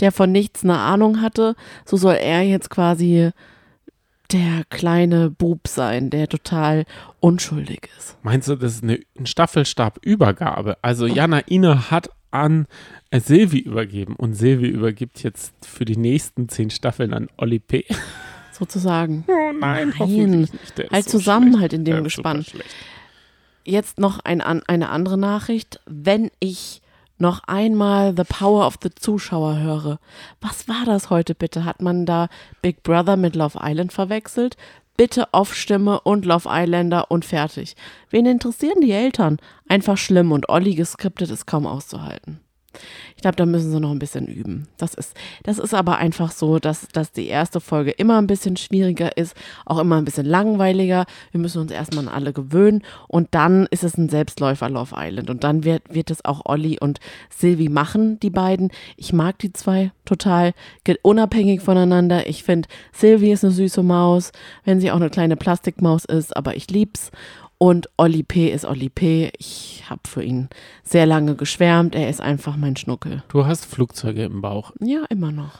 der 0.00 0.12
von 0.12 0.32
nichts 0.32 0.64
eine 0.64 0.78
Ahnung 0.78 1.20
hatte, 1.22 1.54
so 1.84 1.96
soll 1.96 2.14
er 2.14 2.42
jetzt 2.42 2.70
quasi 2.70 3.30
der 4.32 4.62
kleine 4.70 5.30
Bub 5.30 5.66
sein, 5.66 6.10
der 6.10 6.28
total 6.28 6.84
unschuldig 7.18 7.88
ist. 7.98 8.16
Meinst 8.22 8.48
du, 8.48 8.54
das 8.56 8.74
ist 8.76 8.82
eine, 8.84 9.00
ein 9.18 9.26
Staffelstabübergabe? 9.26 10.76
Also 10.82 11.06
Jana 11.06 11.40
Ine 11.48 11.90
hat 11.90 12.10
an 12.30 12.66
Silvi 13.12 13.58
übergeben 13.58 14.14
und 14.16 14.34
Silvi 14.34 14.68
übergibt 14.68 15.22
jetzt 15.24 15.52
für 15.66 15.84
die 15.84 15.96
nächsten 15.96 16.48
zehn 16.48 16.70
Staffeln 16.70 17.12
an 17.12 17.28
Olli 17.38 17.58
P. 17.58 17.84
Sozusagen. 18.52 19.24
Oh 19.26 19.32
nein, 19.58 19.88
Nein. 19.88 19.94
hoffentlich 19.98 20.52
nicht. 20.52 20.78
Der 20.78 20.84
ist 20.86 20.92
Halt 20.92 21.04
so 21.08 21.18
Zusammenhalt 21.18 21.72
schlecht. 21.72 21.74
in 21.74 21.84
dem 21.84 22.04
Gespann. 22.04 22.44
Jetzt 23.64 23.98
noch 23.98 24.20
ein, 24.20 24.40
eine 24.40 24.88
andere 24.90 25.18
Nachricht. 25.18 25.80
Wenn 25.86 26.30
ich 26.38 26.79
noch 27.20 27.42
einmal 27.44 28.14
The 28.16 28.24
Power 28.24 28.66
of 28.66 28.78
the 28.82 28.90
Zuschauer 28.90 29.58
höre. 29.58 29.98
Was 30.40 30.68
war 30.68 30.84
das 30.84 31.10
heute 31.10 31.34
bitte? 31.34 31.64
Hat 31.64 31.82
man 31.82 32.06
da 32.06 32.28
Big 32.62 32.82
Brother 32.82 33.16
mit 33.16 33.36
Love 33.36 33.58
Island 33.62 33.92
verwechselt? 33.92 34.56
Bitte 34.96 35.28
Off-Stimme 35.32 36.00
und 36.00 36.24
Love 36.24 36.48
Islander 36.50 37.10
und 37.10 37.24
fertig. 37.24 37.76
Wen 38.10 38.26
interessieren 38.26 38.80
die 38.80 38.92
Eltern? 38.92 39.38
Einfach 39.68 39.96
schlimm 39.96 40.32
und 40.32 40.48
Olli 40.48 40.74
geskriptet 40.74 41.30
ist 41.30 41.46
kaum 41.46 41.66
auszuhalten. 41.66 42.40
Ich 43.16 43.22
glaube, 43.22 43.36
da 43.36 43.46
müssen 43.46 43.70
sie 43.70 43.80
noch 43.80 43.90
ein 43.90 43.98
bisschen 43.98 44.26
üben. 44.26 44.68
Das 44.78 44.94
ist, 44.94 45.14
das 45.42 45.58
ist 45.58 45.74
aber 45.74 45.98
einfach 45.98 46.32
so, 46.32 46.58
dass, 46.58 46.88
dass 46.88 47.12
die 47.12 47.26
erste 47.26 47.60
Folge 47.60 47.90
immer 47.90 48.18
ein 48.18 48.26
bisschen 48.26 48.56
schwieriger 48.56 49.16
ist, 49.16 49.36
auch 49.66 49.78
immer 49.78 49.96
ein 49.96 50.04
bisschen 50.04 50.26
langweiliger. 50.26 51.06
Wir 51.32 51.40
müssen 51.40 51.60
uns 51.60 51.72
erstmal 51.72 52.08
an 52.08 52.14
alle 52.14 52.32
gewöhnen 52.32 52.82
und 53.08 53.28
dann 53.32 53.66
ist 53.70 53.84
es 53.84 53.96
ein 53.96 54.08
Selbstläufer 54.08 54.68
Love 54.68 54.94
Island 54.96 55.30
und 55.30 55.44
dann 55.44 55.64
wird, 55.64 55.82
wird 55.92 56.10
es 56.10 56.24
auch 56.24 56.42
Olli 56.44 56.78
und 56.80 57.00
Silvi 57.30 57.68
machen, 57.68 58.18
die 58.20 58.30
beiden. 58.30 58.70
Ich 58.96 59.12
mag 59.12 59.38
die 59.38 59.52
zwei 59.52 59.92
total, 60.04 60.52
unabhängig 61.02 61.60
voneinander. 61.60 62.26
Ich 62.28 62.42
finde, 62.42 62.68
Silvi 62.92 63.32
ist 63.32 63.44
eine 63.44 63.52
süße 63.52 63.82
Maus, 63.82 64.32
wenn 64.64 64.80
sie 64.80 64.90
auch 64.90 64.96
eine 64.96 65.10
kleine 65.10 65.36
Plastikmaus 65.36 66.04
ist, 66.04 66.36
aber 66.36 66.56
ich 66.56 66.70
lieb's. 66.70 67.10
Und 67.62 67.90
Olli 67.98 68.22
P. 68.22 68.50
ist 68.50 68.64
Olli 68.64 68.88
P. 68.88 69.30
Ich 69.36 69.84
habe 69.90 70.00
für 70.08 70.22
ihn 70.22 70.48
sehr 70.82 71.04
lange 71.04 71.34
geschwärmt. 71.34 71.94
Er 71.94 72.08
ist 72.08 72.22
einfach 72.22 72.56
mein 72.56 72.74
Schnuckel. 72.74 73.22
Du 73.28 73.44
hast 73.44 73.66
Flugzeuge 73.66 74.24
im 74.24 74.40
Bauch. 74.40 74.72
Ja, 74.80 75.04
immer 75.10 75.30
noch. 75.30 75.58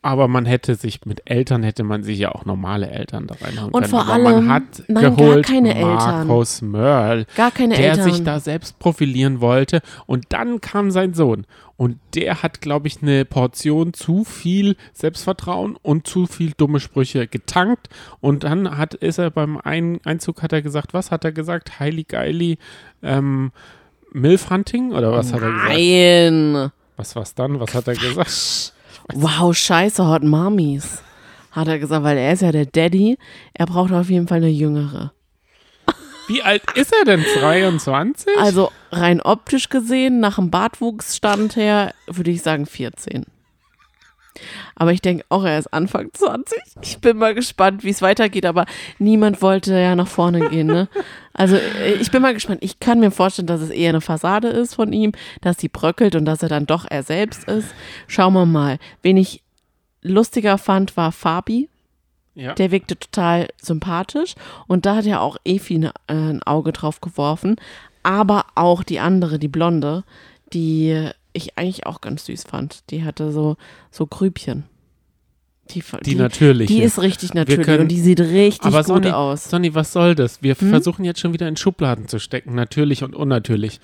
Aber 0.00 0.28
man 0.28 0.46
hätte 0.46 0.76
sich 0.76 1.04
mit 1.06 1.22
Eltern 1.28 1.64
hätte 1.64 1.82
man 1.82 2.04
sich 2.04 2.18
ja 2.20 2.32
auch 2.32 2.44
normale 2.44 2.88
Eltern 2.88 3.26
da 3.26 3.34
reinhauen 3.44 3.72
Und 3.72 3.80
können. 3.82 3.90
vor 3.90 4.02
Aber 4.02 4.12
allem- 4.12 4.46
man 4.46 4.48
hat 4.48 4.62
nein, 4.86 5.02
gar 5.02 5.16
geholt 5.16 5.44
keine 5.46 5.74
Eltern. 5.74 6.26
Markus 6.28 6.62
Mörl, 6.62 7.26
Gar 7.36 7.50
keine 7.50 7.74
der 7.74 7.90
Eltern. 7.90 8.04
sich 8.12 8.22
da 8.22 8.38
selbst 8.38 8.78
profilieren 8.78 9.40
wollte. 9.40 9.80
Und 10.06 10.26
dann 10.28 10.60
kam 10.60 10.92
sein 10.92 11.14
Sohn. 11.14 11.46
Und 11.76 11.98
der 12.14 12.42
hat, 12.44 12.60
glaube 12.60 12.86
ich, 12.86 13.02
eine 13.02 13.24
Portion 13.24 13.92
zu 13.92 14.22
viel 14.24 14.76
Selbstvertrauen 14.92 15.76
und 15.82 16.06
zu 16.06 16.26
viel 16.26 16.52
dumme 16.56 16.78
Sprüche 16.78 17.26
getankt. 17.26 17.88
Und 18.20 18.44
dann 18.44 18.78
hat, 18.78 18.94
ist 18.94 19.18
er 19.18 19.30
beim 19.32 19.58
Ein 19.58 19.98
Einzug, 20.04 20.42
hat 20.42 20.52
er 20.52 20.62
gesagt, 20.62 20.94
was 20.94 21.10
hat 21.10 21.24
er 21.24 21.32
gesagt? 21.32 21.80
Heili 21.80 22.04
Geili, 22.04 22.58
ähm, 23.02 23.50
Milfhunting? 24.12 24.92
Oder 24.92 25.12
was 25.12 25.32
hat 25.32 25.42
er 25.42 25.50
gesagt? 25.52 25.68
Nein. 25.70 26.70
Was 26.96 27.14
war's 27.16 27.34
dann? 27.34 27.60
Was 27.60 27.74
hat 27.74 27.86
er 27.88 27.94
gesagt? 27.94 28.74
Wow, 29.14 29.56
scheiße, 29.56 30.06
Hot 30.06 30.22
Mommies. 30.22 31.02
Hat 31.50 31.68
er 31.68 31.78
gesagt, 31.78 32.04
weil 32.04 32.18
er 32.18 32.32
ist 32.32 32.42
ja 32.42 32.52
der 32.52 32.66
Daddy. 32.66 33.18
Er 33.54 33.66
braucht 33.66 33.92
auf 33.92 34.10
jeden 34.10 34.28
Fall 34.28 34.38
eine 34.38 34.48
jüngere. 34.48 35.12
Wie 36.28 36.42
alt 36.42 36.62
ist 36.74 36.92
er 36.92 37.06
denn? 37.06 37.24
23? 37.40 38.36
Also 38.38 38.70
rein 38.92 39.22
optisch 39.22 39.70
gesehen, 39.70 40.20
nach 40.20 40.36
dem 40.36 40.50
Bartwuchsstand 40.50 41.56
her, 41.56 41.94
würde 42.06 42.30
ich 42.30 42.42
sagen 42.42 42.66
14. 42.66 43.24
Aber 44.80 44.92
ich 44.92 45.02
denke 45.02 45.24
auch, 45.28 45.44
er 45.44 45.58
ist 45.58 45.72
Anfang 45.74 46.08
20. 46.12 46.56
Ich 46.82 46.98
bin 47.00 47.18
mal 47.18 47.34
gespannt, 47.34 47.82
wie 47.82 47.90
es 47.90 48.00
weitergeht, 48.00 48.46
aber 48.46 48.64
niemand 49.00 49.42
wollte 49.42 49.74
ja 49.78 49.96
nach 49.96 50.06
vorne 50.06 50.48
gehen, 50.48 50.68
ne? 50.68 50.88
Also 51.34 51.54
äh, 51.54 51.94
ich 51.94 52.10
bin 52.10 52.20
mal 52.22 52.34
gespannt. 52.34 52.64
Ich 52.64 52.80
kann 52.80 52.98
mir 52.98 53.12
vorstellen, 53.12 53.46
dass 53.46 53.60
es 53.60 53.70
eher 53.70 53.90
eine 53.90 54.00
Fassade 54.00 54.48
ist 54.48 54.74
von 54.74 54.92
ihm, 54.92 55.12
dass 55.40 55.58
sie 55.58 55.68
bröckelt 55.68 56.16
und 56.16 56.24
dass 56.24 56.42
er 56.42 56.48
dann 56.48 56.66
doch 56.66 56.84
er 56.88 57.04
selbst 57.04 57.44
ist. 57.44 57.68
Schauen 58.08 58.32
wir 58.34 58.44
mal. 58.44 58.78
Wen 59.02 59.16
ich 59.16 59.42
lustiger 60.02 60.58
fand, 60.58 60.96
war 60.96 61.12
Fabi. 61.12 61.68
ja. 62.34 62.54
Der 62.54 62.72
wirkte 62.72 62.98
total 62.98 63.48
sympathisch 63.62 64.34
und 64.66 64.84
da 64.84 64.96
hat 64.96 65.04
ja 65.04 65.20
auch 65.20 65.36
Efi 65.44 65.78
ne, 65.78 65.92
äh, 66.08 66.14
ein 66.14 66.42
Auge 66.42 66.72
drauf 66.72 67.00
geworfen. 67.00 67.54
Aber 68.02 68.46
auch 68.56 68.82
die 68.82 68.98
andere, 68.98 69.38
die 69.38 69.48
Blonde, 69.48 70.02
die 70.52 71.10
ich 71.38 71.56
eigentlich 71.58 71.86
auch 71.86 72.00
ganz 72.00 72.26
süß 72.26 72.44
fand. 72.44 72.90
Die 72.90 73.04
hatte 73.04 73.32
so, 73.32 73.56
so 73.90 74.06
Grübchen. 74.06 74.64
Die, 75.70 75.82
Die 76.04 76.14
natürliche. 76.14 76.72
Die 76.72 76.82
ist 76.82 76.98
richtig 77.02 77.34
natürlich 77.34 77.66
können- 77.66 77.82
und 77.82 77.88
die 77.88 78.00
sieht 78.00 78.20
richtig 78.20 78.64
Aber 78.64 78.78
gut 78.78 78.86
Sonny, 78.86 79.10
aus. 79.10 79.44
Sonny, 79.50 79.74
was 79.74 79.92
soll 79.92 80.14
das? 80.14 80.42
Wir 80.42 80.54
Hm? 80.54 80.70
versuchen 80.70 81.04
jetzt 81.04 81.20
schon 81.20 81.34
wieder 81.34 81.46
in 81.46 81.56
Schubladen 81.58 82.08
zu 82.08 82.18
stecken, 82.18 82.54
natürlich 82.54 83.04
und 83.04 83.14
unnatürlich. 83.14 83.78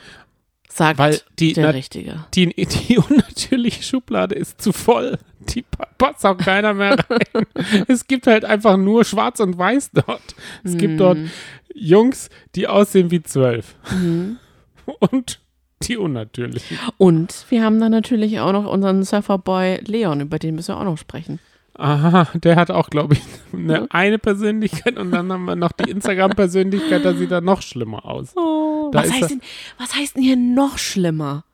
Sagt 0.70 0.98
Weil 0.98 1.20
die, 1.38 1.52
der 1.52 1.64
na, 1.66 1.70
Richtige. 1.70 2.24
die, 2.34 2.46
die 2.54 2.98
unnatürliche 3.10 3.82
Schublade 3.82 4.34
ist 4.34 4.62
zu 4.62 4.72
voll. 4.72 5.18
Die 5.40 5.60
pa- 5.60 5.86
passt 5.98 6.24
auch 6.24 6.38
keiner 6.38 6.72
mehr 6.72 6.96
rein. 7.10 7.44
es 7.86 8.06
gibt 8.06 8.26
halt 8.26 8.46
einfach 8.46 8.78
nur 8.78 9.04
Schwarz 9.04 9.40
und 9.40 9.58
Weiß 9.58 9.90
dort. 9.92 10.22
Es 10.64 10.78
gibt 10.78 10.98
dort 11.00 11.18
Hm. 11.18 11.30
Jungs, 11.74 12.30
die 12.54 12.66
aussehen 12.66 13.10
wie 13.10 13.22
zwölf. 13.22 13.74
Mhm. 13.92 14.38
Und 15.10 15.40
die 15.82 15.96
unnatürlichen. 15.96 16.78
Und 16.98 17.46
wir 17.50 17.62
haben 17.62 17.80
dann 17.80 17.92
natürlich 17.92 18.40
auch 18.40 18.52
noch 18.52 18.66
unseren 18.66 19.02
Surferboy 19.04 19.80
Leon, 19.84 20.20
über 20.20 20.38
den 20.38 20.54
müssen 20.54 20.74
wir 20.74 20.80
auch 20.80 20.84
noch 20.84 20.98
sprechen. 20.98 21.40
Aha, 21.76 22.28
der 22.34 22.54
hat 22.54 22.70
auch, 22.70 22.88
glaube 22.88 23.14
ich, 23.14 23.20
eine, 23.52 23.86
eine 23.90 24.18
Persönlichkeit 24.18 24.96
und 24.96 25.10
dann 25.10 25.32
haben 25.32 25.44
wir 25.44 25.56
noch 25.56 25.72
die 25.72 25.90
Instagram-Persönlichkeit, 25.90 27.04
da 27.04 27.14
sieht 27.14 27.32
er 27.32 27.40
noch 27.40 27.62
schlimmer 27.62 28.04
aus. 28.04 28.28
Oh, 28.36 28.90
was, 28.92 29.06
ist 29.06 29.12
heißt 29.14 29.30
denn, 29.32 29.40
was 29.78 29.94
heißt 29.94 30.14
denn 30.16 30.22
hier 30.22 30.36
noch 30.36 30.78
schlimmer? 30.78 31.44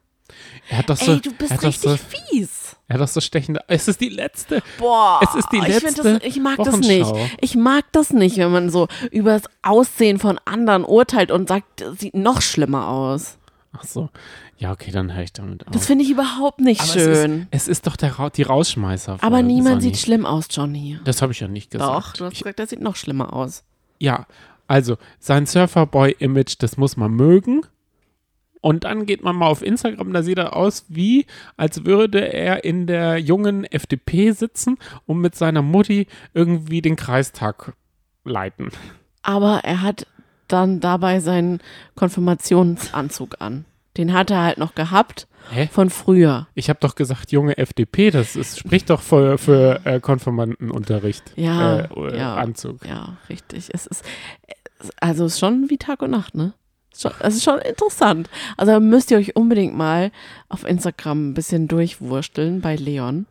Er 0.69 0.79
hat 0.79 0.91
doch 0.91 0.97
so, 0.97 1.13
Ey, 1.13 1.21
du 1.21 1.33
bist 1.33 1.51
richtig 1.53 1.79
so, 1.81 1.97
fies. 1.97 2.77
er 2.87 2.95
hat 2.95 3.01
doch 3.01 3.09
so 3.09 3.21
stechende. 3.21 3.63
Es 3.67 3.89
ist 3.89 4.01
die 4.01 4.11
letzte. 4.11 4.63
Boah, 4.79 5.21
Es 5.23 5.35
ist 5.35 5.49
die 5.51 5.57
ich, 5.57 5.67
letzte 5.83 6.03
das, 6.03 6.23
ich 6.23 6.39
mag 6.39 6.59
das 6.59 6.77
nicht. 6.79 7.11
Ich 7.41 7.57
mag 7.57 7.85
das 7.93 8.13
nicht, 8.13 8.37
wenn 8.37 8.53
man 8.53 8.71
so 8.71 8.87
über 9.11 9.33
das 9.33 9.45
Aussehen 9.63 10.19
von 10.19 10.39
anderen 10.45 10.85
urteilt 10.85 11.31
und 11.33 11.49
sagt, 11.49 11.81
das 11.81 11.99
sieht 11.99 12.15
noch 12.15 12.43
schlimmer 12.43 12.89
aus. 12.89 13.39
Ach 13.73 13.85
so. 13.85 14.11
Ja, 14.59 14.73
okay, 14.73 14.91
dann 14.91 15.15
höre 15.15 15.23
ich 15.23 15.33
damit 15.33 15.67
auf. 15.67 15.73
Das 15.73 15.87
finde 15.87 16.05
ich 16.05 16.11
überhaupt 16.11 16.61
nicht 16.61 16.81
Aber 16.81 16.91
schön. 16.91 17.47
Es 17.53 17.63
ist, 17.63 17.69
es 17.69 17.69
ist 17.69 17.87
doch 17.87 17.97
der, 17.97 18.19
Ra- 18.19 18.31
die 18.31 18.43
Rausschmeißer. 18.43 19.19
Aber 19.21 19.43
niemand 19.43 19.81
Sonny. 19.83 19.95
sieht 19.95 19.99
schlimm 20.03 20.27
aus, 20.27 20.47
Johnny. 20.51 20.99
Das 21.05 21.23
habe 21.23 21.33
ich 21.33 21.41
ja 21.41 21.47
nicht 21.49 21.71
gesagt. 21.71 21.89
Doch, 21.91 22.13
du 22.15 22.25
hast 22.25 22.33
ich, 22.33 22.39
gesagt, 22.41 22.59
der 22.59 22.67
sieht 22.67 22.81
noch 22.81 22.97
schlimmer 22.97 23.33
aus. 23.33 23.63
ja, 23.99 24.27
also 24.67 24.99
sein 25.19 25.47
Surferboy-Image, 25.47 26.55
das 26.61 26.77
muss 26.77 26.97
man 26.97 27.11
mögen. 27.13 27.63
Und 28.61 28.85
dann 28.85 29.05
geht 29.07 29.25
man 29.25 29.35
mal 29.37 29.47
auf 29.49 29.63
Instagram, 29.63 30.13
da 30.13 30.23
sieht 30.23 30.39
er 30.39 30.55
aus 30.55 30.85
wie, 30.89 31.27
als 31.57 31.85
würde 31.87 32.33
er 32.33 32.63
in 32.63 32.87
der 32.87 33.19
jungen 33.19 33.65
FDP 33.65 34.33
sitzen 34.33 34.77
und 35.07 35.19
mit 35.19 35.35
seiner 35.35 35.63
Mutti 35.63 36.07
irgendwie 36.35 36.83
den 36.83 36.95
Kreistag 36.97 37.73
leiten. 38.25 38.69
Aber 39.23 39.61
er 39.65 39.83
hat 39.83 40.07
dann 40.53 40.81
dabei 40.81 41.21
seinen 41.21 41.61
Konfirmationsanzug 41.97 43.37
an. 43.41 43.65
Den 43.97 44.13
hat 44.13 44.31
er 44.31 44.43
halt 44.43 44.59
noch 44.59 44.75
gehabt 44.75 45.27
Hä? 45.51 45.69
von 45.71 45.91
früher. 45.91 46.47
Ich 46.55 46.69
habe 46.69 46.79
doch 46.81 46.95
gesagt, 46.95 47.33
junge 47.33 47.59
FDP, 47.59 48.11
das 48.11 48.37
ist, 48.37 48.59
spricht 48.61 48.89
doch 48.91 49.01
für, 49.03 49.37
für 49.37 49.81
äh, 49.85 50.01
Konfirmandenunterricht. 50.01 51.33
Ja, 51.37 51.81
äh, 51.87 52.17
ja. 52.17 52.37
Anzug. 52.37 52.87
Ja, 52.87 53.17
richtig. 53.29 53.69
Es 53.73 53.87
ist, 53.87 54.05
also 55.01 55.25
es 55.25 55.35
ist 55.35 55.41
schon 55.41 55.69
wie 55.71 55.77
Tag 55.79 56.03
und 56.03 56.11
Nacht, 56.13 56.35
ne? 56.37 56.53
Es 56.93 56.99
ist 56.99 57.03
schon- 57.03 57.13
Es 57.21 57.35
ist 57.37 57.45
schon 57.45 57.59
interessant. 57.59 58.31
Also 58.57 58.79
müsst 58.79 59.11
ihr 59.11 59.19
euch 59.19 59.35
unbedingt 59.35 59.77
mal 59.77 60.13
auf 60.49 60.65
Instagram 60.65 61.31
ein 61.31 61.35
bisschen 61.35 61.67
durchwursteln 61.67 62.61
bei 62.61 62.77
Leon. 62.77 63.27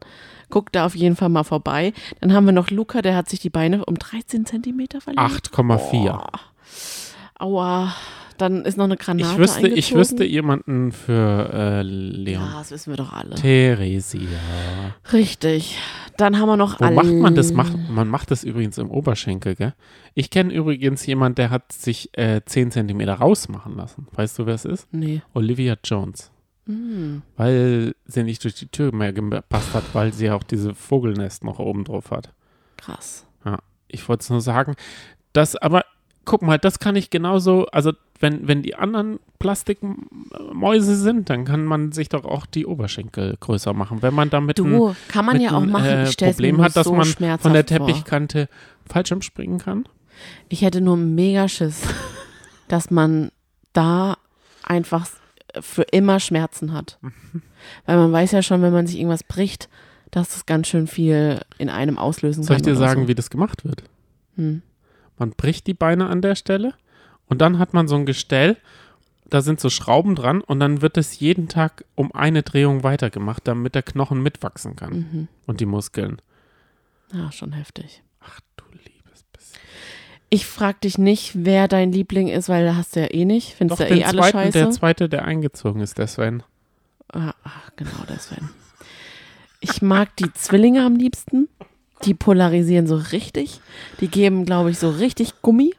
Guckt 0.49 0.75
da 0.75 0.85
auf 0.85 0.95
jeden 0.95 1.15
Fall 1.15 1.29
mal 1.29 1.43
vorbei. 1.43 1.93
Dann 2.19 2.33
haben 2.33 2.45
wir 2.45 2.53
noch 2.53 2.69
Luca, 2.69 3.01
der 3.01 3.15
hat 3.15 3.29
sich 3.29 3.39
die 3.39 3.49
Beine 3.51 3.85
um 3.85 3.95
13 3.97 4.45
Zentimeter 4.45 4.99
verlängert. 4.99 5.49
8,4. 5.51 6.03
Boah. 6.11 6.29
Aua. 7.39 7.93
Dann 8.37 8.63
ist 8.63 8.77
noch 8.77 8.85
eine 8.85 8.95
Granate 8.95 9.33
Ich 9.33 9.37
wüsste, 9.37 9.67
ich 9.67 9.93
wüsste 9.93 10.23
jemanden 10.23 10.93
für 10.93 11.49
äh, 11.53 11.81
Leon. 11.81 12.41
Ja, 12.41 12.59
das 12.59 12.71
wissen 12.71 12.91
wir 12.91 12.97
doch 12.97 13.11
alle. 13.11 13.35
Theresia. 13.35 14.29
Richtig. 15.11 15.77
Dann 16.15 16.39
haben 16.39 16.47
wir 16.47 16.55
noch 16.55 16.79
Wo 16.79 16.85
alle. 16.85 16.95
macht 16.95 17.11
man 17.11 17.35
das? 17.35 17.51
Macht, 17.51 17.73
man 17.89 18.07
macht 18.07 18.31
das 18.31 18.45
übrigens 18.45 18.77
im 18.77 18.91
Oberschenkel, 18.91 19.55
gell? 19.55 19.73
Ich 20.13 20.29
kenne 20.29 20.53
übrigens 20.53 21.05
jemanden, 21.05 21.35
der 21.35 21.49
hat 21.49 21.73
sich 21.73 22.17
äh, 22.17 22.41
10 22.45 22.71
Zentimeter 22.71 23.15
rausmachen 23.15 23.75
lassen. 23.75 24.07
Weißt 24.13 24.39
du, 24.39 24.45
wer 24.45 24.55
es 24.55 24.63
ist? 24.63 24.87
Nee. 24.93 25.21
Olivia 25.33 25.75
Jones. 25.83 26.31
Hm. 26.65 27.23
Weil 27.35 27.93
sie 28.05 28.23
nicht 28.23 28.41
durch 28.45 28.55
die 28.55 28.67
Tür 28.67 28.95
mehr 28.95 29.11
gepasst 29.11 29.73
hat, 29.73 29.83
weil 29.93 30.13
sie 30.13 30.31
auch 30.31 30.43
diese 30.43 30.73
Vogelnest 30.73 31.43
noch 31.43 31.59
oben 31.59 31.83
drauf 31.83 32.11
hat. 32.11 32.31
Krass. 32.77 33.25
Ich 33.91 34.07
wollte 34.07 34.21
es 34.21 34.29
nur 34.29 34.41
sagen, 34.41 34.75
dass, 35.33 35.55
aber 35.55 35.83
guck 36.25 36.41
mal, 36.41 36.57
das 36.59 36.79
kann 36.79 36.95
ich 36.95 37.09
genauso, 37.09 37.65
also 37.67 37.91
wenn, 38.19 38.47
wenn 38.47 38.61
die 38.61 38.75
anderen 38.75 39.19
Plastikmäuse 39.39 40.95
sind, 40.95 41.29
dann 41.29 41.45
kann 41.45 41.65
man 41.65 41.91
sich 41.91 42.09
doch 42.09 42.25
auch 42.25 42.45
die 42.45 42.65
Oberschenkel 42.65 43.35
größer 43.39 43.73
machen. 43.73 44.01
Wenn 44.01 44.13
man 44.13 44.29
damit 44.29 44.59
ein, 44.59 44.65
Du, 44.71 44.95
kann 45.07 45.25
man 45.25 45.39
ja 45.39 45.51
auch 45.51 45.61
ein, 45.63 45.69
machen. 45.71 45.85
äh, 45.85 46.09
Ich 46.09 46.17
Problem 46.17 46.61
hat, 46.61 46.75
dass 46.75 46.85
so 46.85 46.93
man 46.93 47.05
von 47.05 47.19
der 47.19 47.39
vor. 47.39 47.63
Teppichkante 47.65 48.49
Fallschirm 48.87 49.21
springen 49.21 49.57
kann. 49.57 49.85
Ich 50.49 50.61
hätte 50.61 50.81
nur 50.81 50.97
mega 50.97 51.47
Schiss, 51.47 51.81
dass 52.67 52.91
man 52.91 53.31
da 53.73 54.17
einfach 54.63 55.07
für 55.61 55.83
immer 55.83 56.19
Schmerzen 56.19 56.73
hat. 56.73 56.99
Weil 57.85 57.97
man 57.97 58.11
weiß 58.11 58.31
ja 58.33 58.41
schon, 58.41 58.61
wenn 58.61 58.73
man 58.73 58.85
sich 58.87 58.97
irgendwas 58.97 59.23
bricht, 59.23 59.69
dass 60.11 60.29
das 60.33 60.45
ganz 60.45 60.67
schön 60.67 60.87
viel 60.87 61.39
in 61.57 61.69
einem 61.69 61.97
auslösen 61.97 62.43
Soll 62.43 62.57
kann. 62.57 62.61
ich 62.65 62.71
dir 62.71 62.75
sagen, 62.75 63.03
so. 63.03 63.07
wie 63.07 63.15
das 63.15 63.29
gemacht 63.29 63.63
wird? 63.63 63.83
Hm. 64.35 64.61
Man 65.19 65.31
bricht 65.31 65.67
die 65.67 65.73
Beine 65.75 66.07
an 66.07 66.21
der 66.21 66.35
Stelle 66.35 66.73
und 67.27 67.39
dann 67.41 67.59
hat 67.59 67.73
man 67.73 67.87
so 67.87 67.95
ein 67.95 68.05
Gestell, 68.05 68.57
da 69.29 69.41
sind 69.41 69.59
so 69.59 69.69
Schrauben 69.69 70.15
dran 70.15 70.41
und 70.41 70.59
dann 70.59 70.81
wird 70.81 70.97
es 70.97 71.19
jeden 71.19 71.47
Tag 71.47 71.85
um 71.93 72.11
eine 72.13 72.41
Drehung 72.41 72.81
weitergemacht, 72.83 73.47
damit 73.47 73.75
der 73.75 73.83
Knochen 73.83 74.23
mitwachsen 74.23 74.75
kann 74.75 74.93
Mhm. 74.93 75.27
und 75.45 75.59
die 75.59 75.67
Muskeln. 75.67 76.19
Ja, 77.13 77.31
schon 77.31 77.51
heftig. 77.51 78.01
Ach 78.21 78.39
du 78.57 78.63
liebes 78.71 79.23
bisschen. 79.31 79.59
Ich 80.31 80.45
frag 80.47 80.81
dich 80.81 80.97
nicht, 80.97 81.31
wer 81.35 81.67
dein 81.67 81.91
Liebling 81.91 82.27
ist, 82.27 82.49
weil 82.49 82.65
da 82.65 82.75
hast 82.75 82.95
du 82.95 83.01
ja 83.01 83.11
eh 83.13 83.25
nicht. 83.25 83.53
Findest 83.55 83.81
du 83.81 83.85
den 83.85 83.97
eh 83.99 84.03
alle 84.05 84.19
zweiten, 84.21 84.37
scheiße. 84.37 84.51
der 84.57 84.71
zweite, 84.71 85.09
der 85.09 85.25
eingezogen 85.25 85.81
ist, 85.81 85.97
der 85.99 86.07
Sven. 86.07 86.41
Ah, 87.11 87.33
ach, 87.43 87.71
genau, 87.75 88.03
deswegen. 88.07 88.49
Ich 89.59 89.81
mag 89.81 90.15
die 90.17 90.31
Zwillinge 90.33 90.85
am 90.85 90.95
liebsten. 90.95 91.49
Die 92.05 92.13
polarisieren 92.13 92.87
so 92.87 92.95
richtig. 92.95 93.59
Die 93.99 94.07
geben, 94.07 94.45
glaube 94.45 94.71
ich, 94.71 94.79
so 94.79 94.89
richtig 94.89 95.41
Gummi. 95.41 95.73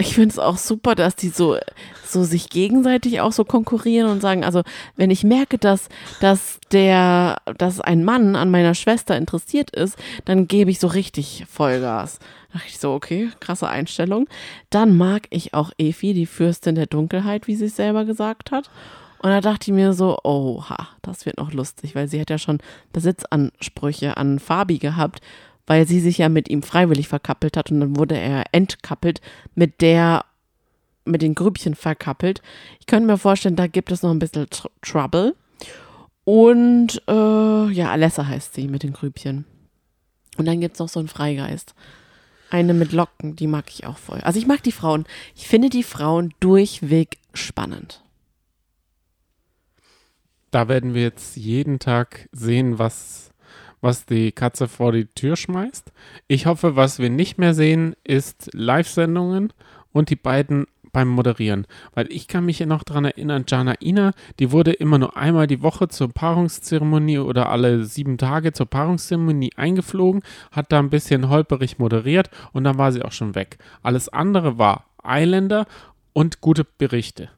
Ich 0.00 0.14
finde 0.14 0.28
es 0.28 0.38
auch 0.38 0.58
super, 0.58 0.94
dass 0.94 1.16
die 1.16 1.28
so, 1.28 1.56
so 2.04 2.22
sich 2.22 2.50
gegenseitig 2.50 3.20
auch 3.20 3.32
so 3.32 3.44
konkurrieren 3.44 4.08
und 4.08 4.20
sagen, 4.20 4.44
also 4.44 4.62
wenn 4.94 5.10
ich 5.10 5.24
merke, 5.24 5.58
dass, 5.58 5.88
dass 6.20 6.60
der, 6.70 7.38
dass 7.56 7.80
ein 7.80 8.04
Mann 8.04 8.36
an 8.36 8.48
meiner 8.48 8.74
Schwester 8.76 9.16
interessiert 9.16 9.70
ist, 9.70 9.98
dann 10.24 10.46
gebe 10.46 10.70
ich 10.70 10.78
so 10.78 10.86
richtig 10.86 11.46
Vollgas. 11.50 12.20
Da 12.52 12.58
dachte 12.58 12.68
ich 12.68 12.78
so, 12.78 12.92
okay, 12.92 13.30
krasse 13.40 13.68
Einstellung. 13.68 14.28
Dann 14.70 14.96
mag 14.96 15.26
ich 15.30 15.52
auch 15.52 15.72
Efi, 15.78 16.14
die 16.14 16.26
Fürstin 16.26 16.76
der 16.76 16.86
Dunkelheit, 16.86 17.48
wie 17.48 17.56
sie 17.56 17.66
es 17.66 17.74
selber 17.74 18.04
gesagt 18.04 18.52
hat. 18.52 18.70
Und 19.20 19.30
da 19.30 19.40
dachte 19.40 19.70
ich 19.70 19.74
mir 19.74 19.92
so, 19.92 20.18
oha, 20.22 20.88
das 21.02 21.26
wird 21.26 21.38
noch 21.38 21.52
lustig, 21.52 21.94
weil 21.94 22.08
sie 22.08 22.20
hat 22.20 22.30
ja 22.30 22.38
schon 22.38 22.58
Besitzansprüche 22.92 24.16
an 24.16 24.38
Fabi 24.38 24.78
gehabt, 24.78 25.20
weil 25.66 25.86
sie 25.86 26.00
sich 26.00 26.18
ja 26.18 26.28
mit 26.28 26.48
ihm 26.48 26.62
freiwillig 26.62 27.08
verkappelt 27.08 27.56
hat 27.56 27.70
und 27.70 27.80
dann 27.80 27.96
wurde 27.96 28.16
er 28.16 28.44
entkappelt 28.52 29.20
mit 29.54 29.80
der, 29.80 30.24
mit 31.04 31.22
den 31.22 31.34
Grübchen 31.34 31.74
verkappelt. 31.74 32.42
Ich 32.80 32.86
könnte 32.86 33.06
mir 33.06 33.18
vorstellen, 33.18 33.56
da 33.56 33.66
gibt 33.66 33.90
es 33.90 34.02
noch 34.02 34.10
ein 34.10 34.18
bisschen 34.18 34.48
Tr 34.50 34.70
Trouble. 34.82 35.34
Und 36.24 37.02
äh, 37.08 37.72
ja, 37.72 37.90
Alessa 37.90 38.26
heißt 38.26 38.54
sie 38.54 38.68
mit 38.68 38.82
den 38.82 38.92
Grübchen. 38.92 39.46
Und 40.36 40.46
dann 40.46 40.60
gibt 40.60 40.74
es 40.74 40.78
noch 40.78 40.88
so 40.88 41.00
einen 41.00 41.08
Freigeist. 41.08 41.74
Eine 42.50 42.72
mit 42.72 42.92
Locken, 42.92 43.34
die 43.36 43.46
mag 43.46 43.64
ich 43.68 43.86
auch 43.86 43.98
voll. 43.98 44.20
Also 44.20 44.38
ich 44.38 44.46
mag 44.46 44.62
die 44.62 44.72
Frauen. 44.72 45.04
Ich 45.34 45.48
finde 45.48 45.68
die 45.68 45.82
Frauen 45.82 46.32
durchweg 46.40 47.18
spannend. 47.34 48.02
Da 50.50 50.68
werden 50.68 50.94
wir 50.94 51.02
jetzt 51.02 51.36
jeden 51.36 51.78
Tag 51.78 52.28
sehen, 52.32 52.78
was, 52.78 53.30
was 53.80 54.06
die 54.06 54.32
Katze 54.32 54.68
vor 54.68 54.92
die 54.92 55.06
Tür 55.06 55.36
schmeißt. 55.36 55.92
Ich 56.26 56.46
hoffe, 56.46 56.76
was 56.76 56.98
wir 56.98 57.10
nicht 57.10 57.38
mehr 57.38 57.54
sehen, 57.54 57.94
ist 58.04 58.50
Live-Sendungen 58.54 59.52
und 59.92 60.10
die 60.10 60.16
beiden 60.16 60.66
beim 60.92 61.08
Moderieren. 61.08 61.66
Weil 61.94 62.10
ich 62.10 62.28
kann 62.28 62.44
mich 62.44 62.60
noch 62.60 62.82
daran 62.82 63.04
erinnern, 63.04 63.44
Jana 63.46 63.74
Ina, 63.80 64.12
die 64.38 64.52
wurde 64.52 64.72
immer 64.72 64.98
nur 64.98 65.16
einmal 65.16 65.46
die 65.46 65.62
Woche 65.62 65.88
zur 65.88 66.08
Paarungszeremonie 66.08 67.18
oder 67.18 67.50
alle 67.50 67.84
sieben 67.84 68.18
Tage 68.18 68.52
zur 68.52 68.66
Paarungszeremonie 68.66 69.52
eingeflogen, 69.56 70.22
hat 70.50 70.72
da 70.72 70.78
ein 70.78 70.90
bisschen 70.90 71.28
holperig 71.28 71.78
moderiert 71.78 72.30
und 72.52 72.64
dann 72.64 72.78
war 72.78 72.92
sie 72.92 73.02
auch 73.02 73.12
schon 73.12 73.34
weg. 73.34 73.58
Alles 73.82 74.08
andere 74.08 74.58
war 74.58 74.86
Eiländer 75.02 75.66
und 76.12 76.40
gute 76.40 76.64
Berichte. 76.64 77.30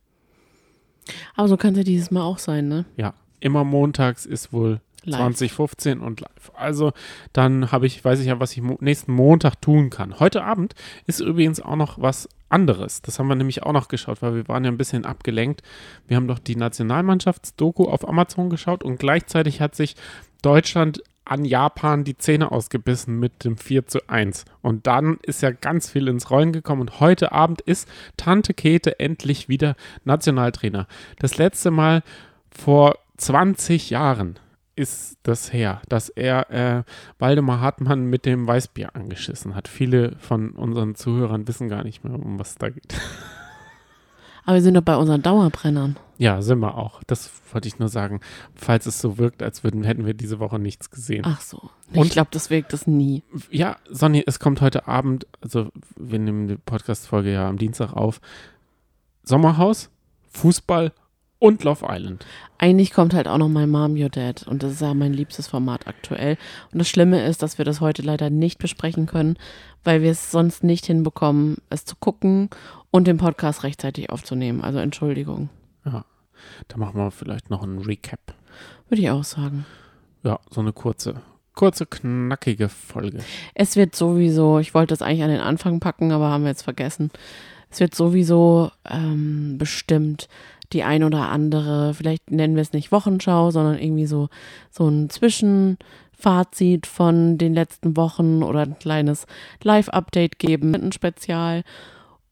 Aber 1.36 1.48
so 1.48 1.56
kann 1.56 1.72
es 1.72 1.78
ja 1.78 1.84
dieses 1.84 2.10
Mal 2.10 2.22
auch 2.22 2.38
sein, 2.38 2.68
ne? 2.68 2.84
Ja, 2.96 3.14
immer 3.40 3.64
montags 3.64 4.26
ist 4.26 4.52
wohl 4.52 4.80
Live. 5.04 5.18
2015 5.18 6.00
und 6.00 6.20
live. 6.20 6.52
Also 6.54 6.92
dann 7.32 7.72
habe 7.72 7.86
ich, 7.86 8.04
weiß 8.04 8.20
ich 8.20 8.26
ja, 8.26 8.38
was 8.38 8.52
ich 8.52 8.60
mo 8.60 8.76
nächsten 8.80 9.12
Montag 9.12 9.60
tun 9.60 9.88
kann. 9.88 10.20
Heute 10.20 10.44
Abend 10.44 10.74
ist 11.06 11.20
übrigens 11.20 11.60
auch 11.60 11.76
noch 11.76 12.00
was 12.00 12.28
anderes. 12.50 13.00
Das 13.00 13.18
haben 13.18 13.28
wir 13.28 13.34
nämlich 13.34 13.62
auch 13.62 13.72
noch 13.72 13.88
geschaut, 13.88 14.20
weil 14.20 14.34
wir 14.34 14.48
waren 14.48 14.64
ja 14.64 14.70
ein 14.70 14.76
bisschen 14.76 15.06
abgelenkt. 15.06 15.62
Wir 16.06 16.16
haben 16.16 16.28
doch 16.28 16.38
die 16.38 16.56
Nationalmannschaftsdoku 16.56 17.84
auf 17.84 18.06
Amazon 18.06 18.50
geschaut 18.50 18.82
und 18.82 18.98
gleichzeitig 18.98 19.60
hat 19.60 19.74
sich 19.74 19.96
Deutschland 20.42 21.02
an 21.24 21.44
Japan 21.44 22.04
die 22.04 22.16
Zähne 22.16 22.50
ausgebissen 22.50 23.18
mit 23.18 23.44
dem 23.44 23.56
4 23.56 23.86
zu 23.86 24.08
1. 24.08 24.44
Und 24.62 24.86
dann 24.86 25.18
ist 25.22 25.42
ja 25.42 25.50
ganz 25.50 25.90
viel 25.90 26.08
ins 26.08 26.30
Rollen 26.30 26.52
gekommen. 26.52 26.80
Und 26.82 27.00
heute 27.00 27.32
Abend 27.32 27.60
ist 27.60 27.88
Tante 28.16 28.54
Käthe 28.54 28.98
endlich 28.98 29.48
wieder 29.48 29.76
Nationaltrainer. 30.04 30.86
Das 31.18 31.38
letzte 31.38 31.70
Mal 31.70 32.02
vor 32.50 32.98
20 33.16 33.90
Jahren 33.90 34.38
ist 34.76 35.18
das 35.24 35.52
her, 35.52 35.82
dass 35.88 36.08
er 36.08 36.50
äh, 36.50 36.82
Waldemar 37.18 37.60
Hartmann 37.60 38.06
mit 38.06 38.24
dem 38.24 38.46
Weißbier 38.46 38.96
angeschissen 38.96 39.54
hat. 39.54 39.68
Viele 39.68 40.16
von 40.18 40.52
unseren 40.52 40.94
Zuhörern 40.94 41.46
wissen 41.46 41.68
gar 41.68 41.84
nicht 41.84 42.02
mehr, 42.02 42.14
um 42.14 42.38
was 42.38 42.56
da 42.56 42.70
geht. 42.70 42.94
Aber 44.44 44.54
wir 44.54 44.62
sind 44.62 44.74
doch 44.74 44.82
bei 44.82 44.96
unseren 44.96 45.22
Dauerbrennern. 45.22 45.96
Ja, 46.18 46.42
sind 46.42 46.58
wir 46.60 46.76
auch. 46.76 47.02
Das 47.06 47.30
wollte 47.52 47.66
ich 47.68 47.78
nur 47.78 47.88
sagen. 47.88 48.20
Falls 48.54 48.84
es 48.86 49.00
so 49.00 49.16
wirkt, 49.16 49.42
als 49.42 49.64
würden, 49.64 49.84
hätten 49.84 50.04
wir 50.04 50.12
diese 50.14 50.38
Woche 50.38 50.58
nichts 50.58 50.90
gesehen. 50.90 51.24
Ach 51.26 51.40
so. 51.40 51.70
Und- 51.94 52.06
ich 52.06 52.12
glaube, 52.12 52.28
das 52.30 52.50
wirkt 52.50 52.72
es 52.74 52.86
nie. 52.86 53.22
Ja, 53.50 53.76
Sonny, 53.88 54.22
es 54.26 54.38
kommt 54.38 54.60
heute 54.60 54.86
Abend, 54.86 55.26
also 55.40 55.68
wir 55.96 56.18
nehmen 56.18 56.48
die 56.48 56.56
Podcast-Folge 56.56 57.32
ja 57.32 57.48
am 57.48 57.56
Dienstag 57.56 57.92
auf. 57.94 58.20
Sommerhaus, 59.22 59.90
Fußball 60.30 60.92
und 61.40 61.64
Love 61.64 61.86
Island. 61.88 62.24
Eigentlich 62.58 62.92
kommt 62.92 63.14
halt 63.14 63.26
auch 63.26 63.38
noch 63.38 63.48
mein 63.48 63.70
Mom, 63.70 63.96
Your 63.96 64.10
Dad. 64.10 64.46
Und 64.46 64.62
das 64.62 64.72
ist 64.72 64.82
ja 64.82 64.94
mein 64.94 65.12
liebstes 65.12 65.48
Format 65.48 65.88
aktuell. 65.88 66.36
Und 66.70 66.78
das 66.78 66.88
Schlimme 66.88 67.24
ist, 67.24 67.42
dass 67.42 67.58
wir 67.58 67.64
das 67.64 67.80
heute 67.80 68.02
leider 68.02 68.30
nicht 68.30 68.58
besprechen 68.58 69.06
können, 69.06 69.36
weil 69.82 70.02
wir 70.02 70.12
es 70.12 70.30
sonst 70.30 70.62
nicht 70.62 70.86
hinbekommen, 70.86 71.56
es 71.70 71.84
zu 71.84 71.96
gucken 71.96 72.50
und 72.90 73.06
den 73.06 73.16
Podcast 73.16 73.64
rechtzeitig 73.64 74.10
aufzunehmen. 74.10 74.60
Also 74.60 74.78
Entschuldigung. 74.78 75.48
Ja, 75.84 76.04
da 76.68 76.76
machen 76.76 77.00
wir 77.00 77.10
vielleicht 77.10 77.50
noch 77.50 77.62
einen 77.62 77.78
Recap. 77.78 78.34
Würde 78.88 79.02
ich 79.02 79.10
auch 79.10 79.24
sagen. 79.24 79.64
Ja, 80.22 80.38
so 80.50 80.60
eine 80.60 80.74
kurze, 80.74 81.14
kurze, 81.54 81.86
knackige 81.86 82.68
Folge. 82.68 83.20
Es 83.54 83.76
wird 83.76 83.96
sowieso, 83.96 84.58
ich 84.58 84.74
wollte 84.74 84.92
das 84.92 85.00
eigentlich 85.00 85.22
an 85.22 85.30
den 85.30 85.40
Anfang 85.40 85.80
packen, 85.80 86.12
aber 86.12 86.28
haben 86.28 86.44
wir 86.44 86.50
jetzt 86.50 86.62
vergessen. 86.62 87.10
Es 87.70 87.80
wird 87.80 87.94
sowieso 87.94 88.70
ähm, 88.84 89.56
bestimmt 89.56 90.28
die 90.72 90.82
ein 90.82 91.04
oder 91.04 91.28
andere, 91.28 91.94
vielleicht 91.94 92.30
nennen 92.30 92.54
wir 92.54 92.62
es 92.62 92.72
nicht 92.72 92.92
Wochenschau, 92.92 93.50
sondern 93.50 93.78
irgendwie 93.78 94.06
so, 94.06 94.28
so 94.70 94.88
ein 94.88 95.10
Zwischenfazit 95.10 96.86
von 96.86 97.38
den 97.38 97.54
letzten 97.54 97.96
Wochen 97.96 98.42
oder 98.42 98.60
ein 98.60 98.78
kleines 98.78 99.26
Live-Update 99.62 100.38
geben 100.38 100.74
einem 100.74 100.92
Spezial 100.92 101.64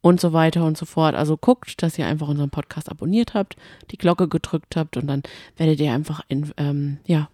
und 0.01 0.21
so 0.21 0.33
weiter 0.33 0.65
und 0.65 0.77
so 0.77 0.87
fort. 0.87 1.15
Also 1.15 1.37
guckt, 1.37 1.83
dass 1.83 1.99
ihr 1.99 2.07
einfach 2.07 2.29
unseren 2.29 2.51
Podcast 2.51 2.91
abonniert 2.91 3.35
habt, 3.35 3.57
die 3.91 3.99
Glocke 3.99 4.29
gedrückt 4.29 4.77
habt 4.77 4.97
und 4.97 5.07
dann 5.07 5.23
werdet 5.57 5.81
ihr 5.81 5.93
einfach 5.93 6.23
in, 6.29 6.53
ähm, 6.57 6.99
ja, 7.07 7.29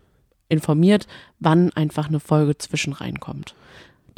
informiert, 0.49 1.07
wann 1.41 1.73
einfach 1.73 2.09
eine 2.09 2.21
Folge 2.21 2.57
zwischen 2.59 2.93
reinkommt. 2.93 3.55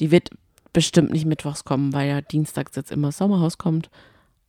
Die 0.01 0.11
wird 0.11 0.31
bestimmt 0.73 1.11
nicht 1.11 1.25
mittwochs 1.25 1.65
kommen, 1.65 1.93
weil 1.93 2.09
ja 2.09 2.21
dienstags 2.21 2.77
jetzt 2.77 2.93
immer 2.93 3.11
Sommerhaus 3.11 3.59
kommt, 3.59 3.89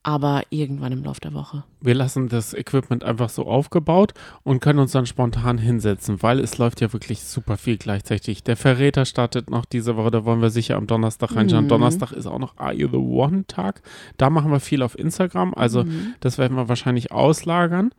aber 0.07 0.43
irgendwann 0.51 0.93
im 0.93 1.03
Laufe 1.03 1.19
der 1.19 1.33
Woche. 1.33 1.65
Wir 1.81 1.93
lassen 1.93 2.29
das 2.29 2.53
Equipment 2.53 3.03
einfach 3.03 3.27
so 3.27 3.45
aufgebaut 3.45 4.13
und 4.43 4.61
können 4.61 4.79
uns 4.79 4.93
dann 4.93 5.05
spontan 5.05 5.57
hinsetzen, 5.57 6.23
weil 6.23 6.39
es 6.39 6.57
läuft 6.57 6.79
ja 6.79 6.93
wirklich 6.93 7.23
super 7.23 7.57
viel 7.57 7.75
gleichzeitig. 7.75 8.41
Der 8.41 8.55
Verräter 8.55 9.03
startet 9.03 9.49
noch 9.49 9.65
diese 9.65 9.97
Woche, 9.97 10.09
da 10.09 10.23
wollen 10.23 10.41
wir 10.41 10.49
sicher 10.49 10.77
am 10.77 10.87
Donnerstag 10.87 11.35
reinschauen. 11.35 11.65
Mhm. 11.65 11.69
Donnerstag 11.69 12.13
ist 12.13 12.25
auch 12.25 12.39
noch 12.39 12.55
Are 12.55 12.73
You 12.73 12.87
the 12.87 12.95
One 12.95 13.43
Tag. 13.47 13.81
Da 14.15 14.29
machen 14.29 14.49
wir 14.49 14.61
viel 14.61 14.81
auf 14.81 14.97
Instagram, 14.97 15.53
also 15.53 15.83
Mhm. 15.83 16.13
das 16.21 16.37
werden 16.37 16.55
wir 16.55 16.69
wahrscheinlich 16.69 17.11
auslagern. 17.11 17.91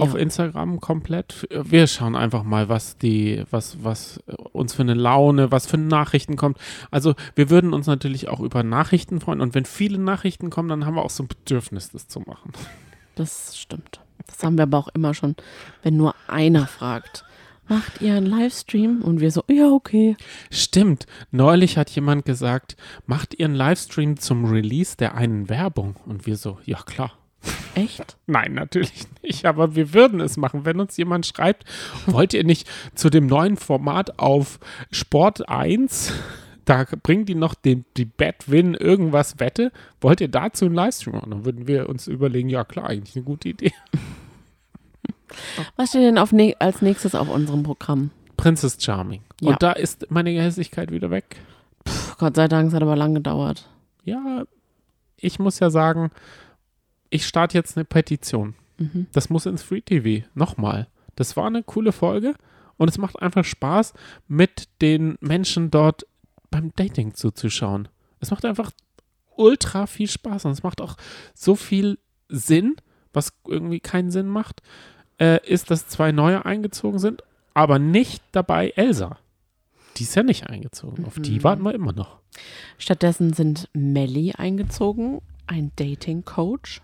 Auf 0.00 0.14
Ja. 0.14 0.20
Instagram 0.20 0.80
komplett. 0.80 1.46
Wir 1.50 1.86
schauen 1.86 2.16
einfach 2.16 2.42
mal, 2.42 2.68
was 2.68 2.98
die, 2.98 3.44
was, 3.50 3.82
was 3.82 4.20
uns 4.52 4.74
für 4.74 4.82
eine 4.82 4.94
Laune, 4.94 5.50
was 5.50 5.66
für 5.66 5.78
Nachrichten 5.78 6.36
kommt. 6.36 6.58
Also 6.90 7.14
wir 7.34 7.50
würden 7.50 7.72
uns 7.72 7.86
natürlich 7.86 8.28
auch 8.28 8.40
über 8.40 8.62
Nachrichten 8.62 9.20
freuen 9.20 9.40
und 9.40 9.54
wenn 9.54 9.64
viele 9.64 9.98
Nachrichten 9.98 10.50
kommen, 10.50 10.68
dann 10.68 10.86
haben 10.86 10.94
wir 10.94 11.02
auch 11.04 11.10
so 11.10 11.24
ein 11.24 11.28
Bedürfnis, 11.28 11.90
das 11.90 12.08
zu 12.08 12.20
machen. 12.20 12.52
Das 13.14 13.58
stimmt. 13.58 14.00
Das 14.26 14.42
haben 14.42 14.56
wir 14.56 14.62
aber 14.64 14.78
auch 14.78 14.88
immer 14.88 15.14
schon, 15.14 15.34
wenn 15.82 15.96
nur 15.96 16.14
einer 16.28 16.66
fragt. 16.66 17.24
Macht 17.68 18.00
ihr 18.02 18.14
einen 18.14 18.26
Livestream? 18.26 19.00
Und 19.02 19.20
wir 19.20 19.30
so, 19.30 19.44
ja, 19.48 19.68
okay. 19.70 20.16
Stimmt. 20.50 21.06
Neulich 21.30 21.78
hat 21.78 21.88
jemand 21.90 22.24
gesagt, 22.24 22.76
macht 23.06 23.34
ihr 23.38 23.46
einen 23.46 23.54
Livestream 23.54 24.16
zum 24.18 24.44
Release 24.44 24.96
der 24.96 25.14
einen 25.14 25.48
Werbung? 25.48 25.94
Und 26.04 26.26
wir 26.26 26.36
so, 26.36 26.58
ja 26.64 26.78
klar. 26.82 27.12
Echt? 27.74 28.16
Nein, 28.26 28.54
natürlich 28.54 29.04
nicht, 29.22 29.46
aber 29.46 29.74
wir 29.74 29.94
würden 29.94 30.20
es 30.20 30.36
machen. 30.36 30.64
Wenn 30.64 30.80
uns 30.80 30.96
jemand 30.96 31.26
schreibt, 31.26 31.64
wollt 32.06 32.34
ihr 32.34 32.44
nicht 32.44 32.68
zu 32.94 33.10
dem 33.10 33.26
neuen 33.26 33.56
Format 33.56 34.18
auf 34.18 34.58
Sport 34.90 35.48
1, 35.48 36.12
da 36.64 36.84
bringen 37.02 37.24
die 37.24 37.34
noch 37.34 37.54
den, 37.54 37.84
die 37.96 38.04
Bet-Win 38.04 38.74
irgendwas 38.74 39.40
Wette, 39.40 39.72
wollt 40.00 40.20
ihr 40.20 40.28
dazu 40.28 40.66
einen 40.66 40.74
Livestream 40.74 41.14
machen? 41.14 41.30
Dann 41.30 41.44
würden 41.44 41.66
wir 41.66 41.88
uns 41.88 42.06
überlegen, 42.06 42.48
ja 42.48 42.64
klar, 42.64 42.88
eigentlich 42.88 43.16
eine 43.16 43.24
gute 43.24 43.48
Idee. 43.48 43.72
Was 45.76 45.90
steht 45.90 46.02
denn 46.02 46.18
auf 46.18 46.32
als 46.58 46.82
nächstes 46.82 47.14
auf 47.14 47.28
unserem 47.28 47.62
Programm? 47.62 48.10
Princess 48.36 48.76
Charming. 48.80 49.22
Ja. 49.40 49.50
Und 49.50 49.62
da 49.62 49.72
ist 49.72 50.10
meine 50.10 50.30
Hässlichkeit 50.30 50.90
wieder 50.90 51.10
weg. 51.10 51.36
Puh, 51.84 51.92
Gott 52.18 52.36
sei 52.36 52.48
Dank, 52.48 52.68
es 52.68 52.74
hat 52.74 52.82
aber 52.82 52.96
lang 52.96 53.14
gedauert. 53.14 53.68
Ja, 54.04 54.44
ich 55.16 55.38
muss 55.38 55.58
ja 55.58 55.70
sagen, 55.70 56.10
ich 57.10 57.26
starte 57.26 57.56
jetzt 57.58 57.76
eine 57.76 57.84
Petition. 57.84 58.54
Mhm. 58.78 59.06
Das 59.12 59.28
muss 59.30 59.46
ins 59.46 59.62
Free 59.62 59.80
TV. 59.82 60.26
Nochmal. 60.34 60.88
Das 61.16 61.36
war 61.36 61.46
eine 61.46 61.62
coole 61.62 61.92
Folge 61.92 62.34
und 62.76 62.88
es 62.88 62.98
macht 62.98 63.20
einfach 63.20 63.44
Spaß, 63.44 63.92
mit 64.28 64.68
den 64.80 65.16
Menschen 65.20 65.70
dort 65.70 66.06
beim 66.50 66.72
Dating 66.76 67.14
zuzuschauen. 67.14 67.88
Es 68.20 68.30
macht 68.30 68.44
einfach 68.44 68.70
ultra 69.36 69.86
viel 69.86 70.08
Spaß 70.08 70.44
und 70.46 70.52
es 70.52 70.62
macht 70.62 70.80
auch 70.80 70.96
so 71.34 71.56
viel 71.56 71.98
Sinn, 72.28 72.76
was 73.12 73.32
irgendwie 73.46 73.80
keinen 73.80 74.10
Sinn 74.10 74.28
macht, 74.28 74.62
äh, 75.18 75.44
ist, 75.46 75.70
dass 75.70 75.88
zwei 75.88 76.12
neue 76.12 76.44
eingezogen 76.46 76.98
sind, 76.98 77.22
aber 77.54 77.78
nicht 77.78 78.22
dabei 78.32 78.70
Elsa. 78.76 79.18
Die 79.96 80.04
ist 80.04 80.14
ja 80.14 80.22
nicht 80.22 80.46
eingezogen. 80.48 81.04
Auf 81.04 81.18
die 81.18 81.36
Mhm. 81.38 81.44
warten 81.44 81.62
wir 81.64 81.74
immer 81.74 81.92
noch. 81.92 82.18
Stattdessen 82.78 83.32
sind 83.32 83.68
Melly 83.72 84.32
eingezogen, 84.36 85.20
ein 85.46 85.72
Dating-Coach. 85.76 86.80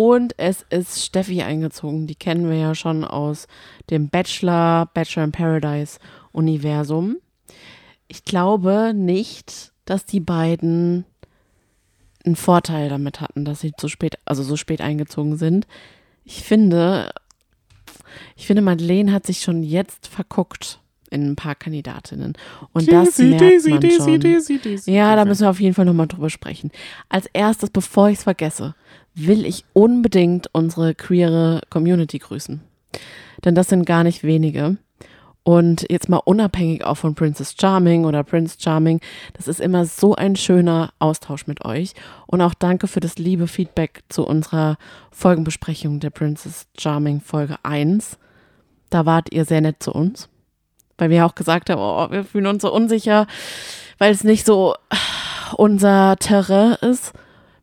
Und 0.00 0.32
es 0.38 0.64
ist 0.70 1.04
Steffi 1.04 1.42
eingezogen. 1.42 2.06
Die 2.06 2.14
kennen 2.14 2.48
wir 2.48 2.56
ja 2.56 2.74
schon 2.74 3.04
aus 3.04 3.46
dem 3.90 4.08
Bachelor, 4.08 4.88
Bachelor 4.94 5.24
in 5.24 5.32
Paradise 5.32 5.98
Universum. 6.32 7.18
Ich 8.08 8.24
glaube 8.24 8.94
nicht, 8.94 9.72
dass 9.84 10.06
die 10.06 10.20
beiden 10.20 11.04
einen 12.24 12.34
Vorteil 12.34 12.88
damit 12.88 13.20
hatten, 13.20 13.44
dass 13.44 13.60
sie 13.60 13.72
zu 13.76 13.88
spät, 13.88 14.16
also 14.24 14.42
so 14.42 14.56
spät 14.56 14.80
eingezogen 14.80 15.36
sind. 15.36 15.66
Ich 16.24 16.44
finde, 16.44 17.12
ich 18.36 18.46
finde, 18.46 18.62
Madeleine 18.62 19.12
hat 19.12 19.26
sich 19.26 19.42
schon 19.42 19.62
jetzt 19.62 20.06
verguckt 20.06 20.80
in 21.10 21.30
ein 21.30 21.36
paar 21.36 21.54
Kandidatinnen. 21.54 22.34
Und 22.72 22.90
das 22.90 23.18
merkt 23.18 23.40
Daisy, 23.40 23.70
man 23.70 23.80
Daisy, 23.80 23.96
schon. 23.96 24.20
Daisy, 24.20 24.58
Daisy, 24.58 24.90
Ja, 24.92 25.16
da 25.16 25.24
müssen 25.24 25.42
wir 25.42 25.50
auf 25.50 25.60
jeden 25.60 25.74
Fall 25.74 25.84
nochmal 25.84 26.06
drüber 26.06 26.30
sprechen. 26.30 26.70
Als 27.08 27.26
erstes, 27.32 27.70
bevor 27.70 28.08
ich 28.08 28.18
es 28.18 28.24
vergesse, 28.24 28.74
will 29.14 29.44
ich 29.44 29.64
unbedingt 29.72 30.48
unsere 30.52 30.94
queere 30.94 31.60
Community 31.70 32.18
grüßen. 32.18 32.60
Denn 33.44 33.54
das 33.54 33.68
sind 33.68 33.84
gar 33.84 34.04
nicht 34.04 34.22
wenige. 34.22 34.76
Und 35.42 35.86
jetzt 35.90 36.08
mal 36.08 36.18
unabhängig 36.18 36.84
auch 36.84 36.96
von 36.96 37.14
Princess 37.14 37.54
Charming 37.58 38.04
oder 38.04 38.22
Prince 38.22 38.56
Charming, 38.60 39.00
das 39.32 39.48
ist 39.48 39.58
immer 39.58 39.86
so 39.86 40.14
ein 40.14 40.36
schöner 40.36 40.92
Austausch 40.98 41.46
mit 41.46 41.64
euch. 41.64 41.94
Und 42.26 42.42
auch 42.42 42.54
danke 42.54 42.86
für 42.86 43.00
das 43.00 43.16
liebe 43.16 43.46
Feedback 43.46 44.02
zu 44.08 44.26
unserer 44.26 44.76
Folgenbesprechung 45.10 45.98
der 45.98 46.10
Princess 46.10 46.66
Charming 46.78 47.20
Folge 47.20 47.56
1. 47.62 48.18
Da 48.90 49.06
wart 49.06 49.32
ihr 49.32 49.44
sehr 49.44 49.60
nett 49.60 49.82
zu 49.82 49.92
uns. 49.92 50.28
Weil 51.00 51.10
wir 51.10 51.24
auch 51.24 51.34
gesagt 51.34 51.70
haben, 51.70 51.80
oh, 51.80 52.10
wir 52.10 52.24
fühlen 52.24 52.46
uns 52.46 52.62
so 52.62 52.72
unsicher, 52.72 53.26
weil 53.98 54.12
es 54.12 54.22
nicht 54.22 54.44
so 54.44 54.74
unser 55.56 56.16
Terrain 56.18 56.74
ist. 56.82 57.12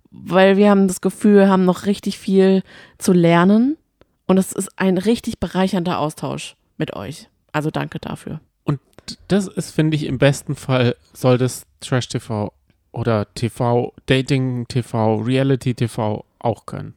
Weil 0.09 0.57
wir 0.57 0.69
haben 0.71 0.88
das 0.88 1.01
Gefühl, 1.01 1.47
haben 1.47 1.65
noch 1.65 1.85
richtig 1.85 2.17
viel 2.17 2.63
zu 2.97 3.13
lernen. 3.13 3.77
Und 4.25 4.38
es 4.38 4.51
ist 4.51 4.69
ein 4.77 4.97
richtig 4.97 5.39
bereichernder 5.39 5.99
Austausch 5.99 6.55
mit 6.77 6.95
euch. 6.95 7.29
Also 7.51 7.69
danke 7.69 7.99
dafür. 7.99 8.41
Und 8.63 8.79
das 9.27 9.47
ist, 9.47 9.71
finde 9.71 9.95
ich, 9.95 10.05
im 10.05 10.17
besten 10.17 10.55
Fall 10.55 10.95
soll 11.13 11.38
das 11.38 11.63
Trash 11.79 12.09
TV 12.09 12.51
oder 12.91 13.33
TV, 13.35 13.93
Dating 14.07 14.67
TV, 14.67 15.17
Reality 15.17 15.75
TV 15.75 16.25
auch 16.39 16.65
können. 16.65 16.95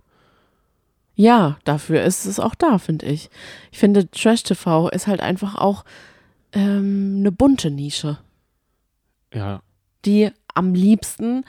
Ja, 1.15 1.59
dafür 1.65 2.03
ist 2.03 2.25
es 2.25 2.41
auch 2.41 2.55
da, 2.55 2.79
finde 2.79 3.05
ich. 3.05 3.29
Ich 3.71 3.79
finde, 3.79 4.11
Trash 4.11 4.43
TV 4.43 4.89
ist 4.89 5.07
halt 5.07 5.21
einfach 5.21 5.55
auch 5.55 5.85
ähm, 6.53 7.17
eine 7.21 7.33
bunte 7.33 7.71
Nische, 7.71 8.19
Ja, 9.33 9.63
die 10.05 10.31
am 10.55 10.75
liebsten 10.75 11.45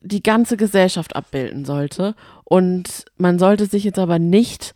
die 0.00 0.22
ganze 0.22 0.56
Gesellschaft 0.56 1.16
abbilden 1.16 1.64
sollte. 1.64 2.14
Und 2.44 3.04
man 3.16 3.38
sollte 3.38 3.66
sich 3.66 3.84
jetzt 3.84 3.98
aber 3.98 4.18
nicht 4.18 4.74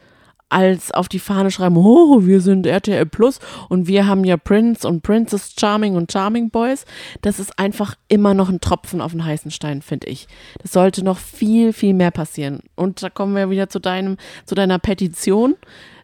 als 0.53 0.93
auf 0.93 1.09
die 1.09 1.19
Fahne 1.19 1.51
schreiben, 1.51 1.79
oh, 1.79 2.27
wir 2.27 2.43
sind 2.43 2.67
RTL 2.67 3.07
Plus 3.07 3.39
und 3.71 3.87
wir 3.87 4.07
haben 4.07 4.23
ja 4.23 4.37
Prince 4.37 4.87
und 4.87 5.03
Princess 5.03 5.55
Charming 5.59 5.97
und 5.97 6.13
Charming 6.13 6.51
Boys. 6.51 6.85
Das 7.23 7.41
ist 7.41 7.59
einfach 7.59 7.95
immer 8.09 8.35
noch 8.35 8.51
ein 8.51 8.61
Tropfen 8.61 9.01
auf 9.01 9.13
den 9.13 9.25
heißen 9.25 9.51
Stein, 9.51 9.81
finde 9.81 10.09
ich. 10.09 10.29
Das 10.61 10.73
sollte 10.73 11.03
noch 11.03 11.17
viel, 11.17 11.73
viel 11.73 11.95
mehr 11.95 12.11
passieren. 12.11 12.61
Und 12.75 13.03
da 13.03 13.09
kommen 13.09 13.35
wir 13.35 13.49
wieder 13.49 13.71
zu 13.71 13.79
deinem, 13.79 14.19
zu 14.45 14.55
deiner 14.55 14.79
Petition, 14.79 15.55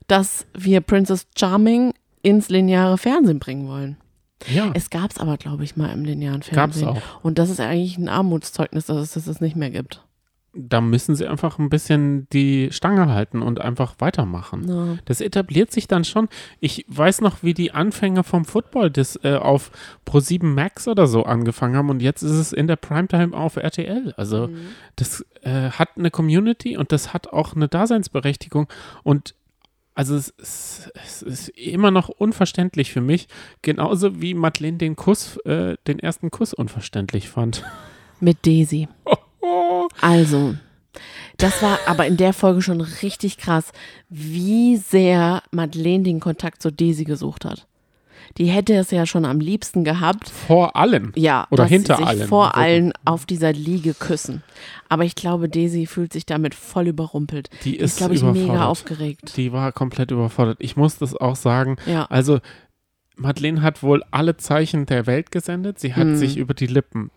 dass 0.07 0.47
wir 0.57 0.81
Princess 0.81 1.27
Charming 1.37 1.93
ins 2.23 2.49
lineare 2.49 2.99
Fernsehen 2.99 3.39
bringen 3.39 3.69
wollen. 3.69 3.97
ja 4.49 4.71
Es 4.75 4.91
gab 4.91 5.11
es 5.11 5.19
aber, 5.19 5.37
glaube 5.37 5.65
ich, 5.65 5.77
mal 5.77 5.93
im 5.93 6.05
linearen 6.05 6.41
gab's 6.41 6.49
Fernsehen. 6.79 6.89
auch. 6.89 7.01
Und 7.23 7.39
das 7.39 7.51
ist 7.51 7.61
eigentlich 7.61 7.99
ein 7.99 8.09
Armutszeugnis, 8.09 8.87
dass 8.87 8.97
es 8.99 9.13
das 9.13 9.27
es 9.27 9.41
nicht 9.41 9.57
mehr 9.57 9.71
gibt. 9.71 10.05
Da 10.55 10.81
müssen 10.81 11.15
sie 11.15 11.27
einfach 11.27 11.59
ein 11.59 11.69
bisschen 11.69 12.27
die 12.33 12.71
Stange 12.73 13.13
halten 13.13 13.43
und 13.43 13.61
einfach 13.61 13.97
weitermachen. 13.99 14.67
Ja. 14.67 14.97
Das 15.05 15.21
etabliert 15.21 15.71
sich 15.71 15.87
dann 15.87 16.05
schon. 16.05 16.29
Ich 16.59 16.85
weiß 16.89 17.21
noch, 17.21 17.43
wie 17.43 17.53
die 17.55 17.73
Anfänge 17.73 18.25
vom 18.25 18.45
Football 18.47 18.91
das 18.91 19.17
äh, 19.23 19.37
auf 19.37 19.71
Pro7 20.07 20.45
Max 20.47 20.89
oder 20.89 21.07
so 21.07 21.25
angefangen 21.25 21.77
haben 21.77 21.91
und 21.91 22.01
jetzt 22.01 22.23
ist 22.23 22.33
es 22.33 22.53
in 22.53 22.67
der 22.67 22.77
Primetime 22.77 23.37
auf 23.37 23.57
RTL. 23.57 24.15
Also 24.17 24.49
das 24.97 25.25
äh, 25.43 25.71
hat 25.71 25.91
eine 25.97 26.11
Community 26.11 26.77
und 26.77 26.93
das 26.93 27.13
hat 27.13 27.29
auch 27.29 27.55
eine 27.55 27.69
Daseinsberechtigung 27.69 28.69
und 29.05 29.35
also 29.99 30.15
es, 30.15 30.29
ist- 30.39 30.91
es 30.95 31.23
ist 31.23 31.49
immer 31.49 31.91
noch 31.91 32.09
unverständlich 32.09 32.93
für 32.93 33.01
mich, 33.01 33.27
genauso 33.63 34.21
wie 34.23 34.33
Madeleine 34.35 34.77
den 34.79 34.95
Kuss, 34.95 35.37
äh, 35.45 35.77
den 35.89 35.99
ersten 35.99 36.31
Kuss 36.31 36.55
unverständlich 36.55 37.29
fand. 37.29 37.65
Mit 38.21 38.47
Daisy. 38.47 38.87
Oh, 39.41 39.89
Also, 40.01 40.55
das 41.37 41.61
war 41.63 41.79
aber 41.87 42.07
in 42.07 42.17
der 42.17 42.33
Folge 42.33 42.63
schon 42.63 42.81
richtig 42.81 43.39
krass, 43.39 43.73
wie 44.09 44.77
sehr 44.77 45.43
Madeleine 45.51 46.05
den 46.05 46.21
Kontakt 46.21 46.63
zu 46.63 46.71
Daisy 46.73 47.03
gesucht 47.05 47.45
hat. 47.45 47.67
Die 48.37 48.47
hätte 48.47 48.75
es 48.75 48.91
ja 48.91 49.07
schon 49.07 49.25
am 49.25 49.41
liebsten 49.41 49.83
gehabt. 49.85 50.29
Vor 50.29 50.77
allen. 50.77 51.13
Ja, 51.17 51.47
Oder 51.51 51.65
hinter 51.65 51.97
sie 51.97 52.03
sich 52.03 52.09
allen. 52.09 52.29
vor 52.29 52.57
allen 52.57 52.93
auf 53.05 53.27
dieser 53.27 53.53
Liege 53.53 53.95
küssen. 53.95 54.43
Aber 54.89 55.05
ich 55.05 55.15
glaube, 55.15 55.49
Daisy 55.49 55.87
fühlt 55.87 56.13
sich 56.13 56.27
damit 56.27 56.55
voll 56.55 56.89
überrumpelt. 56.89 57.49
Die 57.65 57.73
Die 57.73 57.77
ist, 57.79 57.99
glaube 57.99 58.15
ich, 58.15 58.23
mega 58.23 58.67
aufgeregt. 58.67 59.37
Die 59.37 59.53
war 59.53 59.73
komplett 59.73 60.11
überfordert. 60.11 60.59
Ich 60.61 60.77
muss 60.77 60.99
das 60.99 61.15
auch 61.17 61.37
sagen. 61.37 61.77
Ja. 61.87 62.05
Also, 62.07 62.39
Madeleine 63.17 63.63
hat 63.63 63.83
wohl 63.83 64.03
alle 64.11 64.37
Zeichen 64.37 64.87
der 64.87 65.07
Welt 65.07 65.31
gesendet. 65.33 65.79
Sie 65.81 65.95
hat 65.95 66.03
Hm. 66.05 66.17
sich 66.17 66.37
über 66.37 66.55
die 66.55 66.67
Lippen. 66.69 67.11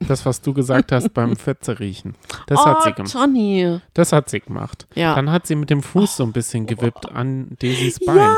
Das, 0.00 0.26
was 0.26 0.40
du 0.42 0.52
gesagt 0.52 0.92
hast 0.92 1.12
beim 1.14 1.36
Fetzeriechen. 1.36 2.14
Das 2.46 2.60
oh, 2.60 2.66
hat 2.66 2.82
sie 2.82 2.92
gemacht. 2.92 3.12
Johnny. 3.14 3.78
Das 3.94 4.12
hat 4.12 4.28
sie 4.30 4.40
gemacht. 4.40 4.86
Ja. 4.94 5.14
Dann 5.14 5.30
hat 5.30 5.46
sie 5.46 5.54
mit 5.54 5.70
dem 5.70 5.82
Fuß 5.82 6.16
so 6.16 6.24
ein 6.24 6.32
bisschen 6.32 6.66
gewippt 6.66 7.10
an 7.10 7.56
Daisys 7.60 7.98
Bein. 8.00 8.16
Ja. 8.16 8.36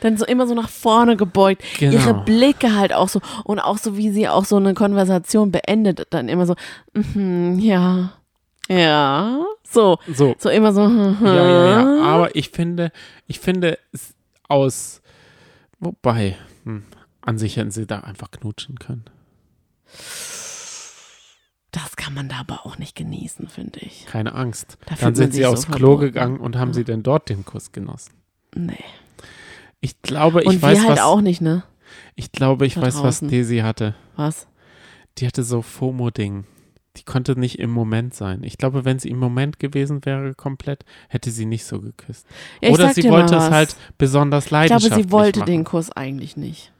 Dann 0.00 0.16
so 0.16 0.24
immer 0.24 0.46
so 0.46 0.54
nach 0.54 0.68
vorne 0.68 1.16
gebeugt. 1.16 1.62
Genau. 1.78 1.92
Ihre 1.92 2.14
Blicke 2.24 2.74
halt 2.76 2.92
auch 2.92 3.08
so. 3.08 3.20
Und 3.44 3.58
auch 3.60 3.78
so, 3.78 3.96
wie 3.96 4.10
sie 4.10 4.28
auch 4.28 4.44
so 4.44 4.56
eine 4.56 4.74
Konversation 4.74 5.50
beendet. 5.52 6.06
Dann 6.10 6.28
immer 6.28 6.46
so, 6.46 6.54
mhm, 6.94 7.58
ja. 7.58 8.12
Ja. 8.68 9.44
So. 9.68 9.98
So. 10.12 10.34
So 10.38 10.48
immer 10.48 10.72
so. 10.72 10.82
Ja, 10.82 11.34
ja, 11.34 11.70
ja. 11.82 12.02
Aber 12.02 12.34
ich 12.36 12.50
finde, 12.50 12.92
ich 13.26 13.40
finde 13.40 13.78
es 13.92 14.14
aus. 14.48 15.02
Wobei, 15.80 16.36
hm, 16.64 16.84
an 17.22 17.38
sich 17.38 17.56
hätten 17.56 17.70
sie 17.70 17.86
da 17.86 18.00
einfach 18.00 18.30
knutschen 18.30 18.78
können. 18.78 19.04
Das 21.72 21.94
kann 21.96 22.14
man 22.14 22.28
da 22.28 22.36
aber 22.40 22.66
auch 22.66 22.78
nicht 22.78 22.96
genießen, 22.96 23.48
finde 23.48 23.78
ich. 23.80 24.06
Keine 24.06 24.34
Angst. 24.34 24.76
Da 24.86 24.96
Dann 24.96 25.14
sind 25.14 25.32
sie 25.34 25.46
aufs 25.46 25.66
Klo 25.66 25.76
verboten. 25.78 26.00
gegangen 26.00 26.40
und 26.40 26.56
haben 26.56 26.68
Ja. 26.70 26.74
sie 26.74 26.84
denn 26.84 27.02
dort 27.04 27.28
den 27.28 27.44
Kuss 27.44 27.70
genossen. 27.70 28.12
Nee. 28.56 28.82
Ich 29.80 30.00
glaube, 30.02 30.42
ich 30.42 30.48
Und 30.48 30.62
weiß, 30.62 30.78
wir 30.78 30.88
halt 30.88 30.98
was. 30.98 31.04
auch 31.04 31.20
nicht, 31.20 31.40
ne? 31.40 31.62
Ich 32.14 32.32
glaube, 32.32 32.66
ich 32.66 32.74
da 32.74 32.82
weiß, 32.82 32.96
was 32.96 33.02
draußen. 33.02 33.28
Daisy 33.30 33.58
hatte. 33.58 33.94
Was? 34.16 34.46
Die 35.18 35.26
hatte 35.26 35.42
so 35.42 35.62
FOMO-Ding. 35.62 36.44
Die 36.96 37.04
konnte 37.04 37.38
nicht 37.38 37.58
im 37.58 37.70
Moment 37.70 38.14
sein. 38.14 38.42
Ich 38.42 38.58
glaube, 38.58 38.84
wenn 38.84 38.98
sie 38.98 39.08
im 39.10 39.18
Moment 39.18 39.58
gewesen 39.58 40.04
wäre, 40.04 40.34
komplett, 40.34 40.84
hätte 41.08 41.30
sie 41.30 41.46
nicht 41.46 41.64
so 41.64 41.80
geküsst. 41.80 42.26
Ja, 42.60 42.68
ich 42.68 42.74
Oder 42.74 42.92
sie 42.92 43.04
wollte 43.04 43.36
es 43.36 43.42
was. 43.44 43.50
halt 43.50 43.76
besonders 43.96 44.46
Ich 44.46 44.50
leidenschaftlich 44.50 44.90
glaube, 44.90 45.02
sie 45.04 45.12
wollte 45.12 45.38
machen. 45.40 45.50
den 45.52 45.64
Kuss 45.64 45.90
eigentlich 45.92 46.36
nicht. 46.36 46.72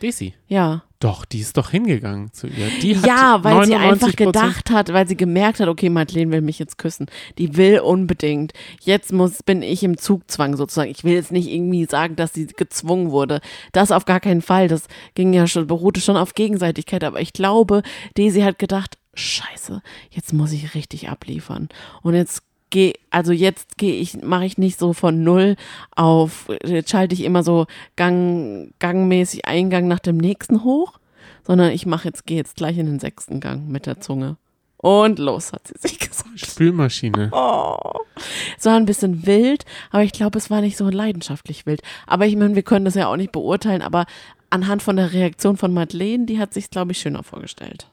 Daisy. 0.00 0.34
Ja. 0.48 0.82
Doch, 1.00 1.24
die 1.24 1.38
ist 1.38 1.56
doch 1.56 1.70
hingegangen 1.70 2.32
zu 2.32 2.48
ihr. 2.48 2.68
Die 2.82 2.96
hat 2.96 3.06
Ja, 3.06 3.44
weil 3.44 3.66
sie 3.66 3.76
99%. 3.76 3.78
einfach 3.78 4.16
gedacht 4.16 4.70
hat, 4.70 4.92
weil 4.92 5.06
sie 5.06 5.16
gemerkt 5.16 5.60
hat, 5.60 5.68
okay, 5.68 5.90
Madeleine 5.90 6.32
will 6.32 6.40
mich 6.40 6.58
jetzt 6.58 6.76
küssen. 6.76 7.06
Die 7.38 7.56
will 7.56 7.78
unbedingt. 7.78 8.52
Jetzt 8.80 9.12
muss, 9.12 9.44
bin 9.44 9.62
ich 9.62 9.84
im 9.84 9.96
Zugzwang 9.96 10.56
sozusagen. 10.56 10.90
Ich 10.90 11.04
will 11.04 11.14
jetzt 11.14 11.30
nicht 11.30 11.48
irgendwie 11.48 11.84
sagen, 11.84 12.16
dass 12.16 12.34
sie 12.34 12.48
gezwungen 12.48 13.12
wurde. 13.12 13.40
Das 13.70 13.92
auf 13.92 14.06
gar 14.06 14.18
keinen 14.18 14.42
Fall. 14.42 14.66
Das 14.66 14.88
ging 15.14 15.32
ja 15.32 15.46
schon, 15.46 15.68
beruhte 15.68 16.00
schon 16.00 16.16
auf 16.16 16.34
Gegenseitigkeit. 16.34 17.04
Aber 17.04 17.20
ich 17.20 17.32
glaube, 17.32 17.82
Daisy 18.16 18.40
hat 18.40 18.58
gedacht, 18.58 18.98
scheiße, 19.14 19.82
jetzt 20.10 20.32
muss 20.32 20.50
ich 20.50 20.74
richtig 20.74 21.08
abliefern. 21.08 21.68
Und 22.02 22.14
jetzt 22.14 22.42
gehe, 22.70 22.94
also 23.10 23.32
jetzt 23.32 23.78
gehe 23.78 24.00
ich, 24.00 24.22
mache 24.22 24.44
ich 24.44 24.58
nicht 24.58 24.78
so 24.78 24.92
von 24.92 25.22
null 25.22 25.56
auf, 25.94 26.48
jetzt 26.64 26.90
schalte 26.90 27.14
ich 27.14 27.24
immer 27.24 27.42
so 27.42 27.66
gang, 27.96 28.72
gangmäßig 28.78 29.46
einen 29.46 29.70
Gang 29.70 29.88
nach 29.88 29.98
dem 29.98 30.16
nächsten 30.16 30.64
hoch, 30.64 30.98
sondern 31.46 31.72
ich 31.72 31.86
mache 31.86 32.08
jetzt, 32.08 32.26
gehe 32.26 32.36
jetzt 32.36 32.56
gleich 32.56 32.78
in 32.78 32.86
den 32.86 33.00
sechsten 33.00 33.40
Gang 33.40 33.68
mit 33.68 33.86
der 33.86 34.00
Zunge. 34.00 34.36
Und 34.76 35.18
los, 35.18 35.52
hat 35.52 35.66
sie 35.66 35.74
sich 35.88 35.98
gesagt. 35.98 36.38
Spülmaschine. 36.38 37.30
Oh. 37.32 37.76
Es 38.56 38.64
war 38.64 38.76
ein 38.76 38.86
bisschen 38.86 39.26
wild, 39.26 39.64
aber 39.90 40.04
ich 40.04 40.12
glaube, 40.12 40.38
es 40.38 40.50
war 40.50 40.60
nicht 40.60 40.76
so 40.76 40.88
leidenschaftlich 40.88 41.66
wild. 41.66 41.82
Aber 42.06 42.26
ich 42.26 42.36
meine, 42.36 42.54
wir 42.54 42.62
können 42.62 42.84
das 42.84 42.94
ja 42.94 43.08
auch 43.08 43.16
nicht 43.16 43.32
beurteilen, 43.32 43.82
aber 43.82 44.06
anhand 44.50 44.82
von 44.82 44.96
der 44.96 45.12
Reaktion 45.12 45.56
von 45.56 45.74
Madeleine, 45.74 46.26
die 46.26 46.38
hat 46.38 46.54
sich, 46.54 46.70
glaube 46.70 46.92
ich, 46.92 46.98
schöner 46.98 47.24
vorgestellt. 47.24 47.88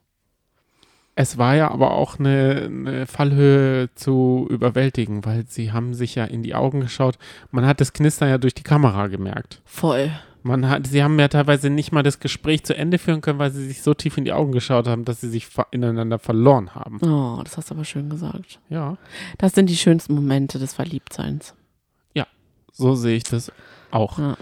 Es 1.17 1.37
war 1.37 1.55
ja 1.55 1.71
aber 1.71 1.91
auch 1.91 2.19
eine, 2.19 2.63
eine 2.65 3.05
Fallhöhe 3.07 3.89
zu 3.95 4.47
überwältigen, 4.49 5.23
weil 5.23 5.45
sie 5.47 5.71
haben 5.71 5.93
sich 5.93 6.15
ja 6.15 6.25
in 6.25 6.43
die 6.43 6.55
Augen 6.55 6.81
geschaut. 6.81 7.17
Man 7.51 7.65
hat 7.65 7.79
das 7.79 7.93
Knistern 7.93 8.29
ja 8.29 8.37
durch 8.37 8.53
die 8.53 8.63
Kamera 8.63 9.07
gemerkt. 9.07 9.61
Voll. 9.63 10.11
Man 10.43 10.69
hat, 10.69 10.87
sie 10.87 11.01
haben 11.01 11.17
ja 11.17 11.27
teilweise 11.27 11.69
nicht 11.69 11.91
mal 11.91 12.03
das 12.03 12.19
Gespräch 12.19 12.65
zu 12.65 12.75
Ende 12.77 12.99
führen 12.99 13.21
können, 13.21 13.39
weil 13.39 13.51
sie 13.51 13.65
sich 13.65 13.81
so 13.81 13.93
tief 13.93 14.17
in 14.17 14.25
die 14.25 14.33
Augen 14.33 14.51
geschaut 14.51 14.87
haben, 14.87 15.05
dass 15.05 15.21
sie 15.21 15.29
sich 15.29 15.47
ineinander 15.71 16.19
verloren 16.19 16.75
haben. 16.75 16.99
Oh, 17.01 17.41
das 17.43 17.57
hast 17.57 17.71
du 17.71 17.75
aber 17.75 17.85
schön 17.85 18.09
gesagt. 18.09 18.59
Ja, 18.69 18.97
Das 19.37 19.53
sind 19.53 19.69
die 19.69 19.77
schönsten 19.77 20.13
Momente 20.13 20.59
des 20.59 20.73
Verliebtseins. 20.73 21.55
so 22.77 22.93
sehe 22.93 23.15
ich 23.15 23.23
das 23.23 23.53
auch. 23.89 24.19
Ja. 24.19 24.35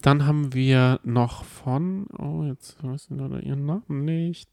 Dann 0.00 0.24
haben 0.24 0.54
wir 0.54 1.00
noch 1.02 1.42
von, 1.42 2.06
oh, 2.16 2.44
jetzt 2.44 2.82
weiß 2.84 3.08
ich 3.10 3.16
leider 3.18 3.42
ihren 3.42 3.66
Namen 3.66 4.04
nicht. 4.04 4.48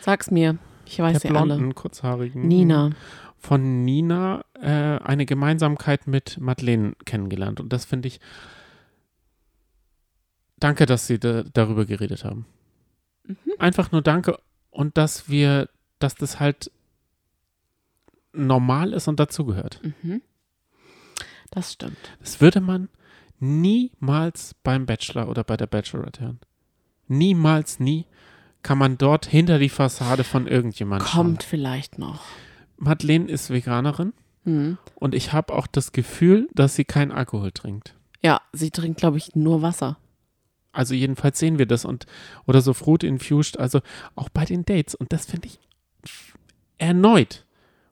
Sag's 0.00 0.32
mir. 0.32 0.58
Ich 0.86 0.98
weiß 0.98 1.20
der 1.20 1.20
sie 1.20 1.36
alle. 1.36 1.54
blonden, 1.54 1.74
kurzhaarigen. 1.74 2.46
Nina. 2.46 2.90
Von 3.38 3.84
Nina 3.84 4.44
äh, 4.54 4.98
eine 5.02 5.26
Gemeinsamkeit 5.26 6.06
mit 6.06 6.38
Madeleine 6.40 6.94
kennengelernt. 7.04 7.60
Und 7.60 7.72
das 7.72 7.84
finde 7.84 8.08
ich. 8.08 8.20
Danke, 10.58 10.86
dass 10.86 11.06
Sie 11.06 11.18
da, 11.18 11.42
darüber 11.42 11.84
geredet 11.84 12.24
haben. 12.24 12.46
Mhm. 13.24 13.36
Einfach 13.58 13.92
nur 13.92 14.00
danke 14.00 14.38
und 14.70 14.96
dass 14.96 15.28
wir, 15.28 15.68
dass 15.98 16.14
das 16.14 16.40
halt 16.40 16.70
normal 18.32 18.92
ist 18.92 19.08
und 19.08 19.20
dazugehört. 19.20 19.80
Mhm. 20.02 20.22
Das 21.50 21.72
stimmt. 21.72 21.98
Das 22.20 22.40
würde 22.40 22.60
man 22.60 22.88
niemals 23.38 24.54
beim 24.62 24.86
Bachelor 24.86 25.28
oder 25.28 25.44
bei 25.44 25.56
der 25.56 25.66
Bachelorette 25.66 26.22
hören. 26.22 26.40
Niemals, 27.08 27.78
nie 27.80 28.06
kann 28.66 28.78
man 28.78 28.98
dort 28.98 29.26
hinter 29.26 29.60
die 29.60 29.68
Fassade 29.68 30.24
von 30.24 30.48
irgendjemandem 30.48 31.06
Kommt 31.06 31.44
vielleicht 31.44 32.00
noch. 32.00 32.24
Madeleine 32.78 33.30
ist 33.30 33.50
Veganerin 33.50 34.12
Hm. 34.42 34.76
und 34.96 35.14
ich 35.14 35.32
habe 35.32 35.54
auch 35.54 35.68
das 35.68 35.92
Gefühl, 35.92 36.48
dass 36.52 36.74
sie 36.74 36.84
keinen 36.84 37.12
Alkohol 37.12 37.52
trinkt. 37.52 37.94
Ja, 38.22 38.40
sie 38.52 38.72
trinkt, 38.72 38.98
glaube 38.98 39.18
ich, 39.18 39.36
nur 39.36 39.62
Wasser. 39.62 39.98
Also 40.72 40.94
jedenfalls 40.94 41.38
sehen 41.38 41.58
wir 41.60 41.66
das 41.66 41.84
und 41.84 42.06
oder 42.44 42.60
so 42.60 42.74
Fruit 42.74 43.04
infused, 43.04 43.56
also 43.60 43.80
auch 44.16 44.28
bei 44.30 44.44
den 44.44 44.64
Dates 44.64 44.96
und 44.96 45.12
das 45.12 45.26
finde 45.26 45.46
ich 45.46 45.60
erneut, 46.76 47.44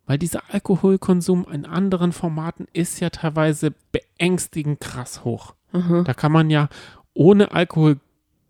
weil 0.07 0.18
dieser 0.18 0.43
Alkoholkonsum 0.53 1.47
in 1.53 1.66
anderen 1.66 2.11
Formaten 2.11 2.66
ist 2.72 2.99
ja 2.99 3.11
teilweise 3.11 3.72
beängstigend 3.93 4.81
krass 4.81 5.22
hoch. 5.25 5.55
Mhm. 5.72 6.03
Da 6.05 6.14
kann 6.14 6.33
man 6.33 6.51
ja 6.51 6.68
ohne 7.14 7.53
Alkohol 7.53 8.01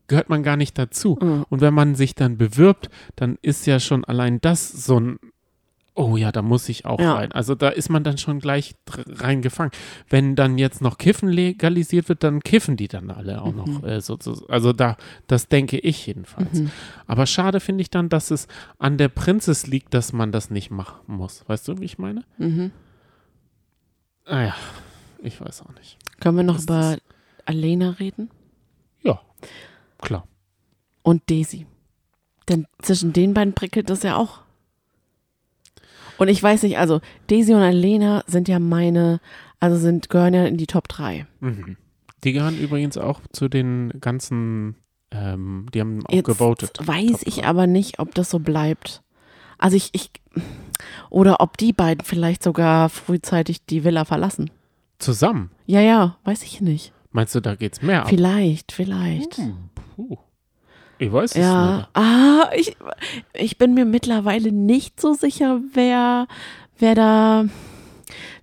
gehört 0.09 0.29
man 0.29 0.43
gar 0.43 0.57
nicht 0.57 0.77
dazu. 0.79 1.19
Mhm. 1.21 1.45
Und 1.49 1.61
wenn 1.61 1.75
man 1.75 1.95
sich 1.95 2.15
dann 2.15 2.37
bewirbt, 2.37 2.91
dann 3.17 3.39
ist 3.43 3.67
ja 3.67 3.81
schon 3.81 4.05
allein 4.05 4.41
das 4.41 4.71
so 4.71 5.01
ein, 5.01 5.19
oh 5.97 6.17
ja, 6.17 6.33
da 6.33 6.43
muss 6.43 6.69
ich 6.69 6.85
auch 6.87 6.99
Ja. 7.01 7.15
rein. 7.15 7.31
Also 7.33 7.55
da 7.55 7.69
ist 7.69 7.89
man 7.89 8.03
dann 8.03 8.19
schon 8.19 8.41
gleich 8.41 8.75
reingefangen. 9.09 9.71
Wenn 10.09 10.35
dann 10.35 10.59
jetzt 10.59 10.81
noch 10.83 10.99
Kiffen 10.99 11.29
legalisiert 11.29 12.09
wird, 12.09 12.25
dann 12.25 12.41
kiffen 12.41 12.77
die 12.77 12.89
dann 12.89 13.11
alle 13.13 13.41
auch 13.43 13.55
noch. 13.55 13.85
Äh, 13.85 14.01
so, 14.01 14.19
so, 14.21 14.45
also 14.49 14.73
da, 14.73 14.97
das 15.29 15.47
denke 15.49 15.79
ich 15.79 16.05
jedenfalls. 16.07 16.53
Mhm. 16.53 16.71
Aber 17.07 17.27
schade 17.27 17.61
finde 17.61 17.83
ich 17.83 17.91
dann, 17.91 18.09
dass 18.09 18.31
es 18.33 18.49
an 18.79 18.99
der 18.99 19.09
Prinzess 19.09 19.67
liegt, 19.69 19.95
dass 19.95 20.13
man 20.13 20.33
das 20.33 20.51
nicht 20.51 20.71
machen 20.73 21.01
muss. 21.07 21.45
Weißt 21.49 21.69
du, 21.69 21.79
wie 21.79 21.85
ich 21.85 21.97
meine? 21.99 22.25
Mhm. 22.39 22.73
Naja, 24.27 24.55
ich 25.23 25.41
weiß 25.41 25.63
auch 25.63 25.75
nicht. 25.75 25.97
Können 26.21 26.37
wir 26.39 26.45
noch 26.45 26.57
Das 26.57 26.65
über 26.65 26.97
Alena 27.47 27.91
reden? 27.91 28.31
Ja, 29.03 29.21
klar. 30.05 30.27
Und 31.03 31.23
Daisy. 31.31 31.67
Denn 32.49 32.67
zwischen 32.83 33.13
den 33.13 33.35
beiden 33.35 33.55
prickelt 33.55 33.91
das 33.91 34.03
ja 34.03 34.17
auch. 34.17 34.41
Und 36.19 36.29
ich 36.29 36.43
weiß 36.43 36.63
nicht, 36.63 36.79
also 36.79 37.01
Daisy 37.27 37.55
und 37.55 37.63
Alena 37.63 38.23
sind 38.27 38.49
ja 38.49 38.59
meine, 38.59 39.21
also 39.61 39.77
sind, 39.77 40.09
gehören 40.11 40.35
ja 40.35 40.45
in 40.45 40.57
die 40.57 40.67
Top 40.67 40.89
3. 40.89 41.27
Mhm. 41.41 41.77
Die 42.23 42.33
gehören 42.33 42.59
übrigens 42.59 42.97
auch 42.97 43.21
zu 43.33 43.49
den 43.49 43.93
ganzen, 44.01 44.77
ähm, 45.11 45.67
die 45.75 45.81
haben 45.81 46.07
auch 46.07 46.13
Jetzt 46.13 46.27
gewotet. 46.27 46.79
weiß 46.83 47.23
ich 47.25 47.45
aber 47.45 47.67
nicht, 47.67 47.99
ob 47.99 48.15
das 48.15 48.31
so 48.31 48.39
bleibt. 48.39 49.03
Also 49.59 49.77
ich, 49.77 49.91
ich, 49.93 50.11
oder 51.11 51.41
ob 51.41 51.57
die 51.59 51.73
beiden 51.73 52.05
vielleicht 52.05 52.43
sogar 52.43 52.89
frühzeitig 52.89 53.65
die 53.67 53.85
Villa 53.85 54.05
verlassen. 54.05 54.51
Zusammen? 54.99 55.51
Ja, 55.67 55.81
ja, 55.81 56.17
weiß 56.25 56.45
ich 56.45 56.61
nicht. 56.61 56.93
Meinst 57.15 57.33
du, 57.35 57.41
da 57.41 57.55
geht's 57.55 57.81
mehr 57.81 58.03
ab? 58.03 58.09
Vielleicht, 58.09 58.73
vielleicht. 58.73 59.39
Hm, 59.39 59.71
puh. 59.95 60.19
Ich 60.99 61.13
weiß 61.13 61.31
es 61.31 61.37
Ja, 61.37 61.77
nicht. 61.77 61.89
ah, 61.95 62.51
ich, 62.57 62.77
ich 63.35 63.57
bin 63.57 63.73
mir 63.75 63.85
mittlerweile 63.85 64.51
nicht 64.53 65.01
so 65.01 65.15
sicher, 65.15 65.61
wer, 65.75 66.27
wer 66.79 66.95
da, 66.97 67.45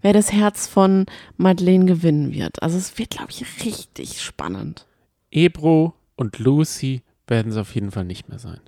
wer 0.02 0.14
das 0.14 0.32
Herz 0.32 0.68
von 0.68 1.06
Madeleine 1.36 1.84
gewinnen 1.86 2.32
wird. 2.34 2.64
Also 2.64 2.78
es 2.78 2.98
wird, 2.98 3.10
glaube 3.10 3.32
ich, 3.32 3.44
richtig 3.66 4.22
spannend. 4.22 4.86
Ebro 5.32 5.94
und 6.16 6.40
Lucy 6.40 7.04
werden 7.28 7.52
es 7.52 7.58
auf 7.58 7.76
jeden 7.76 7.92
Fall 7.92 8.06
nicht 8.06 8.30
mehr 8.30 8.40
sein. 8.40 8.62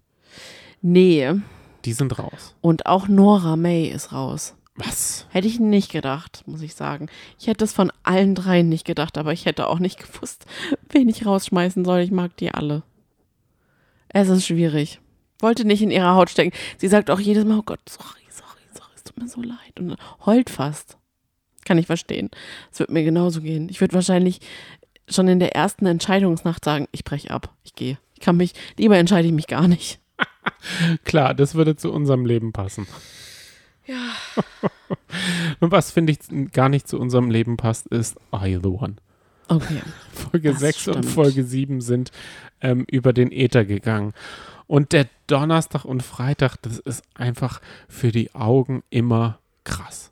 Nee, 0.81 1.31
Die 1.85 1.93
sind 1.93 2.19
raus. 2.19 2.55
und 2.59 2.85
auch 2.87 3.07
Nora 3.07 3.55
May 3.55 3.87
ist 3.87 4.11
raus. 4.11 4.53
Was? 4.75 5.27
Hätte 5.29 5.47
ich 5.47 5.59
nicht 5.59 5.91
gedacht, 5.91 6.43
muss 6.47 6.61
ich 6.61 6.73
sagen. 6.73 7.07
Ich 7.39 7.47
hätte 7.47 7.63
es 7.63 7.73
von 7.73 7.91
allen 8.01 8.33
dreien 8.33 8.69
nicht 8.69 8.85
gedacht, 8.85 9.17
aber 9.17 9.31
ich 9.31 9.45
hätte 9.45 9.67
auch 9.67 9.79
nicht 9.79 9.99
gewusst, 10.13 10.45
wen 10.89 11.09
ich 11.09 11.25
rausschmeißen 11.25 11.85
soll. 11.85 11.99
Ich 11.99 12.11
mag 12.11 12.35
die 12.37 12.51
alle. 12.51 12.83
Es 14.09 14.29
ist 14.29 14.45
schwierig. 14.45 14.99
Wollte 15.39 15.65
nicht 15.65 15.81
in 15.81 15.91
ihrer 15.91 16.15
Haut 16.15 16.29
stecken. 16.29 16.55
Sie 16.77 16.87
sagt 16.87 17.09
auch 17.09 17.19
jedes 17.19 17.45
Mal, 17.45 17.59
oh 17.59 17.63
Gott, 17.63 17.81
sorry, 17.87 18.23
sorry, 18.29 18.61
sorry, 18.73 18.91
es 18.95 19.03
tut 19.03 19.17
mir 19.17 19.27
so 19.27 19.41
leid. 19.41 19.79
Und 19.79 19.95
heult 20.25 20.49
fast. 20.49 20.97
Kann 21.65 21.77
ich 21.77 21.87
verstehen. 21.87 22.29
Es 22.71 22.79
wird 22.79 22.89
mir 22.89 23.03
genauso 23.03 23.41
gehen. 23.41 23.69
Ich 23.69 23.79
würde 23.79 23.93
wahrscheinlich 23.93 24.39
schon 25.07 25.27
in 25.27 25.39
der 25.39 25.55
ersten 25.55 25.85
Entscheidungsnacht 25.85 26.63
sagen, 26.63 26.87
ich 26.91 27.03
breche 27.03 27.31
ab, 27.31 27.53
ich 27.63 27.75
gehe. 27.75 27.97
Ich 28.13 28.19
kann 28.19 28.37
mich, 28.37 28.53
lieber 28.77 28.97
entscheide 28.97 29.27
ich 29.27 29.33
mich 29.33 29.47
gar 29.47 29.67
nicht. 29.67 29.99
Klar, 31.03 31.33
das 31.33 31.55
würde 31.55 31.75
zu 31.75 31.91
unserem 31.91 32.25
Leben 32.25 32.53
passen. 32.53 32.87
Ja. 33.85 34.11
Und 35.59 35.71
was 35.71 35.91
finde 35.91 36.13
ich 36.13 36.19
gar 36.51 36.69
nicht 36.69 36.87
zu 36.87 36.99
unserem 36.99 37.29
Leben 37.29 37.57
passt, 37.57 37.87
ist 37.87 38.17
Are 38.31 38.47
You 38.47 38.59
the 38.61 38.69
One? 38.69 38.95
Okay. 39.47 39.81
Folge 40.11 40.51
Das 40.51 40.59
6 40.59 40.87
und 40.87 40.93
stimmt. 40.93 41.13
Folge 41.13 41.43
7 41.43 41.81
sind 41.81 42.11
ähm, 42.61 42.85
über 42.89 43.13
den 43.13 43.31
Äther 43.31 43.65
gegangen. 43.65 44.13
Und 44.67 44.93
der 44.93 45.07
Donnerstag 45.27 45.85
und 45.85 46.01
Freitag, 46.01 46.57
das 46.61 46.79
ist 46.79 47.03
einfach 47.13 47.61
für 47.89 48.11
die 48.11 48.33
Augen 48.33 48.83
immer 48.89 49.39
krass. 49.65 50.11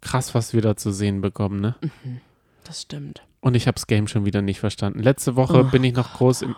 Krass, 0.00 0.34
was 0.34 0.54
wir 0.54 0.62
da 0.62 0.76
zu 0.76 0.92
sehen 0.92 1.20
bekommen, 1.20 1.60
ne? 1.60 1.74
Das 2.64 2.82
stimmt. 2.82 3.22
Und 3.40 3.54
ich 3.54 3.66
habe 3.66 3.74
das 3.74 3.88
Game 3.88 4.06
schon 4.06 4.24
wieder 4.24 4.42
nicht 4.42 4.60
verstanden. 4.60 5.00
Letzte 5.02 5.34
Woche 5.36 5.60
Oh 5.60 5.70
bin 5.70 5.82
ich 5.84 5.94
noch 5.94 6.14
groß 6.14 6.42
im. 6.42 6.54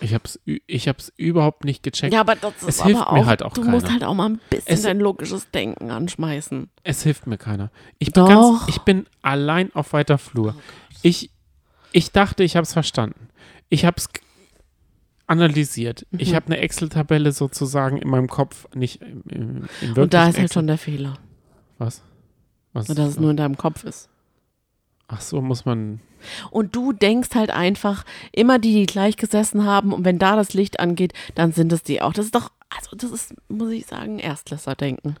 Ich 0.00 0.12
habe 0.14 0.24
es 0.24 0.38
ich 0.44 0.88
hab's 0.88 1.12
überhaupt 1.16 1.64
nicht 1.64 1.82
gecheckt. 1.82 2.12
Ja, 2.12 2.20
aber 2.20 2.36
das 2.36 2.54
ist 2.62 2.68
Es 2.68 2.80
aber 2.80 2.88
hilft 2.88 3.02
auch, 3.06 3.12
mir 3.12 3.26
halt 3.26 3.42
auch 3.42 3.52
du 3.54 3.62
musst 3.64 3.86
keiner. 3.86 3.92
halt 4.00 4.04
auch 4.04 4.14
mal 4.14 4.28
ein 4.30 4.40
bisschen 4.50 4.64
Es- 4.74 4.82
dein 4.82 4.98
logisches 5.00 5.50
Denken 5.50 5.90
anschmeißen. 5.90 6.68
Es 6.82 7.02
hilft 7.02 7.26
mir 7.26 7.38
keiner. 7.38 7.70
Ich 7.98 8.12
bin, 8.12 8.24
ganz, 8.26 8.62
ich 8.68 8.78
bin 8.80 9.06
allein 9.22 9.74
auf 9.74 9.92
weiter 9.92 10.18
Flur. 10.18 10.54
Oh 10.58 10.62
ich, 11.02 11.30
ich 11.92 12.12
dachte, 12.12 12.42
ich 12.44 12.56
habe 12.56 12.64
es 12.64 12.72
verstanden. 12.72 13.28
Ich 13.70 13.84
habe 13.84 13.96
es 13.98 14.08
analysiert. 15.26 16.06
Ich 16.12 16.32
Mhm. 16.32 16.34
habe 16.36 16.46
eine 16.46 16.58
Excel-Tabelle 16.58 17.32
sozusagen 17.32 17.96
in 17.96 18.08
meinem 18.08 18.28
Kopf, 18.28 18.66
nicht 18.74 19.00
im, 19.00 19.22
im, 19.28 19.64
im 19.80 19.96
Und 19.96 20.12
da 20.12 20.22
ist 20.28 20.36
halt 20.36 20.44
Excel. 20.44 20.52
schon 20.52 20.66
der 20.66 20.78
Fehler, 20.78 21.14
Was? 21.78 22.02
Was? 22.72 22.86
dass 22.88 22.98
es 23.10 23.18
nur 23.18 23.30
in 23.30 23.36
deinem 23.36 23.56
Kopf 23.56 23.84
ist. 23.84 24.08
Ach 25.08 25.20
so, 25.20 25.40
muss 25.40 25.64
man. 25.64 26.00
Und 26.50 26.74
du 26.74 26.92
denkst 26.92 27.30
halt 27.34 27.50
einfach, 27.50 28.04
immer 28.32 28.58
die, 28.58 28.72
die 28.72 28.86
gleich 28.86 29.16
gesessen 29.16 29.64
haben 29.64 29.92
und 29.92 30.04
wenn 30.04 30.18
da 30.18 30.36
das 30.36 30.54
Licht 30.54 30.80
angeht, 30.80 31.12
dann 31.34 31.52
sind 31.52 31.72
es 31.72 31.82
die 31.82 32.00
auch. 32.00 32.12
Das 32.12 32.26
ist 32.26 32.34
doch, 32.34 32.50
also 32.70 32.96
das 32.96 33.10
ist, 33.10 33.34
muss 33.48 33.70
ich 33.72 33.86
sagen, 33.86 34.18
Erstklässler-Denken. 34.18 35.16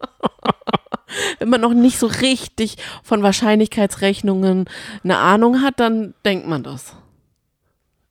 wenn 1.38 1.48
man 1.48 1.60
noch 1.60 1.74
nicht 1.74 1.98
so 1.98 2.06
richtig 2.06 2.76
von 3.02 3.22
Wahrscheinlichkeitsrechnungen 3.22 4.68
eine 5.02 5.18
Ahnung 5.18 5.62
hat, 5.62 5.78
dann 5.80 6.14
denkt 6.24 6.46
man 6.48 6.62
das. 6.62 6.96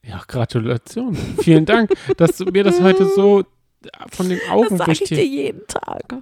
Ja, 0.05 0.21
Gratulation. 0.27 1.15
Vielen 1.41 1.65
Dank, 1.65 1.91
dass 2.17 2.37
du 2.37 2.45
mir 2.45 2.63
das 2.63 2.81
heute 2.81 3.05
so 3.05 3.43
von 4.11 4.29
den 4.29 4.39
Augen 4.49 4.77
Das 4.77 4.79
sage 4.79 4.91
ich 4.91 5.03
dir 5.03 5.25
jeden 5.25 5.65
Tag. 5.67 6.15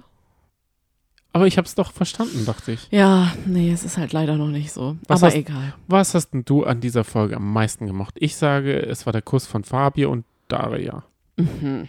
Aber 1.34 1.46
ich 1.46 1.56
habe 1.56 1.66
es 1.66 1.74
doch 1.74 1.92
verstanden, 1.92 2.44
dachte 2.44 2.72
ich. 2.72 2.88
Ja, 2.90 3.32
nee, 3.46 3.72
es 3.72 3.84
ist 3.84 3.96
halt 3.96 4.12
leider 4.12 4.36
noch 4.36 4.48
nicht 4.48 4.70
so. 4.72 4.96
Was 5.08 5.22
Aber 5.22 5.28
hast- 5.28 5.36
egal. 5.36 5.74
Was 5.88 6.14
hast 6.14 6.30
denn 6.30 6.44
du 6.44 6.64
an 6.64 6.80
dieser 6.80 7.04
Folge 7.04 7.36
am 7.36 7.52
meisten 7.52 7.86
gemocht? 7.86 8.14
Ich 8.18 8.36
sage, 8.36 8.78
es 8.84 9.06
war 9.06 9.12
der 9.12 9.22
Kuss 9.22 9.46
von 9.46 9.64
Fabio 9.64 10.10
und 10.10 10.24
Daria. 10.48 11.04
Mhm. 11.36 11.88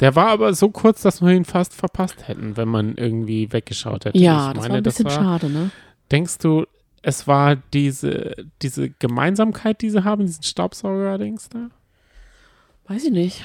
Der 0.00 0.16
war 0.16 0.28
aber 0.28 0.54
so 0.54 0.70
kurz, 0.70 1.02
dass 1.02 1.20
wir 1.20 1.30
ihn 1.32 1.44
fast 1.44 1.74
verpasst 1.74 2.26
hätten, 2.26 2.56
wenn 2.56 2.68
man 2.68 2.94
irgendwie 2.96 3.52
weggeschaut 3.52 4.06
hätte. 4.06 4.18
Ja, 4.18 4.48
ich 4.48 4.54
das 4.54 4.62
meine, 4.62 4.72
war 4.72 4.76
ein 4.78 4.82
bisschen 4.82 5.04
war, 5.04 5.12
schade, 5.12 5.50
ne? 5.50 5.70
Denkst 6.10 6.38
du, 6.38 6.64
es 7.02 7.26
war 7.26 7.56
diese, 7.74 8.34
diese 8.62 8.88
Gemeinsamkeit, 8.88 9.82
die 9.82 9.90
sie 9.90 10.04
haben, 10.04 10.24
diesen 10.24 10.42
Staubsauger-Dings 10.42 11.50
da? 11.50 11.68
Weiß 12.88 13.04
ich 13.04 13.10
nicht. 13.12 13.44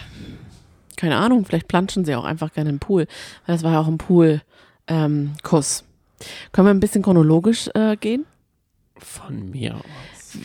Keine 0.95 1.17
Ahnung, 1.17 1.43
vielleicht 1.43 1.67
planschen 1.67 2.05
sie 2.05 2.15
auch 2.15 2.23
einfach 2.23 2.53
gerne 2.53 2.69
im 2.69 2.79
Pool. 2.79 3.05
Weil 3.45 3.55
das 3.55 3.63
war 3.63 3.73
ja 3.73 3.81
auch 3.81 3.87
ein 3.87 3.97
Pool-Kuss. 4.87 5.83
Können 6.51 6.67
wir 6.67 6.73
ein 6.73 6.79
bisschen 6.79 7.01
chronologisch 7.01 7.69
äh, 7.73 7.97
gehen? 7.97 8.25
Von 8.97 9.51
mir 9.51 9.75
aus. 9.75 10.37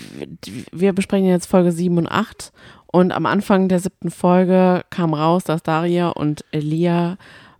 Wir 0.73 0.93
besprechen 0.93 1.27
jetzt 1.27 1.47
Folge 1.47 1.73
7 1.73 1.97
und 1.99 2.09
8. 2.09 2.53
Und 2.87 3.13
am 3.13 3.27
Anfang 3.27 3.69
der 3.69 3.79
siebten 3.79 4.11
Folge 4.11 4.85
kam 4.91 5.15
raus, 5.15 5.45
dass 5.45 5.63
Daria 5.63 6.09
und 6.09 6.45
Elia, 6.51 7.19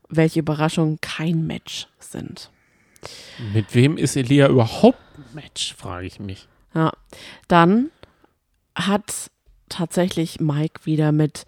welche 0.09 0.41
Überraschung, 0.41 0.99
kein 1.01 1.47
Match 1.47 1.87
sind. 2.01 2.51
Mit 3.55 3.75
wem 3.75 3.97
ist 3.97 4.17
Elia 4.17 4.49
überhaupt 4.49 4.99
ein 5.17 5.25
Match, 5.35 5.75
frage 5.75 6.07
ich 6.07 6.19
mich. 6.19 6.49
Ja. 6.75 6.93
Dann 7.49 7.91
hat 8.75 9.31
tatsächlich 9.69 10.41
Mike 10.41 10.85
wieder 10.85 11.13
mit 11.13 11.47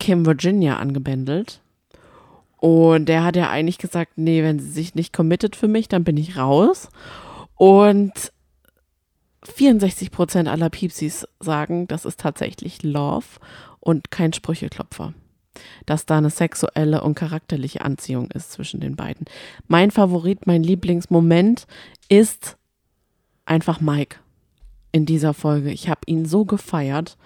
Kim 0.00 0.26
Virginia 0.26 0.78
angebändelt. 0.78 1.60
Und 2.58 3.06
der 3.06 3.24
hat 3.24 3.36
ja 3.36 3.50
eigentlich 3.50 3.78
gesagt, 3.78 4.12
nee, 4.16 4.42
wenn 4.42 4.58
sie 4.58 4.70
sich 4.70 4.94
nicht 4.94 5.12
committet 5.12 5.56
für 5.56 5.68
mich, 5.68 5.88
dann 5.88 6.04
bin 6.04 6.16
ich 6.16 6.36
raus. 6.36 6.88
Und 7.54 8.32
64 9.42 10.10
Prozent 10.10 10.48
aller 10.48 10.70
Piepsis 10.70 11.26
sagen, 11.40 11.86
das 11.88 12.04
ist 12.04 12.20
tatsächlich 12.20 12.82
Love 12.82 13.26
und 13.80 14.10
kein 14.10 14.32
Sprücheklopfer. 14.32 15.12
Dass 15.86 16.06
da 16.06 16.18
eine 16.18 16.30
sexuelle 16.30 17.02
und 17.02 17.14
charakterliche 17.14 17.82
Anziehung 17.82 18.30
ist 18.32 18.52
zwischen 18.52 18.80
den 18.80 18.96
beiden. 18.96 19.26
Mein 19.68 19.90
Favorit, 19.90 20.46
mein 20.46 20.62
Lieblingsmoment 20.62 21.66
ist 22.08 22.56
einfach 23.46 23.80
Mike 23.80 24.16
in 24.96 25.06
dieser 25.06 25.34
Folge. 25.34 25.70
Ich 25.70 25.88
habe 25.88 26.00
ihn 26.06 26.24
so 26.24 26.44
gefeiert. 26.44 27.16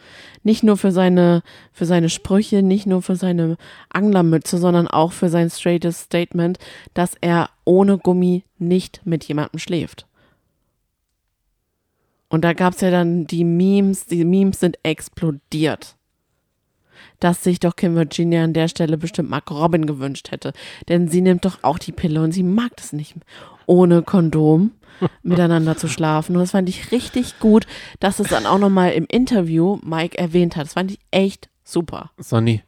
Nicht 0.43 0.63
nur 0.63 0.77
für 0.77 0.91
seine, 0.91 1.43
für 1.73 1.87
seine 1.87 2.09
Sprüche, 2.09 2.63
nicht 2.63 2.87
nur 2.87 3.01
für 3.01 3.17
seine 3.17 3.57
Anglermütze, 3.89 4.59
sondern 4.59 4.89
auch 4.89 5.13
für 5.13 5.29
sein 5.29 5.51
straightes 5.51 6.03
Statement, 6.03 6.59
dass 6.95 7.13
er 7.21 7.51
ohne 7.65 7.97
Gummi 7.97 8.45
nicht 8.59 9.03
mit 9.05 9.25
jemandem 9.25 9.61
schläft. 9.61 10.07
Und 12.29 12.45
da 12.45 12.53
gab 12.53 12.75
es 12.75 12.81
ja 12.81 12.91
dann 12.91 13.27
die 13.27 13.45
Memes, 13.45 14.07
die 14.07 14.25
Memes 14.25 14.61
sind 14.61 14.79
explodiert. 14.83 15.97
Dass 17.21 17.45
sich 17.45 17.61
doch 17.61 17.77
Kim 17.77 17.95
Virginia 17.95 18.45
an 18.45 18.53
der 18.53 18.69
Stelle 18.69 18.99
bestimmt 18.99 19.31
Mark 19.31 19.51
Robin 19.51 19.87
gewünscht 19.87 20.31
hätte. 20.31 20.53
Denn 20.89 21.09
sie 21.09 21.21
nimmt 21.21 21.45
doch 21.45 21.59
auch 21.63 21.79
die 21.79 21.93
Pille 21.93 22.23
und 22.23 22.33
sie 22.33 22.43
mag 22.43 22.77
das 22.77 22.93
nicht, 22.93 23.15
ohne 23.67 24.03
Kondom 24.03 24.73
miteinander 25.23 25.77
zu 25.77 25.89
schlafen. 25.89 26.37
Und 26.37 26.43
das 26.43 26.53
fand 26.53 26.69
ich 26.69 26.93
richtig 26.93 27.39
gut, 27.39 27.67
dass 28.01 28.19
es 28.19 28.29
dann 28.29 28.47
auch 28.47 28.59
nochmal 28.59 28.93
im 28.93 29.07
Interview 29.07 29.79
Mike 29.83 30.19
erwähnt 30.19 30.57
hat. 30.57 30.67
Das 30.67 30.73
fand 30.75 30.91
ich 30.91 30.99
echt 31.11 31.49
super. 31.63 32.11
Sonny, 32.19 32.63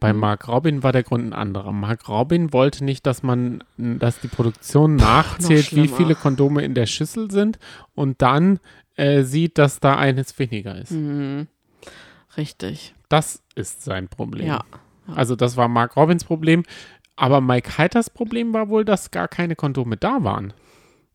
bei? 0.00 0.12
Mark 0.12 0.46
Robin 0.48 0.82
war 0.82 0.92
der 0.92 1.02
Grund 1.02 1.26
ein 1.26 1.32
anderer. 1.32 1.72
Mark 1.72 2.08
Robin 2.08 2.52
wollte 2.52 2.84
nicht, 2.84 3.06
dass 3.06 3.22
man, 3.22 3.64
dass 3.76 4.20
die 4.20 4.28
Produktion 4.28 4.96
nachzählt, 4.96 5.74
wie 5.74 5.88
viele 5.88 6.14
Kondome 6.14 6.62
in 6.62 6.74
der 6.74 6.86
Schüssel 6.86 7.30
sind 7.30 7.58
und 7.94 8.22
dann 8.22 8.60
äh, 8.96 9.22
sieht, 9.22 9.58
dass 9.58 9.80
da 9.80 9.96
eines 9.96 10.38
weniger 10.38 10.76
ist. 10.78 10.92
Mhm. 10.92 11.48
Richtig. 12.36 12.94
Das 13.08 13.42
ist 13.54 13.82
sein 13.82 14.08
Problem. 14.08 14.46
Ja. 14.46 14.60
Also 15.14 15.36
das 15.36 15.56
war 15.56 15.68
Mark 15.68 15.96
Robins 15.96 16.24
Problem. 16.24 16.64
Aber 17.16 17.40
Mike 17.40 17.78
Heiters 17.78 18.10
Problem 18.10 18.52
war 18.52 18.68
wohl, 18.68 18.84
dass 18.84 19.10
gar 19.10 19.26
keine 19.28 19.56
Kondome 19.56 19.96
da 19.96 20.22
waren. 20.22 20.52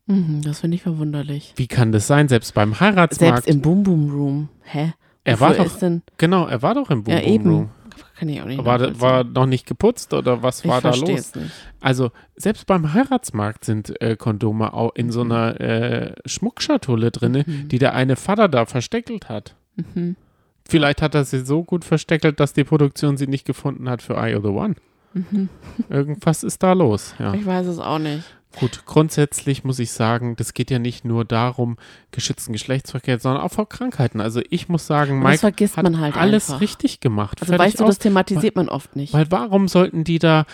Mhm, 0.06 0.42
das 0.42 0.60
finde 0.60 0.74
ich 0.74 0.82
verwunderlich. 0.82 1.54
Wie 1.56 1.66
kann 1.68 1.92
das 1.92 2.06
sein? 2.06 2.28
Selbst 2.28 2.52
beim 2.54 2.78
Heiratsmarkt. 2.78 3.44
Selbst 3.44 3.48
im 3.48 3.62
Boom 3.62 3.82
Boom 3.84 4.10
Room. 4.10 4.48
Hä? 4.62 4.92
er 5.26 5.40
war 5.40 5.50
Wofür 5.50 5.64
doch, 5.64 5.72
ist 5.72 5.80
denn, 5.80 6.02
genau, 6.18 6.46
er 6.46 6.60
war 6.60 6.74
doch 6.74 6.90
im 6.90 7.04
Boom 7.04 7.14
ja 7.14 7.20
Boom 7.20 7.32
eben. 7.32 7.50
Room. 7.50 7.70
Kann 8.18 8.28
ich 8.28 8.42
auch 8.42 8.46
nicht 8.46 8.64
War, 8.64 9.00
war 9.00 9.24
noch 9.24 9.46
nicht 9.46 9.66
geputzt 9.66 10.12
oder 10.12 10.42
was 10.42 10.60
ich 10.60 10.70
war 10.70 10.80
da 10.82 10.92
verstehe 10.92 11.16
los? 11.16 11.28
es 11.28 11.34
nicht. 11.36 11.52
Also 11.80 12.10
selbst 12.36 12.66
beim 12.66 12.92
Heiratsmarkt 12.92 13.64
sind 13.64 13.98
äh, 14.02 14.16
Kondome 14.16 14.74
auch 14.74 14.94
in 14.94 15.10
so 15.10 15.24
Mhm. 15.24 15.32
einer 15.32 15.60
äh, 15.60 16.14
Schmuckschatulle 16.26 17.10
drinne, 17.10 17.44
die 17.44 17.78
der 17.78 17.94
eine 17.94 18.16
Vater 18.16 18.48
da 18.48 18.66
versteckelt 18.66 19.28
hat. 19.30 19.56
Mhm. 19.76 20.16
Vielleicht 20.68 21.02
hat 21.02 21.14
er 21.14 21.24
sie 21.24 21.44
so 21.44 21.62
gut 21.62 21.84
versteckelt, 21.84 22.40
dass 22.40 22.52
die 22.52 22.64
Produktion 22.64 23.16
sie 23.16 23.26
nicht 23.26 23.44
gefunden 23.44 23.88
hat 23.88 24.02
für 24.02 24.14
I 24.14 24.34
O 24.34 24.40
The 24.40 24.48
One. 24.48 24.74
Mhm. 25.12 25.48
Irgendwas 25.88 26.42
ist 26.42 26.62
da 26.62 26.72
los. 26.72 27.14
Ja. 27.18 27.34
Ich 27.34 27.44
weiß 27.44 27.66
es 27.66 27.78
auch 27.78 27.98
nicht. 27.98 28.24
Gut, 28.58 28.84
grundsätzlich 28.86 29.64
muss 29.64 29.78
ich 29.80 29.90
sagen, 29.90 30.36
das 30.36 30.54
geht 30.54 30.70
ja 30.70 30.78
nicht 30.78 31.04
nur 31.04 31.24
darum, 31.24 31.76
geschützten 32.12 32.52
Geschlechtsverkehr, 32.52 33.18
sondern 33.18 33.42
auch 33.42 33.50
vor 33.50 33.68
Krankheiten. 33.68 34.20
Also 34.20 34.40
ich 34.48 34.68
muss 34.68 34.86
sagen, 34.86 35.18
Mike 35.20 35.38
vergisst 35.38 35.76
hat 35.76 35.82
man 35.82 35.98
halt 35.98 36.16
alles 36.16 36.48
einfach. 36.50 36.60
richtig 36.60 37.00
gemacht. 37.00 37.38
Also 37.42 37.58
weißt 37.58 37.80
du, 37.80 37.84
aus. 37.84 37.90
das 37.90 37.98
thematisiert 37.98 38.54
man 38.54 38.68
oft 38.68 38.94
nicht. 38.94 39.12
Weil 39.12 39.30
warum 39.30 39.66
sollten 39.66 40.04
die 40.04 40.20
da 40.20 40.46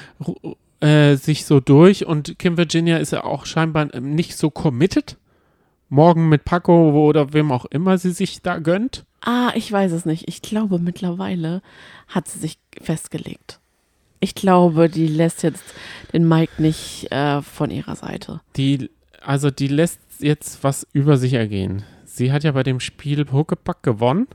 äh, 0.80 1.16
sich 1.16 1.44
so 1.44 1.60
durch 1.60 2.06
und 2.06 2.38
Kim 2.38 2.56
Virginia 2.56 2.96
ist 2.96 3.12
ja 3.12 3.24
auch 3.24 3.44
scheinbar 3.44 3.92
ähm, 3.92 4.14
nicht 4.14 4.36
so 4.36 4.50
committed. 4.50 5.18
Morgen 5.90 6.28
mit 6.28 6.44
Paco 6.44 7.06
oder 7.06 7.32
wem 7.32 7.52
auch 7.52 7.66
immer 7.66 7.98
sie 7.98 8.12
sich 8.12 8.40
da 8.42 8.58
gönnt. 8.58 9.04
Ah, 9.20 9.52
ich 9.54 9.70
weiß 9.70 9.92
es 9.92 10.06
nicht. 10.06 10.28
Ich 10.28 10.40
glaube, 10.40 10.78
mittlerweile 10.78 11.60
hat 12.08 12.28
sie 12.28 12.38
sich 12.38 12.58
festgelegt. 12.80 13.60
Ich 14.20 14.34
glaube, 14.34 14.88
die 14.88 15.06
lässt 15.08 15.42
jetzt 15.42 15.64
den 16.12 16.26
Mike 16.28 16.62
nicht 16.62 17.10
äh, 17.10 17.42
von 17.42 17.70
ihrer 17.70 17.96
Seite. 17.96 18.40
Die, 18.56 18.90
also 19.20 19.50
die 19.50 19.68
lässt 19.68 20.00
jetzt 20.20 20.62
was 20.62 20.86
über 20.92 21.16
sich 21.16 21.32
ergehen. 21.34 21.82
Sie 22.04 22.30
hat 22.32 22.44
ja 22.44 22.52
bei 22.52 22.62
dem 22.62 22.80
Spiel 22.80 23.26
Huckepack 23.30 23.82
gewonnen 23.82 24.26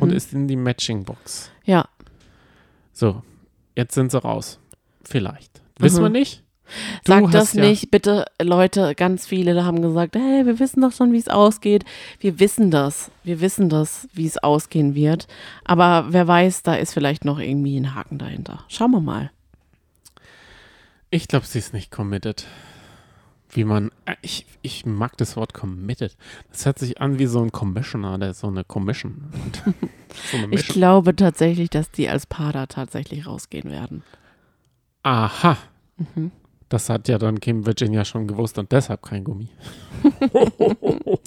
und 0.00 0.12
ist 0.12 0.32
in 0.32 0.48
die 0.48 0.56
Matching-Box. 0.56 1.50
Ja. 1.64 1.86
So, 2.92 3.22
jetzt 3.76 3.94
sind 3.94 4.10
sie 4.10 4.20
raus. 4.20 4.58
Vielleicht. 5.04 5.60
Wissen 5.78 5.98
Mhm. 6.00 6.04
wir 6.04 6.08
nicht. 6.10 6.42
Du 7.04 7.12
Sag 7.12 7.30
das 7.30 7.52
ja- 7.52 7.64
nicht, 7.64 7.90
bitte, 7.90 8.26
Leute, 8.40 8.94
ganz 8.94 9.26
viele 9.26 9.64
haben 9.64 9.82
gesagt, 9.82 10.16
hey, 10.16 10.46
wir 10.46 10.58
wissen 10.58 10.80
doch 10.82 10.92
schon, 10.92 11.12
wie 11.12 11.18
es 11.18 11.28
ausgeht. 11.28 11.84
Wir 12.20 12.38
wissen 12.40 12.70
das. 12.70 13.10
Wir 13.24 13.40
wissen 13.40 13.68
das, 13.68 14.08
wie 14.12 14.26
es 14.26 14.38
ausgehen 14.38 14.94
wird. 14.94 15.26
Aber 15.64 16.06
wer 16.10 16.26
weiß, 16.26 16.62
da 16.62 16.74
ist 16.74 16.92
vielleicht 16.92 17.24
noch 17.24 17.38
irgendwie 17.38 17.76
ein 17.78 17.94
Haken 17.94 18.18
dahinter. 18.18 18.64
Schauen 18.68 18.90
wir 18.90 19.00
mal. 19.00 19.30
Ich 21.10 21.28
glaube, 21.28 21.46
sie 21.46 21.58
ist 21.58 21.72
nicht 21.72 21.90
committed. 21.90 22.46
Wie 23.50 23.64
man, 23.64 23.90
äh, 24.04 24.16
ich, 24.22 24.44
ich 24.62 24.84
mag 24.84 25.16
das 25.16 25.36
Wort 25.36 25.54
committed. 25.54 26.16
Das 26.50 26.66
hört 26.66 26.78
sich 26.78 27.00
an 27.00 27.18
wie 27.18 27.26
so 27.26 27.40
ein 27.42 27.52
Commissioner, 27.52 28.18
der 28.18 28.34
so 28.34 28.48
eine 28.48 28.64
Commission. 28.64 29.30
so 30.30 30.36
eine 30.36 30.54
Ich 30.54 30.66
glaube 30.68 31.14
tatsächlich, 31.14 31.70
dass 31.70 31.90
die 31.90 32.08
als 32.08 32.26
Paar 32.26 32.52
da 32.52 32.66
tatsächlich 32.66 33.26
rausgehen 33.26 33.70
werden. 33.70 34.02
Aha. 35.04 35.56
Mhm. 35.96 36.32
Das 36.68 36.88
hat 36.90 37.06
ja 37.08 37.18
dann 37.18 37.38
Kim 37.40 37.64
Virginia 37.64 38.04
schon 38.04 38.26
gewusst 38.26 38.58
und 38.58 38.72
deshalb 38.72 39.02
kein 39.02 39.22
Gummi. 39.22 39.48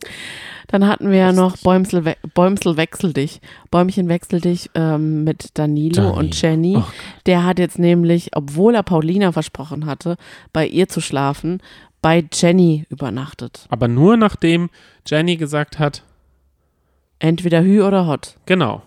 Dann 0.67 0.85
hatten 0.87 1.09
wir 1.09 1.17
ja 1.17 1.31
noch 1.31 1.57
Bäumsel, 1.57 2.05
we 2.05 2.15
Bäumsel 2.35 2.77
wechsel 2.77 3.11
dich. 3.11 3.41
Bäumchen 3.71 4.07
wechsel 4.07 4.39
dich 4.39 4.69
ähm, 4.75 5.23
mit 5.23 5.57
Danilo, 5.57 5.95
Danilo. 5.95 6.19
und 6.19 6.39
Jenny. 6.39 6.75
Oh 6.77 6.83
Der 7.25 7.43
hat 7.43 7.57
jetzt 7.57 7.79
nämlich, 7.79 8.35
obwohl 8.35 8.75
er 8.75 8.83
Paulina 8.83 9.31
versprochen 9.31 9.87
hatte, 9.87 10.15
bei 10.53 10.67
ihr 10.67 10.87
zu 10.87 11.01
schlafen, 11.01 11.59
bei 12.03 12.23
Jenny 12.31 12.85
übernachtet. 12.89 13.65
Aber 13.69 13.87
nur 13.87 14.15
nachdem 14.15 14.69
Jenny 15.07 15.37
gesagt 15.37 15.79
hat, 15.79 16.03
Entweder 17.17 17.63
Hü 17.63 17.81
oder 17.81 18.05
Hot. 18.07 18.35
genau, 18.45 18.81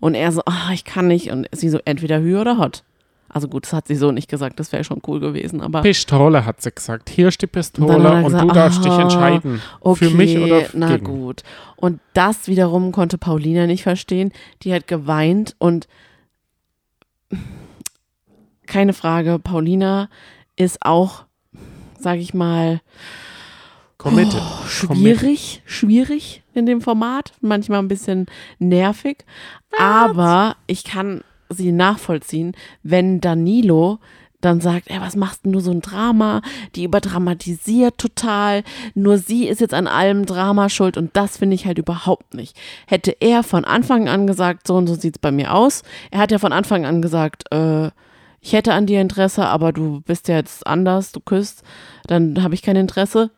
Und 0.00 0.14
er 0.14 0.32
so, 0.32 0.42
ah, 0.46 0.70
ich 0.72 0.84
kann 0.84 1.06
nicht. 1.06 1.30
Und 1.30 1.46
sie 1.52 1.68
so, 1.68 1.78
entweder 1.84 2.20
Hü 2.20 2.38
oder 2.40 2.58
Hot. 2.58 2.82
Also 3.34 3.48
gut, 3.48 3.64
das 3.64 3.72
hat 3.72 3.88
sie 3.88 3.96
so 3.96 4.12
nicht 4.12 4.30
gesagt, 4.30 4.60
das 4.60 4.70
wäre 4.70 4.84
schon 4.84 5.02
cool 5.08 5.18
gewesen. 5.18 5.60
Aber 5.60 5.82
Pistole 5.82 6.44
hat 6.46 6.62
sie 6.62 6.70
gesagt. 6.70 7.10
Hier 7.10 7.26
ist 7.28 7.42
die 7.42 7.46
Und 7.46 7.52
Pistole 7.52 8.12
und 8.12 8.24
gesagt, 8.24 8.44
du 8.44 8.54
darfst 8.54 8.84
dich 8.84 8.92
aha, 8.92 9.02
entscheiden. 9.02 9.60
okay, 9.80 10.04
für 10.04 10.10
mich 10.14 10.38
oder 10.38 10.62
na 10.72 10.88
gegen. 10.96 11.04
gut. 11.04 11.42
Und 11.74 12.00
das 12.12 12.46
wiederum 12.46 12.92
konnte 12.92 13.18
Paulina 13.18 13.66
nicht 13.66 13.82
verstehen. 13.82 14.32
Die 14.62 14.72
hat 14.72 14.86
geweint 14.86 15.56
und 15.58 15.88
keine 18.66 18.92
Frage, 18.92 19.40
Paulina 19.40 20.08
ist 20.54 20.78
auch, 20.82 21.24
sage 21.98 22.20
ich 22.20 22.34
mal, 22.34 22.80
Committed. 23.98 24.40
Oh, 24.40 24.66
schwierig, 24.68 25.62
schwierig 25.64 26.42
in 26.52 26.66
dem 26.66 26.80
Format, 26.82 27.32
manchmal 27.40 27.78
ein 27.80 27.88
bisschen 27.88 28.26
nervig, 28.58 29.24
aber 29.78 30.56
ich 30.66 30.84
kann 30.84 31.22
sie 31.54 31.72
nachvollziehen, 31.72 32.52
wenn 32.82 33.20
Danilo 33.20 33.98
dann 34.44 34.60
sagt, 34.60 34.90
ey, 34.90 35.00
was 35.00 35.16
machst 35.16 35.44
denn 35.44 35.52
du 35.52 35.60
so 35.60 35.70
ein 35.70 35.80
Drama? 35.80 36.42
Die 36.74 36.84
überdramatisiert 36.84 37.96
total. 37.98 38.62
Nur 38.94 39.18
sie 39.18 39.48
ist 39.48 39.60
jetzt 39.60 39.74
an 39.74 39.86
allem 39.86 40.26
Drama 40.26 40.68
schuld 40.68 40.96
und 40.96 41.16
das 41.16 41.38
finde 41.38 41.54
ich 41.54 41.66
halt 41.66 41.78
überhaupt 41.78 42.34
nicht. 42.34 42.56
Hätte 42.86 43.16
er 43.20 43.42
von 43.42 43.64
Anfang 43.64 44.08
an 44.08 44.26
gesagt, 44.26 44.66
so 44.66 44.76
und 44.76 44.86
so 44.86 44.94
sieht's 44.94 45.18
bei 45.18 45.32
mir 45.32 45.54
aus. 45.54 45.82
Er 46.10 46.18
hat 46.18 46.30
ja 46.30 46.38
von 46.38 46.52
Anfang 46.52 46.84
an 46.84 47.00
gesagt, 47.00 47.50
äh, 47.52 47.90
ich 48.40 48.52
hätte 48.52 48.74
an 48.74 48.86
dir 48.86 49.00
Interesse, 49.00 49.46
aber 49.46 49.72
du 49.72 50.02
bist 50.02 50.28
ja 50.28 50.36
jetzt 50.36 50.66
anders, 50.66 51.12
du 51.12 51.20
küsst, 51.20 51.62
dann 52.06 52.42
habe 52.42 52.54
ich 52.54 52.60
kein 52.60 52.76
Interesse. 52.76 53.30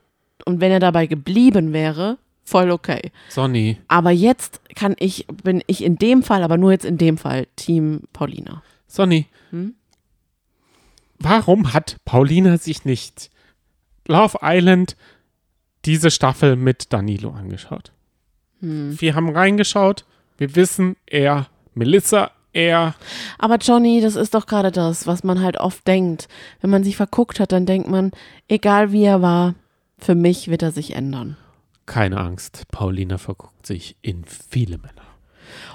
Und 0.44 0.60
wenn 0.60 0.72
er 0.72 0.80
dabei 0.80 1.06
geblieben 1.06 1.72
wäre, 1.72 2.18
voll 2.46 2.70
okay. 2.70 3.10
Sonny, 3.28 3.78
Aber 3.88 4.10
jetzt 4.10 4.60
kann 4.74 4.94
ich, 4.98 5.26
bin 5.42 5.62
ich 5.66 5.82
in 5.84 5.96
dem 5.96 6.22
Fall, 6.22 6.42
aber 6.42 6.56
nur 6.56 6.72
jetzt 6.72 6.84
in 6.84 6.96
dem 6.96 7.18
Fall, 7.18 7.46
Team 7.56 8.02
Paulina. 8.12 8.62
Sonny. 8.86 9.26
Hm? 9.50 9.74
Warum 11.18 11.72
hat 11.72 11.96
Paulina 12.04 12.56
sich 12.56 12.84
nicht 12.84 13.30
Love 14.06 14.38
Island 14.42 14.96
diese 15.84 16.10
Staffel 16.10 16.56
mit 16.56 16.92
Danilo 16.92 17.30
angeschaut? 17.30 17.92
Hm. 18.60 18.98
Wir 19.00 19.14
haben 19.14 19.30
reingeschaut. 19.30 20.04
Wir 20.38 20.54
wissen, 20.54 20.96
er, 21.06 21.48
Melissa, 21.74 22.30
er. 22.52 22.94
Aber 23.38 23.56
Johnny, 23.56 24.00
das 24.00 24.14
ist 24.14 24.34
doch 24.34 24.46
gerade 24.46 24.70
das, 24.70 25.06
was 25.06 25.24
man 25.24 25.42
halt 25.42 25.58
oft 25.58 25.86
denkt. 25.86 26.28
Wenn 26.60 26.70
man 26.70 26.84
sich 26.84 26.96
verguckt 26.96 27.40
hat, 27.40 27.52
dann 27.52 27.66
denkt 27.66 27.88
man, 27.88 28.12
egal 28.48 28.92
wie 28.92 29.04
er 29.04 29.22
war, 29.22 29.54
für 29.98 30.14
mich 30.14 30.48
wird 30.48 30.62
er 30.62 30.72
sich 30.72 30.94
ändern. 30.94 31.36
Keine 31.86 32.18
Angst, 32.20 32.66
Paulina 32.68 33.16
verguckt 33.18 33.66
sich 33.66 33.96
in 34.02 34.24
viele 34.24 34.78
Männer. 34.78 35.02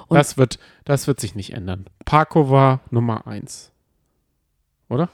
Und- 0.07 0.17
das, 0.17 0.37
wird, 0.37 0.59
das 0.83 1.07
wird 1.07 1.19
sich 1.19 1.35
nicht 1.35 1.53
ändern. 1.53 1.85
Paco 2.05 2.49
war 2.49 2.81
Nummer 2.89 3.25
eins. 3.27 3.71
Oder? 4.89 5.09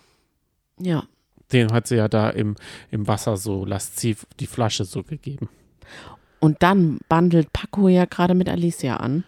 Ja. 0.79 1.03
Den 1.51 1.71
hat 1.71 1.87
sie 1.87 1.95
ja 1.95 2.07
da 2.07 2.29
im, 2.29 2.55
im 2.91 3.07
Wasser 3.07 3.37
so 3.37 3.63
lasziv 3.63 4.25
die 4.39 4.47
Flasche 4.47 4.85
so 4.85 5.03
gegeben. 5.03 5.49
Und 6.39 6.61
dann 6.61 6.99
bandelt 7.07 7.53
Paco 7.53 7.87
ja 7.87 8.05
gerade 8.05 8.33
mit 8.33 8.49
Alicia 8.49 8.97
an. 8.97 9.23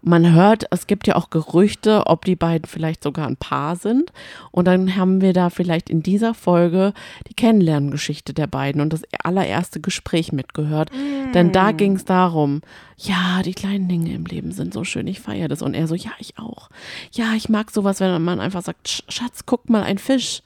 Man 0.00 0.32
hört, 0.32 0.66
es 0.70 0.86
gibt 0.86 1.06
ja 1.06 1.16
auch 1.16 1.30
Gerüchte, 1.30 2.06
ob 2.06 2.24
die 2.24 2.36
beiden 2.36 2.66
vielleicht 2.68 3.02
sogar 3.02 3.26
ein 3.26 3.36
Paar 3.36 3.76
sind. 3.76 4.12
Und 4.52 4.66
dann 4.66 4.96
haben 4.96 5.20
wir 5.20 5.32
da 5.32 5.50
vielleicht 5.50 5.90
in 5.90 6.02
dieser 6.02 6.34
Folge 6.34 6.92
die 7.28 7.34
Kennenlerngeschichte 7.34 8.32
der 8.32 8.46
beiden 8.46 8.80
und 8.80 8.92
das 8.92 9.02
allererste 9.24 9.80
Gespräch 9.80 10.32
mitgehört. 10.32 10.90
Denn 11.34 11.52
da 11.52 11.72
ging 11.72 11.96
es 11.96 12.04
darum, 12.04 12.60
ja, 12.96 13.42
die 13.42 13.54
kleinen 13.54 13.88
Dinge 13.88 14.14
im 14.14 14.24
Leben 14.24 14.52
sind 14.52 14.72
so 14.72 14.84
schön, 14.84 15.06
ich 15.06 15.20
feiere 15.20 15.48
das. 15.48 15.62
Und 15.62 15.74
er 15.74 15.86
so, 15.88 15.94
ja, 15.94 16.12
ich 16.18 16.38
auch. 16.38 16.70
Ja, 17.12 17.34
ich 17.36 17.48
mag 17.48 17.70
sowas, 17.70 18.00
wenn 18.00 18.22
man 18.22 18.40
einfach 18.40 18.62
sagt, 18.62 18.86
"Sch- 18.88 19.02
Schatz, 19.08 19.40
guck 19.46 19.68
mal, 19.68 19.82
ein 19.82 19.98
Fisch. 19.98 20.42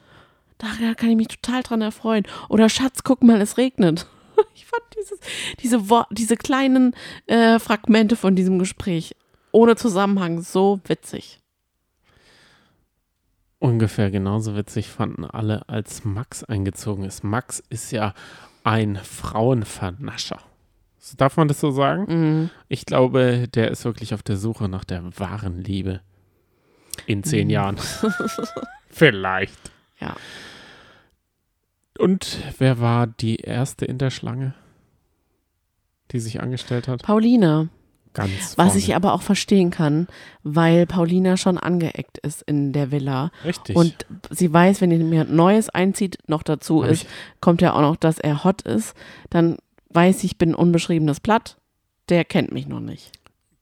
Da 0.58 0.66
kann 0.94 1.10
ich 1.10 1.16
mich 1.16 1.28
total 1.28 1.62
dran 1.62 1.82
erfreuen. 1.82 2.24
Oder 2.48 2.68
Schatz, 2.68 3.02
guck 3.04 3.22
mal, 3.22 3.40
es 3.40 3.58
regnet. 3.58 4.06
Ich 4.54 4.66
fand 4.66 4.82
dieses, 4.96 5.18
diese, 5.60 6.04
diese 6.10 6.36
kleinen 6.36 6.94
äh, 7.26 7.58
Fragmente 7.58 8.16
von 8.16 8.34
diesem 8.34 8.58
Gespräch 8.58 9.14
ohne 9.52 9.76
Zusammenhang 9.76 10.40
so 10.40 10.80
witzig. 10.86 11.40
Ungefähr 13.58 14.10
genauso 14.10 14.56
witzig 14.56 14.88
fanden 14.88 15.24
alle, 15.24 15.68
als 15.68 16.04
Max 16.04 16.42
eingezogen 16.42 17.04
ist. 17.04 17.22
Max 17.22 17.62
ist 17.68 17.92
ja 17.92 18.12
ein 18.64 18.96
Frauenvernascher. 18.96 20.40
Darf 21.16 21.36
man 21.36 21.48
das 21.48 21.60
so 21.60 21.70
sagen? 21.70 22.06
Mhm. 22.08 22.50
Ich 22.68 22.86
glaube, 22.86 23.48
der 23.48 23.70
ist 23.70 23.84
wirklich 23.84 24.14
auf 24.14 24.22
der 24.22 24.36
Suche 24.36 24.68
nach 24.68 24.84
der 24.84 25.16
wahren 25.18 25.62
Liebe. 25.62 26.00
In 27.06 27.22
zehn 27.24 27.50
Jahren. 27.50 27.76
Vielleicht. 28.88 29.58
Ja. 30.00 30.16
Und 31.98 32.38
wer 32.58 32.80
war 32.80 33.06
die 33.06 33.36
erste 33.36 33.84
in 33.84 33.98
der 33.98 34.10
Schlange, 34.10 34.54
die 36.10 36.20
sich 36.20 36.40
angestellt 36.40 36.88
hat? 36.88 37.02
Paulina, 37.02 37.68
Ganz 38.14 38.58
was 38.58 38.66
vorne. 38.66 38.78
ich 38.78 38.94
aber 38.94 39.14
auch 39.14 39.22
verstehen 39.22 39.70
kann, 39.70 40.06
weil 40.42 40.86
Paulina 40.86 41.36
schon 41.36 41.56
angeeckt 41.56 42.18
ist 42.18 42.42
in 42.42 42.72
der 42.72 42.90
Villa. 42.90 43.30
Richtig. 43.44 43.74
Und 43.74 44.06
sie 44.30 44.52
weiß, 44.52 44.80
wenn 44.80 44.90
jemand 44.90 45.32
Neues 45.32 45.70
einzieht, 45.70 46.18
noch 46.26 46.42
dazu 46.42 46.82
Hab 46.82 46.90
ist, 46.90 47.06
kommt 47.40 47.62
ja 47.62 47.72
auch 47.72 47.80
noch, 47.80 47.96
dass 47.96 48.18
er 48.18 48.44
hot 48.44 48.62
ist, 48.62 48.94
dann 49.30 49.56
weiß 49.90 50.18
ich, 50.18 50.32
ich 50.32 50.38
bin 50.38 50.54
unbeschriebenes 50.54 51.20
Blatt. 51.20 51.56
Der 52.08 52.24
kennt 52.24 52.52
mich 52.52 52.66
noch 52.66 52.80
nicht. 52.80 53.12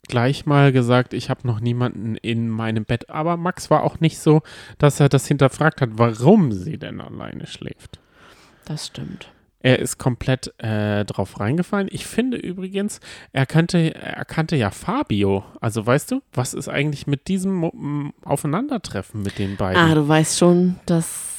gleich 0.08 0.46
mal 0.46 0.72
gesagt, 0.72 1.14
ich 1.14 1.30
habe 1.30 1.46
noch 1.46 1.60
niemanden 1.60 2.16
in 2.16 2.48
meinem 2.48 2.84
Bett. 2.84 3.08
Aber 3.10 3.36
Max 3.36 3.70
war 3.70 3.84
auch 3.84 4.00
nicht 4.00 4.18
so, 4.18 4.42
dass 4.78 4.98
er 4.98 5.08
das 5.08 5.26
hinterfragt 5.26 5.80
hat, 5.80 5.90
warum 5.92 6.52
sie 6.52 6.78
denn 6.78 7.00
alleine 7.00 7.46
schläft. 7.46 8.00
Das 8.64 8.86
stimmt. 8.88 9.30
Er 9.62 9.78
ist 9.78 9.98
komplett 9.98 10.54
äh, 10.58 11.04
drauf 11.04 11.38
reingefallen. 11.38 11.88
Ich 11.90 12.06
finde 12.06 12.38
übrigens, 12.38 13.00
er 13.32 13.44
kannte, 13.44 13.94
er 13.94 14.24
kannte 14.24 14.56
ja 14.56 14.70
Fabio. 14.70 15.44
Also 15.60 15.84
weißt 15.84 16.10
du, 16.12 16.22
was 16.32 16.54
ist 16.54 16.68
eigentlich 16.68 17.06
mit 17.06 17.28
diesem 17.28 18.12
Aufeinandertreffen 18.24 19.22
mit 19.22 19.38
den 19.38 19.56
beiden? 19.56 19.82
Ah, 19.82 19.94
du 19.94 20.08
weißt 20.08 20.38
schon, 20.38 20.80
dass 20.86 21.30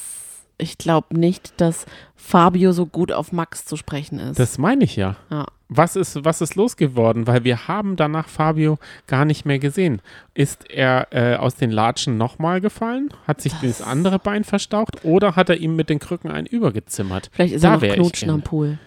ich 0.60 0.78
glaube 0.78 1.18
nicht, 1.18 1.60
dass 1.60 1.86
Fabio 2.16 2.72
so 2.72 2.86
gut 2.86 3.12
auf 3.12 3.32
Max 3.32 3.66
zu 3.66 3.76
sprechen 3.76 4.20
ist. 4.20 4.40
das 4.40 4.60
meine 4.60 4.84
ich 4.84 4.96
ja. 4.96 5.16
ja. 5.32 5.48
Was 5.74 5.96
ist, 5.96 6.26
was 6.26 6.42
ist 6.42 6.56
los 6.56 6.76
geworden? 6.76 7.28
Weil 7.28 7.46
wir 7.46 7.70
haben 7.70 7.96
danach 7.96 8.28
Fabio 8.28 8.78
gar 9.08 9.24
nicht 9.24 9.46
mehr 9.46 9.58
gesehen. 9.58 10.02
Ist 10.34 10.70
er 10.70 11.08
äh, 11.12 11.38
aus 11.38 11.56
den 11.56 11.72
Latschen 11.72 12.18
nochmal 12.18 12.60
gefallen? 12.60 13.08
Hat 13.26 13.40
sich 13.40 13.54
das 13.62 13.82
andere 13.82 14.20
Bein 14.20 14.44
verstaucht? 14.44 15.06
Oder 15.06 15.38
hat 15.38 15.48
er 15.48 15.56
ihm 15.58 15.78
mit 15.78 15.90
den 15.90 16.00
Krücken 16.00 16.30
einen 16.30 16.46
übergezimmert? 16.46 17.30
Vielleicht 17.32 17.54
ist 17.54 17.64
Da 17.64 17.76
er 17.76 17.88
noch 17.88 17.96
knutschen 17.96 18.30
am 18.30 18.42
Pool. 18.42 18.80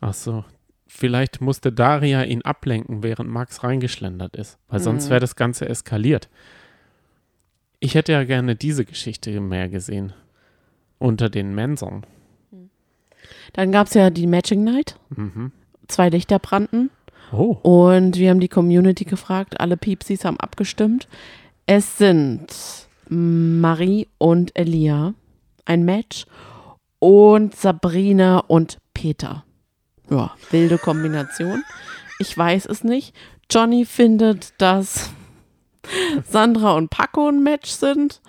Ach 0.00 0.14
so. 0.14 0.44
Vielleicht 0.88 1.40
musste 1.40 1.70
Daria 1.70 2.24
ihn 2.24 2.42
ablenken, 2.42 3.04
während 3.04 3.30
Max 3.30 3.62
reingeschlendert 3.62 4.34
ist. 4.34 4.58
Weil 4.68 4.80
sonst 4.80 5.06
Mhm. 5.06 5.10
wäre 5.10 5.20
das 5.20 5.36
Ganze 5.36 5.68
eskaliert. 5.68 6.28
Ich 7.78 7.94
hätte 7.94 8.10
ja 8.10 8.24
gerne 8.24 8.56
diese 8.56 8.84
Geschichte 8.84 9.40
mehr 9.40 9.68
gesehen. 9.68 10.12
Unter 10.98 11.28
den 11.28 11.54
Mensern. 11.54 12.04
Dann 13.52 13.70
gab 13.70 13.86
es 13.86 13.94
ja 13.94 14.10
die 14.10 14.26
Matching 14.26 14.64
Night. 14.64 14.98
Mhm. 15.14 15.52
Zwei 15.88 16.08
Lichter 16.08 16.38
brannten. 16.38 16.90
Oh. 17.32 17.56
Und 17.62 18.16
wir 18.16 18.30
haben 18.30 18.40
die 18.40 18.48
Community 18.48 19.04
gefragt. 19.04 19.60
Alle 19.60 19.76
Piepsis 19.76 20.24
haben 20.24 20.38
abgestimmt. 20.38 21.08
Es 21.66 21.98
sind 21.98 22.46
Marie 23.08 24.08
und 24.18 24.56
Elia. 24.58 25.14
Ein 25.64 25.84
Match. 25.84 26.26
Und 26.98 27.54
Sabrina 27.54 28.38
und 28.38 28.78
Peter. 28.94 29.44
Ja, 30.10 30.34
wilde 30.50 30.78
Kombination. 30.78 31.64
Ich 32.18 32.36
weiß 32.36 32.66
es 32.66 32.84
nicht. 32.84 33.14
Johnny 33.50 33.84
findet, 33.84 34.54
dass 34.58 35.10
Sandra 36.28 36.72
und 36.72 36.90
Paco 36.90 37.28
ein 37.28 37.42
Match 37.42 37.70
sind. 37.70 38.20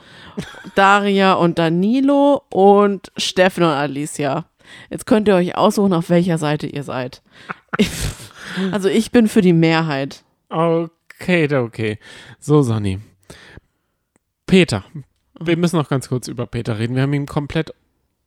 Daria 0.76 1.34
und 1.34 1.58
Danilo 1.60 2.44
und 2.50 3.12
Steffen 3.18 3.64
und 3.64 3.70
Alicia. 3.70 4.46
Jetzt 4.90 5.06
könnt 5.06 5.28
ihr 5.28 5.36
euch 5.36 5.56
aussuchen, 5.56 5.94
auf 5.94 6.10
welcher 6.10 6.38
Seite 6.38 6.68
ihr 6.68 6.84
seid. 6.84 7.22
also 8.72 8.90
ich 8.90 9.12
bin 9.12 9.28
für 9.28 9.42
die 9.42 9.54
Mehrheit. 9.54 10.24
Okay, 10.50 11.54
okay. 11.54 12.00
So, 12.40 12.62
Sonny. 12.62 13.00
Peter. 14.46 14.86
Wir 15.40 15.58
müssen 15.58 15.78
noch 15.78 15.90
ganz 15.90 16.10
kurz 16.10 16.28
über 16.28 16.48
Peter 16.48 16.80
reden. 16.80 16.96
Wir 16.96 17.04
haben 17.04 17.14
ihm 17.14 17.26
komplett 17.26 17.74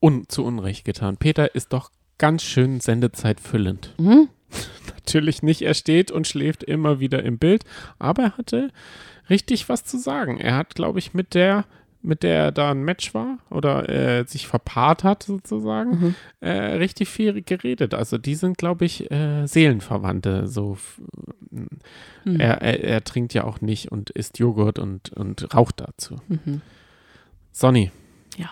un 0.00 0.28
zu 0.28 0.44
Unrecht 0.44 0.84
getan. 0.84 1.16
Peter 1.16 1.54
ist 1.54 1.72
doch 1.72 1.90
ganz 2.18 2.42
schön 2.42 2.80
sendezeitfüllend. 2.80 3.94
Mhm. 3.98 4.28
Natürlich 4.96 5.42
nicht, 5.42 5.62
er 5.62 5.74
steht 5.74 6.10
und 6.10 6.26
schläft 6.26 6.64
immer 6.64 6.98
wieder 6.98 7.22
im 7.22 7.38
Bild, 7.38 7.64
aber 7.98 8.22
er 8.22 8.36
hatte 8.36 8.70
richtig 9.28 9.68
was 9.68 9.84
zu 9.84 9.96
sagen. 9.96 10.38
Er 10.38 10.56
hat, 10.56 10.74
glaube 10.74 10.98
ich, 10.98 11.14
mit 11.14 11.34
der, 11.34 11.64
mit 12.02 12.22
der 12.22 12.36
er 12.44 12.52
da 12.52 12.70
ein 12.70 12.82
Match 12.82 13.12
war 13.14 13.38
oder 13.50 13.88
äh, 13.88 14.24
sich 14.26 14.46
verpaart 14.46 15.04
hat 15.04 15.22
sozusagen, 15.22 15.90
Mhm. 15.90 16.14
äh, 16.40 16.50
richtig 16.50 17.08
viel 17.08 17.42
geredet. 17.42 17.92
Also 17.94 18.16
die 18.18 18.34
sind, 18.34 18.56
glaube 18.58 18.84
ich, 18.86 19.10
äh, 19.10 19.46
Seelenverwandte. 19.46 20.46
So, 20.48 20.78
Mhm. 21.50 22.38
er, 22.40 22.62
er, 22.62 22.84
er 22.84 23.04
trinkt 23.04 23.34
ja 23.34 23.44
auch 23.44 23.60
nicht 23.60 23.90
und 23.92 24.10
isst 24.10 24.38
Joghurt 24.38 24.78
und, 24.78 25.10
und 25.14 25.54
raucht 25.54 25.80
dazu. 25.80 26.16
Mhm. 26.28 26.60
Sonny. 27.52 27.90
Ja. 28.36 28.50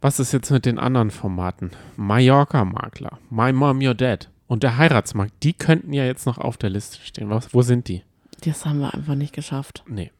Was 0.00 0.18
ist 0.20 0.32
jetzt 0.32 0.50
mit 0.50 0.64
den 0.66 0.78
anderen 0.78 1.10
Formaten? 1.10 1.70
Mallorca-Makler, 1.96 3.18
My 3.30 3.52
Mom, 3.52 3.80
Your 3.82 3.94
Dad 3.94 4.30
und 4.46 4.62
der 4.62 4.76
Heiratsmarkt, 4.76 5.32
die 5.42 5.52
könnten 5.52 5.92
ja 5.92 6.04
jetzt 6.04 6.26
noch 6.26 6.38
auf 6.38 6.56
der 6.56 6.70
Liste 6.70 6.98
stehen. 7.04 7.30
Was, 7.30 7.52
wo 7.54 7.62
sind 7.62 7.88
die? 7.88 8.02
Das 8.44 8.64
haben 8.64 8.80
wir 8.80 8.92
einfach 8.94 9.14
nicht 9.14 9.32
geschafft. 9.34 9.84
Nee. 9.86 10.10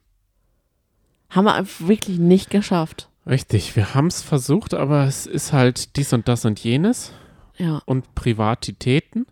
Haben 1.33 1.45
wir 1.45 1.53
einfach 1.55 1.87
wirklich 1.87 2.19
nicht 2.19 2.49
geschafft. 2.49 3.09
Richtig, 3.25 3.75
wir 3.75 3.93
haben 3.95 4.07
es 4.07 4.21
versucht, 4.21 4.73
aber 4.73 5.05
es 5.05 5.25
ist 5.25 5.53
halt 5.53 5.95
dies 5.95 6.11
und 6.13 6.27
das 6.27 6.45
und 6.45 6.59
jenes 6.59 7.11
Ja. 7.57 7.81
und 7.85 8.15
Privatitäten, 8.15 9.25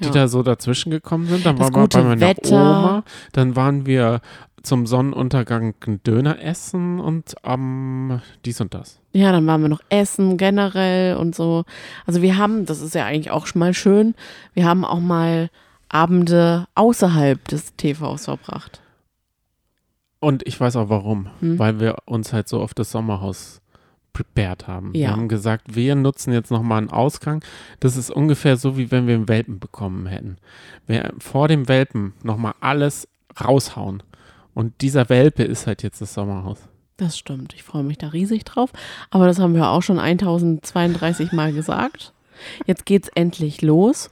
die 0.00 0.06
ja. 0.06 0.10
da 0.10 0.28
so 0.28 0.42
dazwischen 0.42 0.90
gekommen 0.90 1.26
sind. 1.26 1.46
Dann 1.46 1.56
Das 1.56 1.72
waren 1.72 1.82
wir 1.82 1.88
bei 1.88 2.02
meiner 2.02 2.20
Wetter. 2.20 2.52
Oma, 2.52 3.04
dann 3.32 3.56
waren 3.56 3.86
wir 3.86 4.20
zum 4.62 4.86
Sonnenuntergang 4.86 5.74
einen 5.86 6.02
Döner 6.02 6.42
essen 6.42 7.00
und 7.00 7.34
am 7.44 8.20
dies 8.44 8.60
und 8.60 8.74
das. 8.74 9.00
Ja, 9.12 9.32
dann 9.32 9.46
waren 9.46 9.62
wir 9.62 9.68
noch 9.70 9.80
essen 9.88 10.36
generell 10.36 11.16
und 11.16 11.34
so. 11.34 11.64
Also 12.06 12.20
wir 12.20 12.36
haben, 12.36 12.66
das 12.66 12.82
ist 12.82 12.94
ja 12.94 13.06
eigentlich 13.06 13.30
auch 13.30 13.46
schon 13.46 13.60
mal 13.60 13.72
schön, 13.72 14.14
wir 14.52 14.66
haben 14.66 14.84
auch 14.84 15.00
mal 15.00 15.48
Abende 15.88 16.66
außerhalb 16.74 17.42
des 17.48 17.74
TVs 17.76 18.26
verbracht. 18.26 18.80
Und 20.20 20.46
ich 20.46 20.60
weiß 20.60 20.76
auch 20.76 20.88
warum, 20.90 21.28
Hm. 21.40 21.58
weil 21.58 21.80
wir 21.80 21.96
uns 22.04 22.32
halt 22.32 22.48
so 22.48 22.60
auf 22.60 22.74
das 22.74 22.90
Sommerhaus 22.90 23.60
prepared 24.12 24.66
haben. 24.66 24.92
Wir 24.92 25.00
Ja. 25.02 25.10
haben 25.12 25.28
gesagt, 25.28 25.74
wir 25.74 25.94
nutzen 25.94 26.32
jetzt 26.32 26.50
nochmal 26.50 26.78
einen 26.78 26.90
Ausgang. 26.90 27.42
Das 27.78 27.96
ist 27.96 28.10
ungefähr 28.10 28.56
so, 28.56 28.76
wie 28.76 28.90
wenn 28.90 29.06
wir 29.06 29.14
einen 29.14 29.28
Welpen 29.28 29.60
bekommen 29.60 30.06
hätten. 30.06 30.36
Wir 30.86 31.12
vor 31.20 31.48
dem 31.48 31.68
Welpen 31.68 32.12
nochmal 32.22 32.54
alles 32.60 33.08
raushauen. 33.42 34.02
Und 34.52 34.80
dieser 34.82 35.08
Welpe 35.08 35.44
ist 35.44 35.66
halt 35.66 35.82
jetzt 35.82 36.00
das 36.02 36.12
Sommerhaus. 36.12 36.58
Das 36.96 37.16
stimmt. 37.16 37.54
Ich 37.54 37.62
freue 37.62 37.84
mich 37.84 37.96
da 37.98 38.08
riesig 38.08 38.44
drauf. 38.44 38.72
Aber 39.10 39.26
das 39.26 39.38
haben 39.38 39.54
wir 39.54 39.68
auch 39.70 39.82
schon 39.82 39.98
1032 39.98 41.32
Mal 41.32 41.52
gesagt. 41.52 42.12
Jetzt 42.66 42.84
geht's 42.86 43.08
endlich 43.14 43.62
los. 43.62 44.10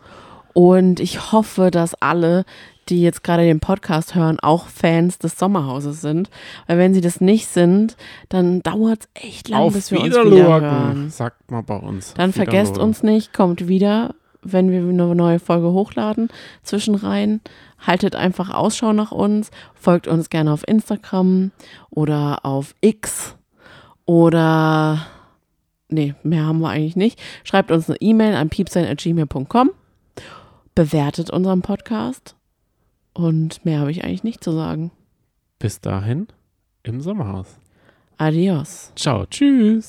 Und 0.55 1.01
ich 1.01 1.33
hoffe, 1.33 1.71
dass 1.71 1.95
alle, 2.01 2.45
die 2.89 3.03
jetzt 3.03 3.23
gerade 3.23 3.45
den 3.45 3.61
Podcast 3.61 4.15
hören, 4.15 4.39
auch 4.41 4.67
Fans 4.67 5.19
des 5.19 5.39
Sommerhauses 5.39 6.01
sind. 6.01 6.31
Weil 6.67 6.79
wenn 6.79 6.95
sie 6.95 7.01
das 7.01 7.21
nicht 7.21 7.49
sind, 7.49 7.97
dann 8.29 8.63
dauert 8.63 9.03
es 9.15 9.23
echt 9.23 9.49
lang, 9.49 9.63
Auf 9.63 9.75
bis 9.75 9.91
wir 9.91 10.01
uns 10.01 10.09
wieder 10.09 10.61
hören. 10.61 11.11
sagt 11.11 11.51
man 11.51 11.65
bei 11.65 11.77
uns. 11.77 12.15
Dann 12.15 12.31
Auf 12.31 12.37
vergesst 12.37 12.79
uns 12.79 13.03
nicht, 13.03 13.33
kommt 13.33 13.69
wieder, 13.69 14.15
wenn 14.43 14.71
wir 14.71 14.81
eine 14.81 15.15
neue 15.15 15.39
Folge 15.39 15.73
hochladen. 15.73 16.29
Zwischenrein 16.63 17.41
haltet 17.79 18.17
einfach 18.17 18.51
Ausschau 18.51 18.93
nach 18.93 19.13
uns, 19.13 19.51
folgt 19.75 20.09
uns 20.09 20.31
gerne 20.31 20.53
auf 20.53 20.67
Instagram 20.67 21.51
oder 21.91 22.45
auf 22.45 22.75
X 22.81 23.37
oder 24.07 25.07
nee, 25.89 26.15
mehr 26.23 26.47
haben 26.47 26.61
wir 26.61 26.71
eigentlich 26.71 26.97
nicht. 26.97 27.21
Schreibt 27.45 27.71
uns 27.71 27.89
eine 27.89 28.01
E-Mail 28.01 28.35
an 28.35 28.49
piepsein.gmail.com, 28.49 29.71
bewertet 30.75 31.31
unseren 31.31 31.63
Podcast 31.63 32.38
und 33.19 33.65
mehr 33.65 33.81
habe 33.81 33.91
ich 33.91 34.05
eigentlich 34.05 34.23
nicht 34.23 34.45
zu 34.45 34.53
sagen. 34.53 34.93
Bis 35.59 35.81
dahin 35.81 36.29
im 36.85 37.01
Sommerhaus. 37.01 37.59
Adios. 38.17 38.93
Ciao, 38.95 39.27
tschüss. 39.27 39.89